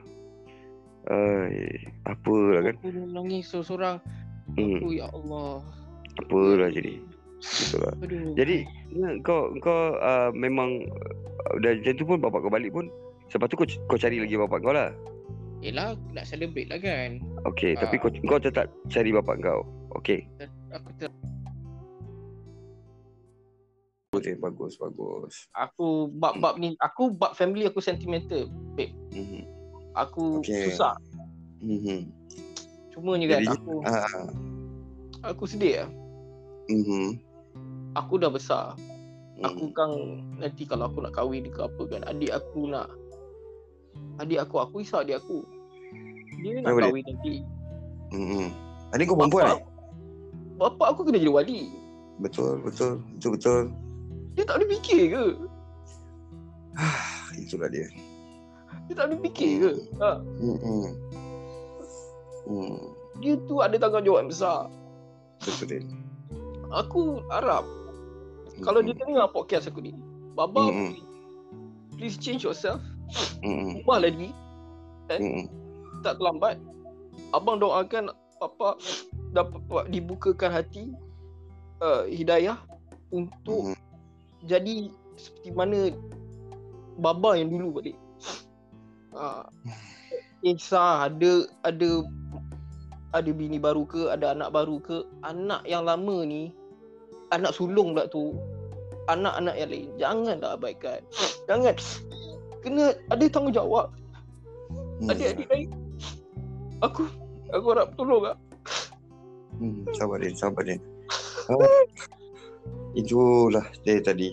Ai, 1.10 1.76
apalah 2.08 2.60
kan? 2.64 2.74
Aku 2.80 2.88
nangis 3.12 3.44
seorang-seorang 3.52 4.00
Hmm, 4.56 4.78
Aku 4.80 4.88
ya 4.96 5.06
Allah 5.12 5.60
apalah 6.16 6.72
jadi. 6.72 6.96
Lah. 7.76 7.92
Aduh 8.00 8.32
Jadi 8.32 8.64
ya, 8.94 9.08
kau 9.20 9.52
kau 9.60 9.98
uh, 10.00 10.30
memang 10.32 10.86
uh, 10.88 11.54
dah 11.60 11.76
macam 11.76 11.92
tu 11.92 12.04
pun 12.08 12.16
bapak 12.22 12.40
kau 12.40 12.52
balik 12.54 12.72
pun 12.72 12.88
Lepas 13.28 13.48
tu 13.48 13.56
kau, 13.60 13.66
kau 13.90 13.98
cari 14.00 14.16
lagi 14.16 14.38
bapak 14.38 14.62
kau 14.62 14.72
lah 14.72 14.88
Yelah 15.62 15.94
aku 15.94 16.06
nak 16.10 16.26
celebrate 16.26 16.66
lah 16.66 16.76
kan 16.76 17.22
Okay 17.46 17.78
Tapi 17.78 17.94
Ah. 17.96 18.00
kau, 18.02 18.10
kau 18.26 18.40
tetap 18.42 18.66
cari 18.90 19.14
bapak 19.14 19.38
kau 19.38 19.62
Okay 19.94 20.26
Aku 20.74 20.90
ter, 20.98 21.08
Okay 24.12 24.34
bagus 24.36 24.76
bagus 24.76 25.48
aku 25.54 26.10
bab-bab 26.12 26.58
ni 26.58 26.74
Aku 26.82 27.14
bab 27.14 27.32
family 27.32 27.64
aku 27.64 27.78
sentimental 27.78 28.50
mm-hmm. 28.76 29.46
Aku 29.94 30.42
Okay. 30.42 30.68
susah 30.68 30.98
Mm-hmm. 31.62 32.10
Cumanya 32.90 33.26
kan 33.30 33.40
Jadi- 33.40 33.50
aku 33.54 33.74
Ah. 33.86 34.26
Aku 35.24 35.46
sedih 35.46 35.86
lah 35.86 35.90
Mm-hmm. 36.68 37.06
Aku 37.94 38.18
dah 38.18 38.28
besar 38.28 38.74
Aku 39.42 39.70
kan 39.70 39.90
nanti 40.36 40.66
kalau 40.66 40.86
aku 40.86 41.00
nak 41.00 41.14
kahwin 41.14 41.46
ke 41.46 41.60
apa 41.62 41.82
kan 41.88 42.02
Adik 42.04 42.30
aku 42.30 42.66
nak 42.66 42.90
Adik 44.18 44.38
aku, 44.38 44.56
aku 44.58 44.74
risau 44.80 45.00
adik 45.00 45.18
aku 45.18 45.42
Dia 46.40 46.58
nak 46.58 46.62
Kenapa 46.64 46.78
dia? 46.78 46.86
kahwin 46.86 47.04
nanti 47.06 47.34
Mm-hmm. 48.12 48.46
Adik 48.92 49.04
kau 49.06 49.16
Bapak, 49.16 49.20
perempuan 49.32 49.46
eh? 49.48 49.60
bapak 50.52 50.86
aku 50.92 51.00
kena 51.04 51.18
jadi 51.18 51.32
wali 51.32 51.60
Betul 52.20 52.60
betul 52.60 53.00
Betul 53.16 53.30
betul 53.34 53.60
Dia 54.36 54.44
tak 54.44 54.60
boleh 54.60 54.68
fikir 54.76 55.00
ke? 55.10 55.24
Itulah 57.42 57.68
dia 57.68 57.88
Dia 58.86 58.94
tak 58.94 59.04
boleh 59.08 59.20
fikir 59.24 59.50
ke? 59.58 59.70
Ha, 59.98 60.10
Mm-hmm. 60.38 60.84
Mm. 62.42 62.78
dia 63.22 63.38
tu 63.46 63.62
ada 63.62 63.78
tanggungjawab 63.78 64.26
besar 64.26 64.66
Betul 65.40 65.66
dia 65.68 65.80
Aku 66.74 67.22
harap 67.30 67.64
Kalau 68.60 68.82
dia 68.82 68.92
dengar 68.92 69.30
podcast 69.30 69.66
aku 69.66 69.80
ni 69.80 69.94
Baba, 70.32 70.64
Mm-mm. 70.64 70.96
please 71.92 72.16
change 72.16 72.40
yourself. 72.40 72.80
Mm-mm. 73.44 73.82
Ubah 73.84 73.98
lagi. 74.02 74.28
Mm-mm. 75.12 75.46
Tak 76.00 76.18
terlambat. 76.18 76.56
Abang 77.32 77.60
doakan 77.60 78.12
Papa 78.40 78.74
dapat 79.30 79.86
dibukakan 79.94 80.50
hati 80.50 80.90
uh, 81.78 82.04
hidayah 82.10 82.58
untuk 83.14 83.70
Mm-mm. 83.70 83.78
jadi 84.44 84.90
seperti 85.14 85.50
mana 85.54 85.94
baba 86.98 87.38
yang 87.38 87.52
dulu 87.52 87.80
balik. 87.80 87.96
Ah, 89.12 89.46
Ihsan 90.42 91.06
ada 91.06 91.32
ada 91.62 91.90
ada 93.12 93.30
bini 93.30 93.60
baru 93.60 93.84
ke, 93.84 94.08
ada 94.08 94.32
anak 94.32 94.50
baru 94.56 94.80
ke, 94.80 95.04
anak 95.22 95.62
yang 95.68 95.84
lama 95.84 96.24
ni 96.24 96.50
anak 97.32 97.52
sulung 97.56 97.96
pula 97.96 98.08
tu 98.08 98.36
anak-anak 99.08 99.54
yang 99.56 99.70
lain 99.70 99.88
janganlah 100.00 100.56
abaikan. 100.56 101.00
Jangan 101.46 101.76
kena 102.62 102.94
ada 103.10 103.24
tanggungjawab. 103.26 103.90
Hmm. 105.02 105.10
Adik-adik 105.10 105.46
lain. 105.50 105.68
Aku 106.82 107.10
aku 107.50 107.66
harap 107.74 107.94
tolong 107.98 108.32
ah. 108.32 108.36
Hmm, 109.58 109.84
sabar 109.92 110.18
Din, 110.22 110.34
sabar 110.34 110.62
Din. 110.64 110.80
Ah, 111.50 111.84
itulah 112.96 113.66
dia 113.82 113.98
tadi 114.00 114.32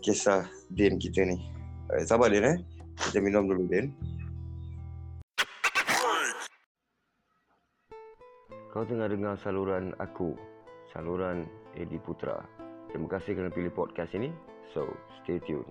kisah 0.00 0.46
Din 0.70 0.96
kita 0.96 1.26
ni. 1.26 1.36
Eh, 1.98 2.06
sabar 2.06 2.30
Din 2.30 2.46
eh. 2.46 2.56
Kita 2.96 3.18
minum 3.18 3.50
dulu 3.50 3.66
Din. 3.66 3.90
Kau 8.70 8.86
tengah 8.86 9.10
dengar 9.10 9.34
saluran 9.42 9.90
aku, 9.98 10.38
saluran 10.94 11.50
Edi 11.74 11.98
Putra. 11.98 12.38
Terima 12.94 13.10
kasih 13.10 13.34
kerana 13.34 13.50
pilih 13.50 13.74
podcast 13.74 14.14
ini. 14.14 14.30
So, 14.70 14.86
stay 15.22 15.42
tune. 15.42 15.66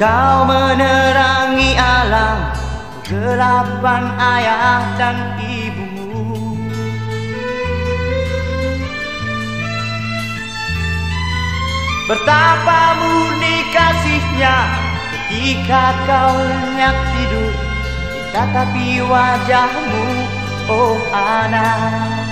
Engkau 0.00 0.48
menerangi 0.48 1.76
alam 1.76 2.56
Kegelapan 3.04 4.16
ayah 4.16 4.96
dan 4.96 5.36
ibumu 5.36 6.56
Betapa 12.08 12.96
murni 12.96 13.56
kasihnya 13.76 14.56
Ketika 15.12 15.92
kau 16.08 16.32
lenyak 16.48 16.96
tidur. 17.12 17.52
Tetapi 18.32 19.04
wajahmu 19.04 20.04
Oh 20.72 20.96
anak 21.12 22.24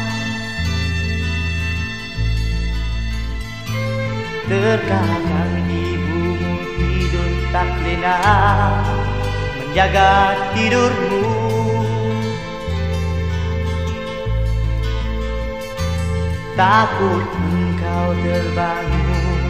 Terkadang 4.48 5.52
tidur 5.68 6.07
tak 7.52 7.70
lena 7.84 8.16
Menjaga 9.56 10.34
tidurmu. 10.52 11.24
Takut 16.58 17.24
engkau 17.30 18.08
terbangun 18.26 19.42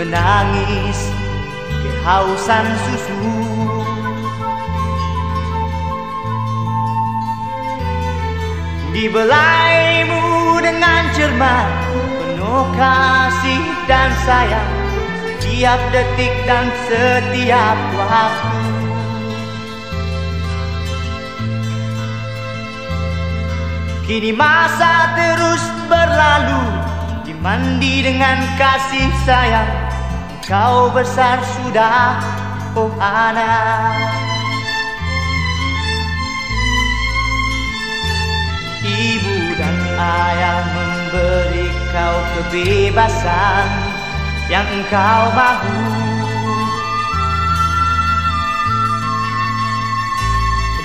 Menangis 0.00 1.00
kehausan 1.84 2.66
susu. 2.88 3.20
Dibelaimu 8.92 10.24
dengan 10.60 11.02
cermat 11.16 11.68
Penuh 11.92 12.66
kasih 12.76 13.64
dan 13.88 14.12
sayang 14.24 14.71
Setiap 15.62 15.94
detik 15.94 16.34
dan 16.42 16.74
setiap 16.90 17.78
waktu. 17.94 18.58
Kini 24.02 24.34
masa 24.34 25.14
terus 25.14 25.62
berlalu 25.86 26.66
Dimandi 27.22 28.10
dengan 28.10 28.42
kasih 28.58 29.06
sayang. 29.22 29.70
Kau 30.50 30.90
besar 30.90 31.38
sudah, 31.46 32.18
oh 32.74 32.90
anak 32.98 34.02
Ibu 38.82 39.36
dan 39.62 39.76
ayah 39.94 40.58
memberi 40.74 41.70
kau 41.94 42.18
kebebasan 42.34 43.81
yang 44.52 44.68
engkau 44.68 45.22
mahu 45.32 45.80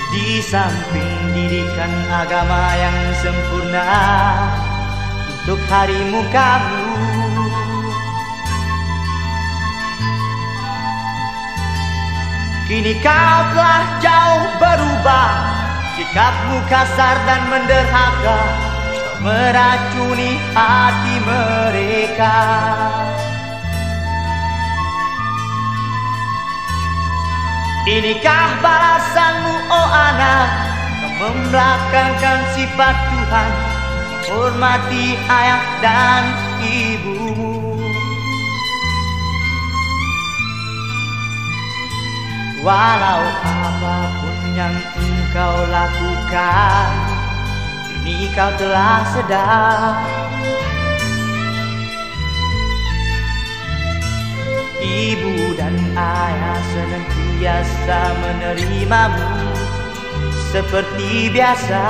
Di 0.08 0.40
samping 0.40 1.36
didikan 1.36 1.92
agama 2.08 2.72
yang 2.80 2.96
sempurna 3.20 3.84
Untuk 5.28 5.60
harimu 5.68 6.24
kamu 6.32 6.88
Kini 12.72 12.96
kau 13.04 13.38
telah 13.52 13.84
jauh 14.00 14.48
berubah 14.56 15.32
Sikapmu 15.92 16.56
kasar 16.72 17.16
dan 17.28 17.42
menderhaka 17.52 18.40
Meracuni 19.20 20.40
hati 20.56 21.16
mereka 21.20 22.36
Inikah 27.88 28.60
balasanmu 28.60 29.54
oh 29.72 29.88
anak 29.88 30.48
membelakangkan 31.16 32.52
sifat 32.52 32.96
Tuhan 33.08 33.52
Menghormati 34.28 35.16
ayah 35.16 35.64
dan 35.80 36.24
ibumu. 36.60 37.80
Walau 42.60 43.24
apapun 43.40 44.36
yang 44.52 44.76
engkau 44.92 45.56
lakukan 45.72 46.88
Kini 47.88 48.28
kau 48.36 48.52
telah 48.60 49.00
sedar 49.16 49.96
Ibu 54.78 55.58
dan 55.58 55.74
ayah 55.98 56.62
senantiasa 56.70 58.00
menerimamu 58.22 59.50
Seperti 60.54 61.34
biasa. 61.34 61.82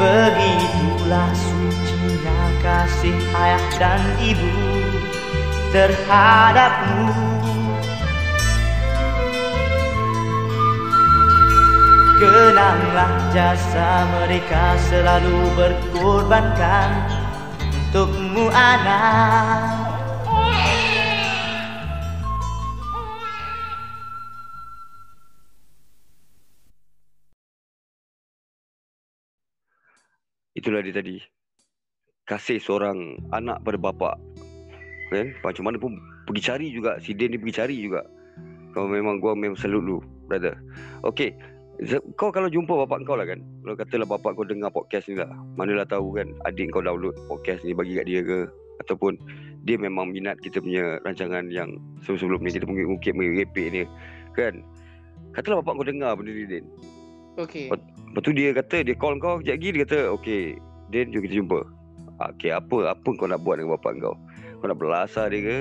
Begitulah 0.00 1.28
sucinya 1.34 2.40
kasih 2.64 3.18
ayah 3.36 3.64
dan 3.76 4.00
ibu 4.16 4.52
terhadapmu. 5.76 7.12
Kenanglah 12.20 13.12
jasa 13.32 14.08
mereka 14.12 14.76
selalu 14.88 15.52
berkorbankan 15.56 17.19
Untukmu 17.90 18.46
anak 18.54 19.90
Itulah 30.54 30.86
dia 30.86 30.94
tadi. 30.94 31.18
Kasih 32.30 32.62
seorang 32.62 33.18
anak 33.34 33.58
pada 33.66 33.74
bapa. 33.74 34.14
Kan? 35.10 35.34
Macam 35.42 35.66
mana 35.66 35.82
pun 35.82 35.98
pergi 36.30 36.46
cari 36.46 36.70
juga. 36.70 36.94
Si 37.02 37.10
Din 37.10 37.34
ni 37.34 37.42
pergi 37.42 37.58
cari 37.58 37.74
juga. 37.74 38.06
Kalau 38.70 38.86
memang 38.86 39.18
gua 39.18 39.34
memang 39.34 39.58
salut 39.58 39.82
lu. 39.82 39.98
brother. 40.30 40.54
Okay. 41.02 41.34
Kau 42.20 42.28
kalau 42.28 42.52
jumpa 42.52 42.84
bapak 42.84 43.08
kau 43.08 43.16
lah 43.16 43.24
kan 43.24 43.40
Kalau 43.64 43.72
katalah 43.72 44.04
bapak 44.04 44.36
kau 44.36 44.44
dengar 44.44 44.68
podcast 44.68 45.08
ni 45.08 45.16
lah 45.16 45.32
Manalah 45.56 45.88
tahu 45.88 46.12
kan 46.12 46.28
Adik 46.44 46.76
kau 46.76 46.84
download 46.84 47.16
podcast 47.24 47.64
ni 47.64 47.72
Bagi 47.72 47.96
kat 47.96 48.04
dia 48.04 48.20
ke? 48.20 48.44
Ataupun 48.84 49.16
Dia 49.64 49.80
memang 49.80 50.12
minat 50.12 50.36
kita 50.44 50.60
punya 50.60 51.00
Rancangan 51.08 51.48
yang 51.48 51.80
Sebelum-sebelum 52.04 52.44
ni 52.44 52.50
Kita 52.52 52.68
mengukit 52.68 53.16
Merepek 53.16 53.66
ni 53.72 53.82
Kan? 54.36 54.60
Katalah 55.32 55.64
bapak 55.64 55.80
kau 55.80 55.86
dengar 55.88 56.20
benda 56.20 56.36
ni 56.36 56.44
Din. 56.44 56.64
Okay. 57.40 57.72
Lepas 57.72 58.20
tu 58.28 58.32
dia 58.36 58.52
kata 58.52 58.84
Dia 58.84 58.92
call 59.00 59.16
kau 59.16 59.40
kejap 59.40 59.56
lagi 59.56 59.68
Dia 59.72 59.80
kata 59.88 59.98
Okay 60.20 60.42
Din 60.92 61.08
jom 61.16 61.24
kita 61.24 61.34
jumpa. 61.40 61.60
Ah, 62.20 62.28
Okay 62.36 62.52
apa 62.52 62.92
Apa 62.92 63.08
kau 63.16 63.24
nak 63.24 63.40
buat 63.40 63.56
dengan 63.56 63.80
bapak 63.80 63.96
kau? 64.04 64.20
Kau 64.60 64.68
nak 64.68 64.76
belasah 64.76 65.32
dia 65.32 65.40
ke? 65.40 65.58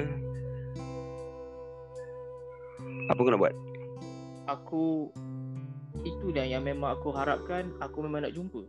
Apa 3.08 3.20
kau 3.24 3.32
nak 3.32 3.40
buat? 3.40 3.56
Aku 4.52 4.84
itu 6.20 6.36
dah 6.36 6.44
yang 6.44 6.68
memang 6.68 7.00
aku 7.00 7.16
harapkan 7.16 7.72
aku 7.80 8.04
memang 8.04 8.28
nak 8.28 8.36
jumpa. 8.36 8.60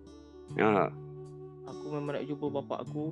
Ha 0.54 0.86
Aku 1.66 1.84
memang 1.90 2.14
nak 2.14 2.26
jumpa 2.26 2.46
bapak 2.62 2.86
aku. 2.86 3.10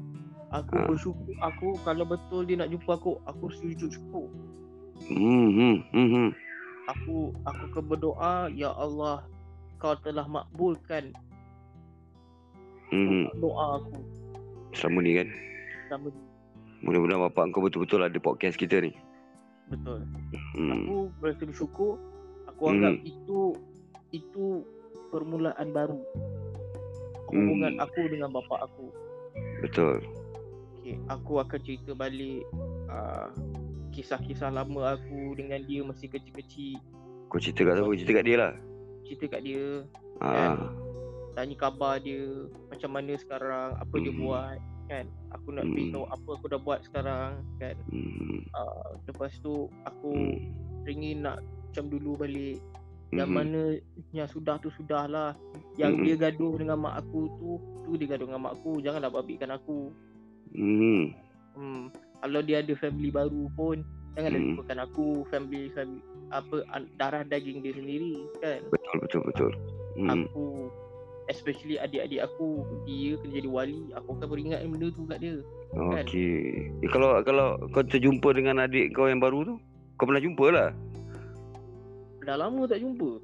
Aku 0.49 0.73
Ha. 0.73 0.87
bersyukur 0.89 1.35
aku 1.43 1.77
kalau 1.83 2.07
betul 2.07 2.47
dia 2.47 2.57
nak 2.57 2.71
jumpa 2.71 2.97
aku, 2.97 3.19
aku 3.27 3.51
sujud 3.53 3.91
syukur. 3.91 4.31
Hmm 5.11 5.51
hmm 5.51 5.77
hmm, 5.91 6.09
hmm. 6.15 6.29
Aku 6.89 7.35
aku 7.45 7.65
ke 7.75 7.81
berdoa, 7.85 8.49
ya 8.49 8.73
Allah, 8.73 9.27
kau 9.77 9.93
telah 10.01 10.25
makbulkan 10.25 11.13
hmm. 12.89 13.29
doa 13.37 13.83
aku. 13.83 14.01
Selama 14.73 15.03
ni 15.03 15.19
kan 15.19 15.29
Sama 15.89 16.09
Mudah-mudahan 16.79 17.27
bapak 17.27 17.51
kau 17.51 17.61
betul-betul 17.61 18.07
ada 18.07 18.19
podcast 18.23 18.55
kita 18.55 18.79
ni 18.81 18.95
betul. 19.69 20.01
hmm. 20.57 20.73
Aku 20.73 20.95
berasa 21.21 21.43
bersyukur. 21.45 22.01
Aku 22.49 22.63
Hmm. 22.65 22.73
anggap 22.81 22.95
itu 23.05 23.39
itu 24.11 24.65
permulaan 25.11 25.69
baru. 25.73 26.01
Hubungan 27.29 27.77
Hmm. 27.77 27.85
aku 27.85 28.01
dengan 28.09 28.33
bapak 28.33 28.73
aku. 28.73 28.89
Betul 29.61 30.01
Okay, 30.81 30.97
aku 31.11 31.43
akan 31.43 31.61
cerita 31.61 31.93
balik 31.93 32.47
uh, 32.89 33.29
kisah-kisah 33.93 34.49
lama 34.49 34.97
aku 34.97 35.37
dengan 35.37 35.61
dia 35.67 35.85
masih 35.85 36.09
kecil-kecil. 36.09 36.81
Kau 37.29 37.37
cerita 37.37 37.67
kat 37.69 37.75
siapa 37.77 37.93
Cerita 37.93 38.13
kat 38.17 38.25
dia 38.25 38.37
lah 38.41 38.53
Cerita 39.05 39.25
kat 39.29 39.41
dia, 39.45 39.67
ha. 40.25 40.57
tanya 41.37 41.55
khabar 41.61 42.01
dia, 42.01 42.49
macam 42.73 42.91
mana 42.93 43.13
sekarang, 43.17 43.77
apa 43.77 43.95
dia 44.01 44.13
Hmm. 44.13 44.21
buat, 44.21 44.57
kan? 44.89 45.05
Aku 45.37 45.49
nak 45.53 45.65
Hmm. 45.65 45.73
beritahu 45.77 46.05
apa 46.09 46.29
aku 46.37 46.47
dah 46.49 46.61
buat 46.61 46.81
sekarang, 46.85 47.31
kan? 47.57 47.77
Hmm. 47.93 48.41
Uh, 48.53 48.89
lepas 49.09 49.33
tu 49.41 49.69
aku 49.85 50.13
Hmm. 50.13 50.89
ingin 50.89 51.25
nak 51.25 51.41
macam 51.69 51.85
dulu 51.93 52.17
balik. 52.17 52.61
Yang 53.09 53.29
Mhm. 53.29 53.37
mana 53.37 53.63
yang 54.13 54.29
sudah 54.29 54.61
tu 54.61 54.69
sudah 54.75 55.09
lah. 55.09 55.31
Yang 55.81 55.93
Mhm. 55.97 56.05
dia 56.05 56.15
gaduh 56.19 56.55
dengan 56.61 56.79
mak 56.79 57.01
aku 57.01 57.21
tu, 57.41 57.51
tu 57.83 57.91
dia 57.97 58.09
gaduh 58.11 58.29
dengan 58.29 58.43
mak 58.45 58.61
aku. 58.61 58.85
Janganlah 58.85 59.11
babitkan 59.11 59.51
aku. 59.51 59.89
Hmm. 60.53 61.13
Hmm. 61.57 61.83
Kalau 62.19 62.41
dia 62.43 62.61
ada 62.61 62.75
family 62.77 63.09
baru 63.09 63.49
pun 63.55 63.81
janganlah 64.13 64.41
Hmm. 64.41 64.49
lupakan 64.59 64.79
aku 64.83 65.07
family 65.31 65.71
family 65.71 66.03
apa 66.29 66.57
darah 66.99 67.23
daging 67.23 67.63
dia 67.63 67.73
sendiri 67.73 68.19
kan. 68.43 68.61
Betul 68.69 68.97
betul 69.01 69.21
betul 69.25 69.51
hmm. 69.97 70.27
Aku 70.27 70.45
especially 71.29 71.77
adik-adik 71.77 72.25
aku 72.25 72.65
dia 72.85 73.17
kena 73.21 73.33
jadi 73.37 73.49
wali 73.49 73.79
aku 73.95 74.17
akan 74.17 74.27
beringat 74.27 74.65
benda 74.65 74.89
tu 74.91 75.03
kat 75.07 75.19
dia. 75.21 75.37
kan? 75.71 76.05
Okey 76.05 76.35
eh, 76.81 76.89
Kalau 76.91 77.21
kalau 77.23 77.61
kau 77.71 77.85
terjumpa 77.85 78.33
dengan 78.33 78.65
adik 78.65 78.93
kau 78.93 79.05
yang 79.07 79.21
baru 79.21 79.45
tu 79.45 79.55
Kau 79.95 80.07
pernah 80.09 80.23
jumpa 80.23 80.47
lah 80.49 80.69
Dah 82.29 82.37
lama 82.37 82.69
tak 82.69 82.85
jumpa. 82.85 83.17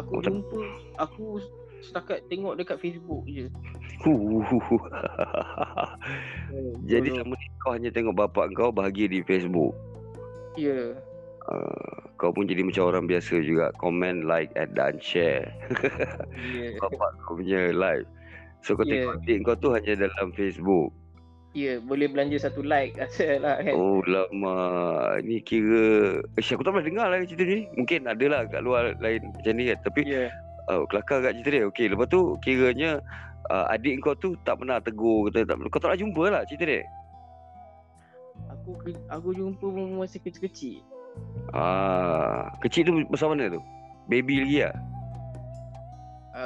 Aku 0.00 0.10
Oh, 0.16 0.24
jumpa 0.24 0.60
aku 0.96 1.36
setakat 1.84 2.24
tengok 2.32 2.56
dekat 2.56 2.80
Facebook 2.80 3.28
je. 3.28 3.44
Jadi 6.88 7.08
So, 7.12 7.14
selama 7.20 7.34
ni 7.36 7.46
kau 7.60 7.72
hanya 7.76 7.90
tengok 7.92 8.16
bapak 8.16 8.56
kau 8.56 8.72
bahagia 8.72 9.04
di 9.04 9.20
Facebook 9.20 9.76
ya. 10.56 10.96
uh, 11.44 11.96
Kau 12.16 12.32
pun 12.32 12.46
jadi 12.46 12.64
macam 12.64 12.88
orang 12.88 13.04
biasa 13.06 13.38
juga 13.42 13.70
Comment, 13.76 14.24
like 14.24 14.50
and 14.54 14.72
dan 14.72 14.96
share 14.98 15.50
Ya. 16.50 16.78
Bapak 16.82 17.10
kau 17.22 17.36
punya 17.36 17.70
live 17.70 18.06
So 18.62 18.74
kau 18.74 18.82
Ya. 18.82 19.02
tengok 19.02 19.22
adik 19.22 19.38
kau 19.44 19.56
tu 19.56 19.68
hanya 19.70 20.08
dalam 20.08 20.30
Facebook 20.32 20.90
Ya, 21.56 21.80
boleh 21.80 22.12
belanja 22.12 22.36
satu 22.44 22.60
like 22.60 23.00
asal 23.04 23.40
lah 23.40 23.56
kan. 23.58 23.72
Oh 23.72 24.04
lama 24.04 24.56
Ni 25.24 25.40
kira 25.40 26.20
Ish 26.36 26.52
aku 26.52 26.60
tak 26.60 26.76
pernah 26.76 26.86
dengar 26.86 27.06
lah 27.08 27.24
cerita 27.24 27.44
ni 27.48 27.64
Mungkin 27.72 28.04
ada 28.04 28.24
lah 28.28 28.40
kat 28.46 28.60
luar 28.60 28.92
lain 29.00 29.32
macam 29.32 29.52
ni 29.56 29.72
kan 29.72 29.78
Tapi 29.80 30.00
Ya. 30.04 30.28
uh, 30.68 30.84
kelakar 30.86 31.24
kat 31.24 31.40
cerita 31.40 31.50
dia 31.50 31.64
Okey 31.72 31.88
lepas 31.88 32.06
tu 32.06 32.36
kiranya 32.44 33.00
uh, 33.48 33.64
Adik 33.72 34.04
kau 34.04 34.12
tu 34.12 34.36
tak 34.44 34.60
pernah 34.60 34.76
tegur 34.76 35.32
kata, 35.32 35.48
tak, 35.48 35.56
Kau 35.72 35.80
tak 35.80 35.88
pernah 35.88 36.02
jumpa 36.04 36.22
lah 36.28 36.42
cerita 36.44 36.64
dia 36.68 36.82
Aku 38.54 38.70
aku 39.10 39.28
jumpa 39.34 39.66
masa 39.98 40.20
kecil-kecil. 40.22 40.78
Ah, 41.50 42.52
Kecil 42.62 42.86
tu 42.86 42.92
besar 43.10 43.32
mana 43.32 43.50
tu? 43.50 43.58
Baby 44.06 44.44
lagi 44.44 44.58
lah 44.68 44.74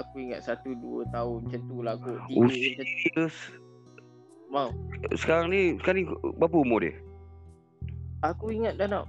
Aku 0.01 0.25
ingat 0.25 0.41
satu 0.41 0.73
dua 0.73 1.05
tahun 1.13 1.45
macam 1.45 1.61
tu 1.69 1.77
lah 1.85 1.95
kot. 2.01 2.17
Oh 2.33 2.49
macam 2.49 2.87
serius 2.97 3.37
Mau. 4.53 4.69
Sekarang 5.17 5.49
ni 5.49 5.81
Sekarang 5.81 6.05
ni 6.05 6.07
berapa 6.37 6.57
umur 6.61 6.85
dia? 6.85 6.95
Aku 8.23 8.53
ingat 8.53 8.77
dah 8.77 8.87
nak 8.87 9.05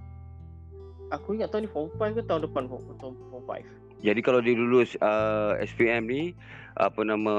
Aku 1.12 1.38
ingat 1.38 1.52
tahun 1.54 1.68
ni 1.68 1.70
form 1.70 1.92
5 2.00 2.18
ke 2.18 2.22
tahun 2.26 2.42
depan 2.50 2.64
form, 2.72 2.82
tahun 2.98 3.14
form 3.30 3.44
5 3.46 3.62
Jadi 4.02 4.20
kalau 4.24 4.40
dia 4.42 4.56
lulus 4.58 4.98
uh, 5.04 5.60
SPM 5.62 6.10
ni 6.10 6.24
apa 6.74 7.06
nama 7.06 7.36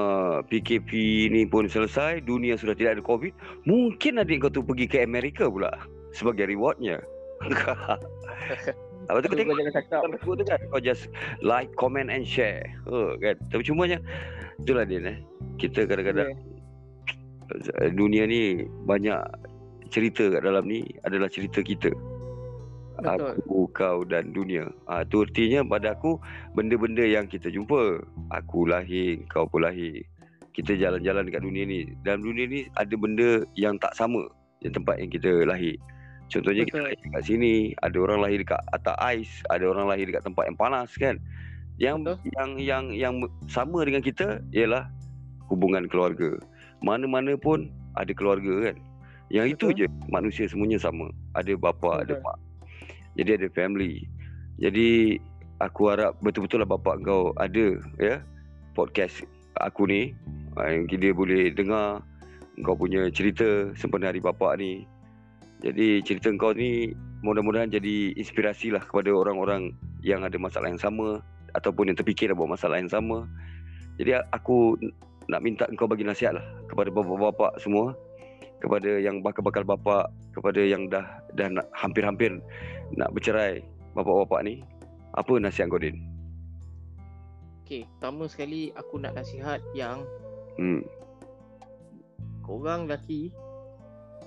PKP 0.47 0.91
ni 1.27 1.43
pun 1.43 1.67
selesai, 1.67 2.23
dunia 2.23 2.55
sudah 2.55 2.71
tidak 2.71 2.97
ada 2.97 3.03
COVID, 3.03 3.35
mungkin 3.67 4.23
adik 4.23 4.47
kau 4.47 4.51
tu 4.51 4.63
pergi 4.63 4.87
ke 4.87 5.03
Amerika 5.03 5.51
pula 5.51 5.75
sebagai 6.15 6.47
rewardnya. 6.47 7.03
Apa 9.11 9.21
tu 9.21 9.27
kau 9.27 9.37
tengok 9.37 9.53
jangan 9.59 9.73
cakap 9.75 9.99
dalam 10.01 10.11
Facebook 10.17 10.35
tu 10.39 10.45
kan 10.47 10.59
kau 10.71 10.81
just 10.81 11.11
like, 11.43 11.69
comment 11.75 12.09
and 12.09 12.25
share. 12.25 12.63
Oh, 12.87 13.13
kan. 13.19 13.35
Tapi 13.51 13.61
cumanya 13.61 13.99
itulah 14.63 14.87
dia 14.87 15.03
eh. 15.03 15.17
Kita 15.59 15.83
kadang-kadang 15.85 16.31
Ya. 16.31 16.54
Dunia 17.93 18.25
ni 18.25 18.65
banyak 18.85 19.19
cerita 19.89 20.27
kat 20.33 20.41
dalam 20.43 20.65
ni 20.65 20.83
adalah 21.05 21.29
cerita 21.29 21.61
kita. 21.61 21.93
Betul 22.95 23.35
Aku, 23.43 23.59
kau 23.75 24.07
dan 24.07 24.31
dunia. 24.31 24.71
Ah 24.87 25.03
tu 25.03 25.27
artinya 25.27 25.67
pada 25.67 25.93
aku 25.93 26.15
benda-benda 26.55 27.03
yang 27.03 27.27
kita 27.27 27.51
jumpa. 27.51 27.99
Aku 28.31 28.67
lahir, 28.67 29.19
kau 29.27 29.43
pun 29.45 29.67
lahir. 29.67 29.99
Kita 30.55 30.79
jalan-jalan 30.79 31.27
dekat 31.27 31.43
dunia 31.43 31.67
ni. 31.67 31.91
Dalam 32.07 32.23
dunia 32.23 32.47
ni 32.47 32.59
ada 32.79 32.95
benda 32.95 33.43
yang 33.59 33.75
tak 33.75 33.91
sama 33.99 34.23
di 34.63 34.71
tempat 34.71 35.03
yang 35.03 35.11
kita 35.11 35.43
lahir. 35.43 35.75
Contohnya 36.31 36.63
kita 36.65 36.79
Betul. 36.81 36.87
lahir 36.89 36.99
dekat 37.05 37.23
sini, 37.27 37.53
ada 37.85 37.97
orang 38.01 38.19
lahir 38.23 38.39
dekat 38.41 38.61
atas 38.73 38.95
ais, 38.97 39.31
ada 39.53 39.63
orang 39.67 39.85
lahir 39.91 40.05
dekat 40.09 40.23
tempat 40.25 40.43
yang 40.47 40.57
panas 40.57 40.89
kan. 40.95 41.15
Yang 41.75 41.95
Betul. 42.01 42.17
yang 42.31 42.49
yang 42.57 42.85
yang 42.95 43.15
sama 43.51 43.83
dengan 43.83 44.01
kita 44.01 44.39
ialah 44.55 44.87
hubungan 45.51 45.85
keluarga. 45.91 46.39
Mana-mana 46.83 47.37
pun 47.39 47.71
ada 47.95 48.11
keluarga 48.11 48.71
kan. 48.71 48.75
Yang 49.33 49.57
itu 49.57 49.65
Betul. 49.71 49.79
je 49.79 49.85
manusia 50.11 50.45
semuanya 50.45 50.77
sama. 50.77 51.09
Ada 51.33 51.57
bapa, 51.57 52.03
ada 52.03 52.17
Betul. 52.17 52.25
mak. 52.25 52.37
Jadi 53.15 53.29
ada 53.41 53.47
family. 53.55 53.93
Jadi 54.59 55.17
aku 55.63 55.81
harap 55.91 56.19
betul-betul 56.19 56.63
lah 56.63 56.69
bapak 56.69 56.99
kau 57.07 57.31
ada 57.39 57.79
ya 57.95 58.19
podcast 58.75 59.23
aku 59.63 59.87
ni 59.87 60.11
ah, 60.59 60.67
yang 60.67 60.83
dia 60.91 61.15
boleh 61.15 61.47
dengar 61.55 62.03
kau 62.63 62.75
punya 62.75 63.07
cerita 63.11 63.71
sempena 63.75 64.11
hari 64.11 64.19
bapak 64.23 64.59
ni. 64.59 64.83
Jadi 65.63 66.03
cerita 66.03 66.31
kau 66.35 66.51
ni 66.51 66.91
mudah-mudahan 67.23 67.71
jadi 67.71 68.15
inspirasi 68.19 68.75
lah 68.75 68.83
kepada 68.83 69.11
orang-orang 69.11 69.75
yang 70.03 70.21
ada 70.21 70.35
masalah 70.37 70.69
yang 70.69 70.79
sama 70.79 71.23
ataupun 71.55 71.91
yang 71.91 71.97
terfikir 71.97 72.31
buat 72.35 72.51
masalah 72.51 72.79
yang 72.79 72.91
sama. 72.91 73.27
Jadi 73.95 74.19
aku 74.35 74.75
nak 75.29 75.41
minta 75.41 75.65
kau 75.77 75.89
bagi 75.89 76.05
nasihat 76.05 76.37
lah 76.37 76.45
kepada 76.69 76.89
bapa-bapa 76.93 77.57
semua 77.57 77.97
kepada 78.61 78.97
yang 79.01 79.19
bakal-bakal 79.21 79.65
bapa 79.65 80.09
kepada 80.33 80.61
yang 80.61 80.87
dah 80.89 81.05
dah 81.35 81.47
nak 81.49 81.67
hampir-hampir 81.75 82.39
nak 82.95 83.09
bercerai 83.13 83.61
bapa-bapa 83.93 84.45
ni 84.45 84.61
apa 85.15 85.33
nasihat 85.39 85.71
kau 85.71 85.79
Din? 85.79 85.95
Okay 87.65 87.87
Pertama 87.97 88.27
sekali 88.27 88.69
Aku 88.75 88.99
nak 88.99 89.15
nasihat 89.15 89.63
yang 89.73 90.03
Hmm. 90.55 90.83
Korang 92.43 92.87
lelaki 92.87 93.31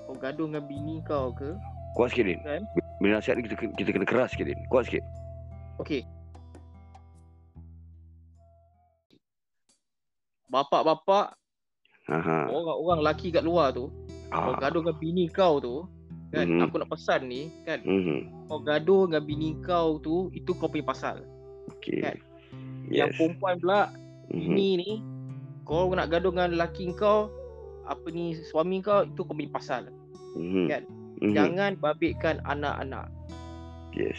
Kau 0.04 0.16
gaduh 0.16 0.48
dengan 0.48 0.64
bini 0.64 1.00
kau 1.04 1.32
ke 1.32 1.56
Kuat 1.96 2.12
sikit 2.12 2.24
Din. 2.28 2.40
Kan? 2.44 2.64
Bila 3.00 3.20
nasihat 3.20 3.36
ni 3.40 3.48
kita 3.48 3.54
kita 3.76 3.90
kena 3.94 4.06
keras 4.08 4.32
sikit 4.32 4.48
Din. 4.48 4.60
Kuat 4.68 4.88
sikit. 4.88 5.04
Okay 5.80 6.02
Bapak-bapak 10.48 11.36
Ha 12.08 12.48
Orang-orang 12.48 13.04
lelaki 13.04 13.28
kat 13.28 13.44
luar 13.44 13.76
tu 13.76 13.92
Kau 14.32 14.52
ha. 14.56 14.60
gaduh 14.60 14.80
dengan 14.80 14.96
bini 14.96 15.24
kau 15.28 15.60
tu 15.60 15.84
Kan 16.32 16.44
Mhm. 16.48 16.60
Aku 16.68 16.74
nak 16.80 16.88
pesan 16.92 17.28
ni 17.28 17.52
Kan 17.68 17.84
Mhm. 17.84 18.48
Kau 18.48 18.60
gaduh 18.64 19.08
dengan 19.08 19.22
bini 19.28 19.56
kau 19.60 20.00
tu 20.00 20.32
Itu 20.32 20.56
kau 20.56 20.68
punya 20.72 20.88
pasal 20.88 21.24
Okey. 21.68 22.00
Kan? 22.00 22.16
Yang 22.88 23.16
perempuan 23.20 23.60
pula 23.60 23.80
Mhm. 24.32 24.52
Ini 24.56 24.68
ni 24.80 24.92
Kau 25.68 25.92
nak 25.92 26.08
gaduh 26.08 26.32
dengan 26.32 26.56
lelaki 26.56 26.88
kau 26.96 27.28
Apa 27.84 28.08
ni 28.08 28.32
Suami 28.48 28.80
kau 28.80 29.04
Itu 29.04 29.24
kau 29.28 29.36
punya 29.36 29.52
pasal 29.52 29.92
Mhm. 30.36 30.64
kan? 30.68 30.82
Mhm. 31.20 31.32
Jangan 31.36 31.70
babitkan 31.76 32.40
anak-anak 32.48 33.08
Yes. 33.92 34.16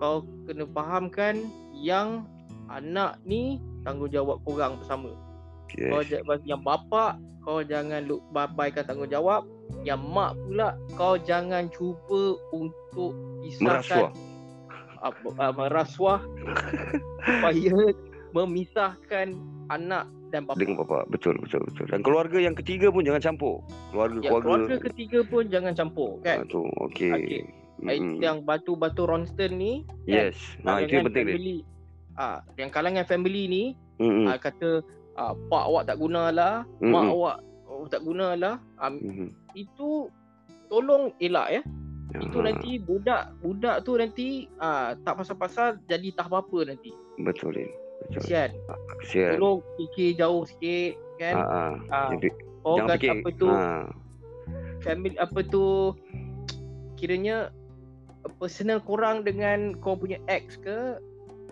Kau 0.00 0.24
kena 0.48 0.64
fahamkan 0.72 1.48
Yang 1.76 2.24
Anak 2.68 3.20
ni 3.24 3.56
Tanggungjawab 3.88 4.44
korang 4.44 4.76
bersama 4.76 5.08
Kau 5.68 6.00
ja- 6.02 6.20
bagi 6.22 6.46
yang 6.46 6.60
bapak 6.60 7.16
Kau 7.40 7.60
jangan 7.60 8.04
luk 8.04 8.20
babaikan 8.28 8.84
tanggungjawab 8.84 9.48
Yang 9.80 10.00
mak 10.06 10.32
pula 10.38 10.68
Kau 10.92 11.16
jangan 11.18 11.68
cuba 11.68 12.22
Untuk 12.50 13.12
Merasuah. 13.56 14.12
Pisahkan 14.12 14.12
apa, 14.98 15.28
uh, 15.32 15.52
Merasuah 15.54 16.20
Supaya 17.18 17.74
Memisahkan 18.30 19.28
Anak 19.68 20.04
dan 20.28 20.44
bapa 20.44 20.56
Dengan 20.56 20.76
bapa. 20.78 21.08
Betul, 21.08 21.40
betul, 21.40 21.64
betul. 21.64 21.88
Dan 21.88 22.00
keluarga 22.00 22.36
yang 22.36 22.52
ketiga 22.52 22.88
pun 22.88 23.00
jangan 23.00 23.20
campur. 23.22 23.64
Keluarga 23.88 24.16
Ya, 24.18 24.28
keluarga. 24.28 24.44
keluarga 24.44 24.76
ketiga 24.82 25.18
pun 25.24 25.42
jangan 25.46 25.72
campur 25.72 26.10
Ah, 26.18 26.36
kan. 26.36 26.36
tu. 26.46 26.68
Okey. 26.82 27.08
Okey. 27.10 27.40
Mhm. 27.78 27.88
Mm. 27.88 28.16
Yang 28.18 28.36
batu-batu 28.42 29.02
Ronston 29.04 29.52
ni 29.54 29.72
Yes. 30.04 30.36
Ha 30.62 30.82
itu 30.82 30.92
yang 30.94 31.06
penting 31.06 31.24
ni. 31.24 31.32
family, 31.32 31.56
ah 32.18 32.42
yang 32.58 32.68
kalangan 32.68 33.06
family 33.06 33.46
ni 33.46 33.64
Mhm. 33.96 34.26
ah, 34.26 34.36
kata 34.36 34.82
ah, 35.14 35.32
pak 35.34 35.64
awak 35.64 35.86
tak 35.86 35.96
gunalah, 35.96 36.66
Mm-mm. 36.78 36.90
mak 36.90 37.06
awak 37.08 37.36
oh, 37.64 37.86
tak 37.86 38.02
gunalah. 38.02 38.58
Ah, 38.76 38.90
Mhm. 38.90 39.30
itu 39.54 40.10
tolong 40.66 41.14
elak 41.18 41.48
ya. 41.50 41.62
Itu 42.08 42.40
Ha, 42.40 42.46
nanti 42.48 42.80
budak 42.80 43.36
budak 43.38 43.84
tu 43.84 43.94
nanti 43.94 44.48
ah, 44.58 44.96
tak 44.98 45.18
pasal-pasal 45.18 45.78
jadi 45.86 46.10
tak 46.12 46.26
apa-apa 46.28 46.68
nanti. 46.68 46.90
Betul. 47.18 47.54
Betul. 48.06 48.22
Kesian. 48.22 48.50
Kesian. 48.98 49.36
Tolong 49.36 49.58
fikir 49.76 50.16
jauh 50.16 50.42
sikit 50.42 50.94
kan. 51.16 51.34
Ha 51.34 51.44
ah. 51.44 51.74
Jangan 52.08 52.18
fi- 52.18 52.38
oh 52.62 52.76
jangan 52.76 52.88
kan 52.88 52.98
fikir. 52.98 53.12
apa 53.12 53.28
tu 53.34 53.48
Ha. 53.48 53.66
family 54.80 55.16
apa 55.18 55.40
tu 55.44 55.64
kiranya 56.94 57.50
personal 58.38 58.78
korang 58.80 59.22
dengan 59.22 59.74
kau 59.78 59.94
punya 59.94 60.18
ex 60.26 60.58
ke 60.58 60.98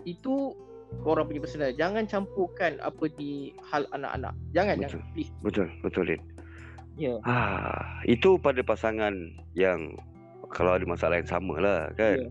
itu 0.07 0.55
korang 1.03 1.27
punya 1.27 1.43
personal 1.43 1.75
jangan 1.75 2.07
campurkan 2.07 2.79
apa 2.79 3.11
di 3.19 3.51
hal 3.67 3.83
anak-anak 3.91 4.31
jangan 4.55 4.79
Betul. 4.79 4.87
jangan 4.87 5.11
please 5.11 5.31
Betul, 5.43 5.67
betul 5.83 6.03
Lin. 6.07 6.21
ya 6.95 7.13
Ha, 7.27 7.37
itu 8.07 8.39
pada 8.39 8.63
pasangan 8.63 9.13
yang 9.53 9.99
kalau 10.51 10.75
ada 10.75 10.85
masalah 10.87 11.19
yang 11.19 11.29
sama 11.29 11.59
lah 11.59 11.91
kan. 11.99 12.17
Ya, 12.23 12.27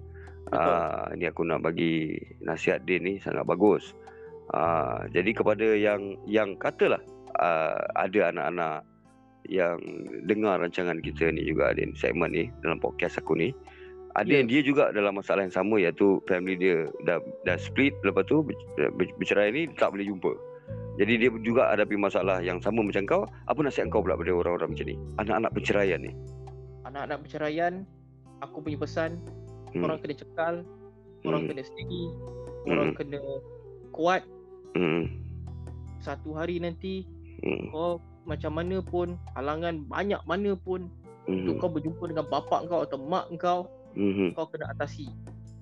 betul. 0.48 0.72
Ah, 0.72 1.04
ini 1.12 1.24
aku 1.28 1.42
nak 1.44 1.60
bagi 1.64 2.16
nasihat 2.42 2.82
Din 2.88 3.04
ni 3.04 3.14
sangat 3.20 3.44
bagus. 3.44 3.92
Ah, 4.54 5.04
jadi 5.10 5.34
kepada 5.36 5.66
yang 5.76 6.16
yang 6.24 6.56
katalah 6.56 7.02
ah, 7.38 7.76
ada 7.98 8.32
anak-anak 8.32 8.82
yang 9.46 9.78
dengar 10.26 10.58
rancangan 10.58 10.98
kita 11.02 11.30
ni 11.30 11.46
juga 11.46 11.74
Din 11.76 11.94
segmen 11.94 12.32
ni 12.32 12.48
dalam 12.64 12.80
podcast 12.80 13.20
aku 13.20 13.36
ni. 13.36 13.52
Ada 14.16 14.32
Ya. 14.32 14.36
yang 14.40 14.48
dia 14.48 14.60
juga 14.64 14.84
dalam 14.96 15.20
masalah 15.20 15.44
yang 15.44 15.52
sama 15.52 15.76
iaitu 15.76 16.24
family 16.24 16.56
dia 16.56 16.88
dah 17.04 17.20
dah 17.44 17.56
split 17.60 17.92
lepas 18.00 18.24
tu 18.24 18.40
ber- 18.40 18.56
ber- 18.96 19.12
bercerai 19.20 19.52
ni 19.52 19.62
tak 19.76 19.92
boleh 19.92 20.08
jumpa. 20.08 20.32
Jadi 20.96 21.12
dia 21.20 21.28
juga 21.44 21.68
hadapi 21.68 22.00
masalah 22.00 22.40
yang 22.40 22.56
sama 22.64 22.80
macam 22.80 23.04
kau. 23.04 23.22
Apa 23.44 23.60
nasihat 23.60 23.92
kau 23.92 24.00
pula 24.00 24.16
pada 24.16 24.32
orang-orang 24.32 24.72
macam 24.72 24.86
ni? 24.88 24.96
Anak-anak 25.20 25.52
perceraian 25.52 26.00
ni. 26.00 26.12
anak-anak 26.86 27.18
perceraian 27.26 27.82
aku 28.40 28.62
punya 28.62 28.78
pesan 28.78 29.18
Hmm. 29.74 29.82
korang 29.82 29.98
kena 29.98 30.14
cekal 30.14 30.54
Hmm. 31.26 31.44
kena 31.50 31.62
steady 31.66 32.14
Hmm. 32.62 32.94
kena 32.94 33.18
kuat 33.90 34.22
Hmm. 34.78 35.10
satu 35.98 36.30
hari 36.30 36.62
nanti 36.62 37.02
Hmm. 37.42 37.74
kau 37.74 37.98
macam 38.22 38.54
mana 38.54 38.78
pun 38.78 39.18
halangan 39.34 39.82
banyak 39.90 40.22
mana 40.30 40.54
pun 40.54 40.86
untuk 41.26 41.58
Hmm. 41.58 41.60
kau 41.60 41.70
berjumpa 41.74 42.04
dengan 42.06 42.26
bapak 42.30 42.70
kau 42.70 42.86
atau 42.86 42.98
mak 43.02 43.34
kau 43.34 43.66
Hmm. 43.96 44.30
kau 44.36 44.46
kena 44.46 44.70
atasi. 44.70 45.08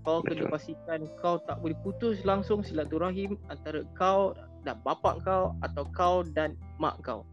Kau 0.04 0.20
kena 0.20 0.50
pastikan 0.52 1.08
kau 1.22 1.40
tak 1.48 1.62
boleh 1.64 1.78
putus 1.80 2.20
langsung 2.28 2.60
silaturahim 2.60 3.40
antara 3.48 3.86
kau 3.96 4.36
dan 4.66 4.76
bapak 4.84 5.22
kau 5.24 5.56
atau 5.64 5.84
kau 5.94 6.26
dan 6.34 6.58
mak 6.76 7.00
kau. 7.00 7.24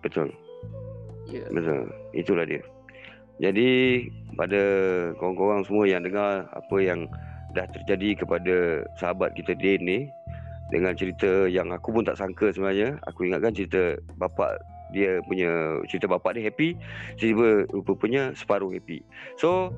Betul. 0.00 0.32
Ya. 1.28 1.44
Betul. 1.52 1.92
Itulah 2.16 2.48
dia. 2.48 2.62
Jadi 3.38 4.02
pada 4.34 4.62
korang-korang 5.20 5.62
semua 5.62 5.86
yang 5.86 6.02
dengar 6.02 6.48
apa 6.50 6.76
yang 6.80 7.06
dah 7.54 7.66
terjadi 7.70 8.24
kepada 8.24 8.86
sahabat 8.98 9.34
kita 9.38 9.54
Din 9.58 9.80
ni 9.86 9.98
dengan 10.68 10.92
cerita 10.92 11.48
yang 11.48 11.72
aku 11.72 11.94
pun 11.94 12.04
tak 12.04 12.18
sangka 12.18 12.52
sebenarnya. 12.52 12.98
Aku 13.08 13.24
ingatkan 13.24 13.54
cerita 13.54 13.96
bapak 14.18 14.58
dia 14.92 15.20
punya 15.28 15.80
cerita 15.84 16.08
bapak 16.08 16.36
dia 16.36 16.48
happy, 16.48 16.72
tiba 17.20 17.68
rupanya 17.72 18.32
separuh 18.32 18.72
happy. 18.72 19.04
So 19.36 19.72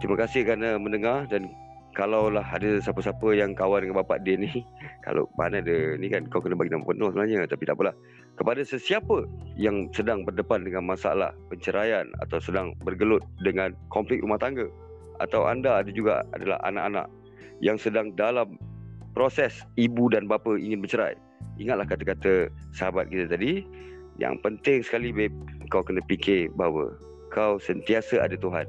terima 0.00 0.16
kasih 0.16 0.48
kerana 0.48 0.80
mendengar 0.80 1.28
dan 1.28 1.52
kalaulah 1.92 2.46
ada 2.46 2.78
siapa-siapa 2.80 3.34
yang 3.34 3.52
kawan 3.52 3.84
dengan 3.84 4.00
bapak 4.02 4.22
dia 4.24 4.38
ni 4.38 4.50
kalau 5.06 5.28
mana 5.36 5.60
ada 5.60 6.00
ni 6.00 6.08
kan 6.08 6.24
kau 6.32 6.40
kena 6.40 6.56
bagi 6.56 6.72
nama 6.72 6.86
penuh 6.86 7.12
sebenarnya 7.12 7.46
tapi 7.46 7.68
tak 7.68 7.76
apalah. 7.78 7.94
Kepada 8.38 8.64
sesiapa 8.64 9.28
yang 9.60 9.92
sedang 9.92 10.24
berdepan 10.24 10.64
dengan 10.64 10.88
masalah 10.88 11.36
perceraian 11.52 12.08
atau 12.24 12.40
sedang 12.40 12.72
bergelut 12.80 13.20
dengan 13.44 13.76
konflik 13.92 14.24
rumah 14.24 14.40
tangga 14.40 14.64
atau 15.20 15.44
anda 15.44 15.84
ada 15.84 15.90
juga 15.92 16.24
adalah 16.32 16.56
anak-anak 16.64 17.04
yang 17.60 17.76
sedang 17.76 18.16
dalam 18.16 18.56
proses 19.12 19.60
ibu 19.76 20.08
dan 20.08 20.24
bapa 20.24 20.56
ingin 20.56 20.80
bercerai 20.80 21.12
ingatlah 21.60 21.84
kata-kata 21.84 22.48
sahabat 22.72 23.12
kita 23.12 23.28
tadi. 23.36 23.62
Yang 24.16 24.34
penting 24.44 24.78
sekali 24.84 25.12
babe 25.12 25.36
kau 25.68 25.84
kena 25.84 26.00
fikir 26.08 26.52
bahawa 26.56 26.92
kau 27.32 27.60
sentiasa 27.60 28.20
ada 28.24 28.36
Tuhan 28.36 28.68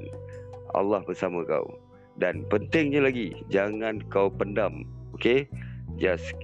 Allah 0.76 1.00
bersama 1.04 1.44
kau. 1.44 1.76
Dan 2.20 2.44
pentingnya 2.52 3.08
lagi 3.08 3.32
jangan 3.48 4.04
kau 4.12 4.28
pendam 4.28 4.84
okey? 5.16 5.48
Just 6.00 6.36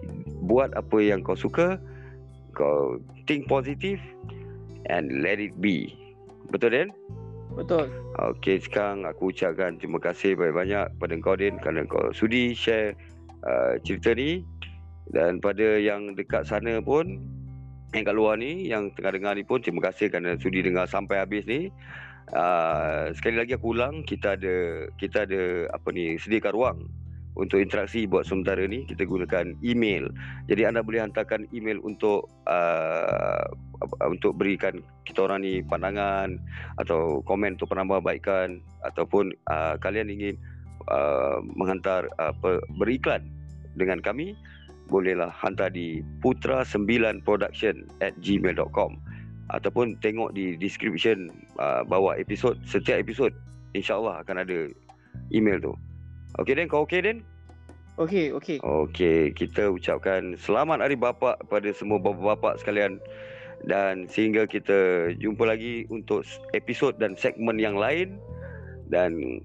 buat 0.44 0.72
apa 0.76 0.96
yang 1.00 1.24
kau 1.24 1.36
suka 1.36 1.76
kau 2.56 2.96
think 3.28 3.48
positive 3.48 4.00
and 4.88 5.20
let 5.20 5.36
it 5.40 5.52
be. 5.60 5.92
Betul 6.48 6.72
Dan 6.72 6.88
Betul. 7.58 7.90
Okey 8.22 8.62
sekarang 8.62 9.02
aku 9.02 9.34
ucapkan 9.34 9.82
terima 9.82 9.98
kasih 9.98 10.38
banyak-banyak 10.38 10.94
pada 11.02 11.14
kau 11.18 11.34
Din 11.34 11.58
kerana 11.58 11.82
kau 11.90 12.14
sudi 12.14 12.54
share 12.54 12.94
uh, 13.42 13.74
cerita 13.82 14.14
ni. 14.14 14.46
Dan 15.08 15.40
pada 15.40 15.80
yang 15.80 16.12
dekat 16.14 16.44
sana 16.44 16.84
pun 16.84 17.18
yang 17.96 18.04
kat 18.04 18.14
luar 18.14 18.36
ni 18.36 18.68
yang 18.68 18.92
tengah 18.92 19.16
dengar 19.16 19.32
ni 19.32 19.42
pun 19.42 19.64
terima 19.64 19.88
kasih 19.88 20.12
kerana 20.12 20.36
sudi 20.36 20.60
dengar 20.62 20.86
sampai 20.86 21.24
habis 21.24 21.48
ni. 21.48 21.72
Uh, 22.28 23.08
sekali 23.16 23.40
lagi 23.40 23.56
aku 23.56 23.72
ulang 23.72 24.04
kita 24.04 24.36
ada 24.36 24.84
kita 25.00 25.24
ada 25.24 25.72
apa 25.72 25.88
ni 25.96 26.20
sediakan 26.20 26.52
ruang 26.52 26.78
untuk 27.38 27.62
interaksi 27.62 28.04
buat 28.04 28.26
sementara 28.26 28.66
ni 28.66 28.84
kita 28.84 29.06
gunakan 29.06 29.54
email. 29.62 30.10
Jadi 30.50 30.66
anda 30.66 30.82
boleh 30.82 31.06
hantarkan 31.06 31.46
email 31.54 31.78
untuk 31.86 32.26
uh, 32.50 33.46
untuk 34.04 34.36
berikan 34.36 34.82
kita 35.06 35.24
orang 35.24 35.46
ni 35.46 35.62
pandangan 35.62 36.36
atau 36.82 37.22
komen 37.24 37.56
untuk 37.56 37.72
penambahbaikan 37.72 38.58
ataupun 38.84 39.32
uh, 39.48 39.78
kalian 39.78 40.10
ingin 40.10 40.34
uh, 40.90 41.38
menghantar 41.54 42.10
uh, 42.18 42.34
per, 42.42 42.60
beriklan 42.76 43.30
dengan 43.78 44.02
kami 44.02 44.34
bolehlah 44.90 45.30
hantar 45.30 45.70
di 45.70 46.02
putra9production 46.24 47.86
at 48.02 48.12
gmail.com 48.18 48.98
ataupun 49.52 49.96
tengok 50.04 50.36
di 50.36 50.56
description 50.60 51.32
uh, 51.56 51.80
bawah 51.84 52.16
episod 52.16 52.56
setiap 52.68 53.00
episod 53.00 53.32
insyaallah 53.72 54.20
akan 54.24 54.44
ada 54.44 54.68
email 55.32 55.60
tu. 55.60 55.72
Okey 56.40 56.54
Den 56.56 56.68
kau 56.68 56.84
okey 56.84 57.00
Den 57.00 57.24
Okey, 57.98 58.30
okey. 58.30 58.62
Okey, 58.62 59.34
kita 59.34 59.74
ucapkan 59.74 60.38
selamat 60.38 60.86
hari 60.86 60.94
bapa 60.94 61.34
pada 61.50 61.66
semua 61.74 61.98
bapa-bapa 61.98 62.54
sekalian. 62.54 63.02
Dan 63.66 64.06
sehingga 64.06 64.46
kita 64.46 65.10
jumpa 65.18 65.42
lagi 65.42 65.82
untuk 65.90 66.22
episod 66.54 66.94
dan 67.02 67.18
segmen 67.18 67.58
yang 67.58 67.74
lain. 67.74 68.22
Dan 68.86 69.42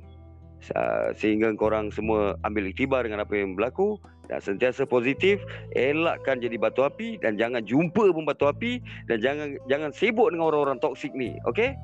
uh, 0.77 1.09
sehingga 1.17 1.49
korang 1.57 1.89
semua 1.89 2.37
ambil 2.45 2.69
iktibar 2.69 3.01
dengan 3.01 3.25
apa 3.25 3.33
yang 3.33 3.57
berlaku 3.57 3.97
dan 4.33 4.41
sentiasa 4.41 4.89
positif, 4.89 5.37
elakkan 5.77 6.41
jadi 6.41 6.57
batu 6.57 6.81
api 6.81 7.21
dan 7.21 7.37
jangan 7.37 7.61
jumpa 7.61 8.09
pun 8.09 8.25
batu 8.25 8.49
api 8.49 8.81
dan 9.05 9.21
jangan 9.21 9.53
jangan 9.69 9.93
sibuk 9.93 10.33
dengan 10.33 10.49
orang-orang 10.49 10.81
toksik 10.81 11.13
ni, 11.13 11.37
okey? 11.45 11.77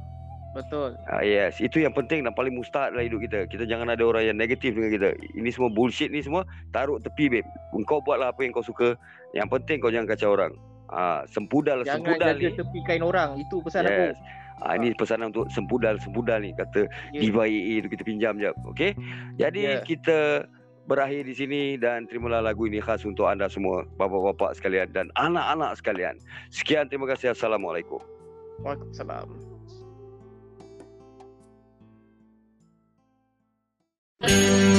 Betul. 0.57 0.97
Ah 1.05 1.21
yes, 1.21 1.61
itu 1.61 1.85
yang 1.85 1.93
penting 1.93 2.25
dan 2.25 2.33
paling 2.33 2.57
mustahil 2.57 2.89
dalam 2.89 3.05
hidup 3.05 3.21
kita. 3.21 3.39
Kita 3.45 3.69
jangan 3.69 3.93
ada 3.93 4.01
orang 4.01 4.33
yang 4.33 4.33
negatif 4.33 4.73
dengan 4.73 4.89
kita. 4.89 5.09
Ini 5.37 5.45
semua 5.53 5.69
bullshit 5.69 6.09
ni 6.09 6.25
semua 6.25 6.41
taruh 6.73 6.97
tepi 6.97 7.29
babe. 7.29 7.45
Kau 7.85 8.01
buatlah 8.01 8.33
apa 8.33 8.41
yang 8.41 8.49
kau 8.49 8.65
suka. 8.65 8.97
Yang 9.37 9.45
penting 9.53 9.77
kau 9.77 9.93
jangan 9.93 10.09
kacau 10.09 10.33
orang. 10.33 10.57
Ah 10.89 11.21
sempudal 11.29 11.85
Jangan 11.85 12.01
sempudal 12.01 12.33
jaga 12.33 12.49
ni. 12.49 12.57
tepi 12.57 12.79
kain 12.81 13.05
orang. 13.05 13.37
Itu 13.37 13.61
pesan 13.61 13.85
Yes. 13.85 14.17
Ah 14.57 14.73
ini 14.73 14.97
pesanan 14.97 15.29
untuk 15.29 15.45
sempudal 15.53 16.01
sempudal 16.01 16.41
ni 16.41 16.49
kata 16.57 16.89
aku. 16.89 17.13
Ya. 17.13 17.19
Diva 17.21 17.45
AA 17.45 17.85
tu 17.85 17.87
kita 17.93 18.01
pinjam 18.01 18.33
jap. 18.41 18.57
Okey. 18.73 18.97
Jadi 19.37 19.61
Ya. 19.69 19.85
kita 19.85 20.49
berakhir 20.89 21.21
di 21.29 21.37
sini 21.37 21.61
dan 21.77 22.09
terimalah 22.09 22.41
lagu 22.41 22.65
ini 22.65 22.81
khas 22.81 23.05
untuk 23.05 23.29
anda 23.29 23.45
semua, 23.45 23.85
bapa 24.01 24.17
bapa 24.33 24.57
sekalian 24.57 24.89
dan 24.89 25.13
anak-anak 25.13 25.77
sekalian. 25.77 26.17
Sekian 26.49 26.89
terima 26.89 27.05
kasih. 27.05 27.37
Assalamualaikum. 27.37 28.01
Waalaikumsalam. 28.65 29.29
Thank 34.19 34.73
you. 34.73 34.78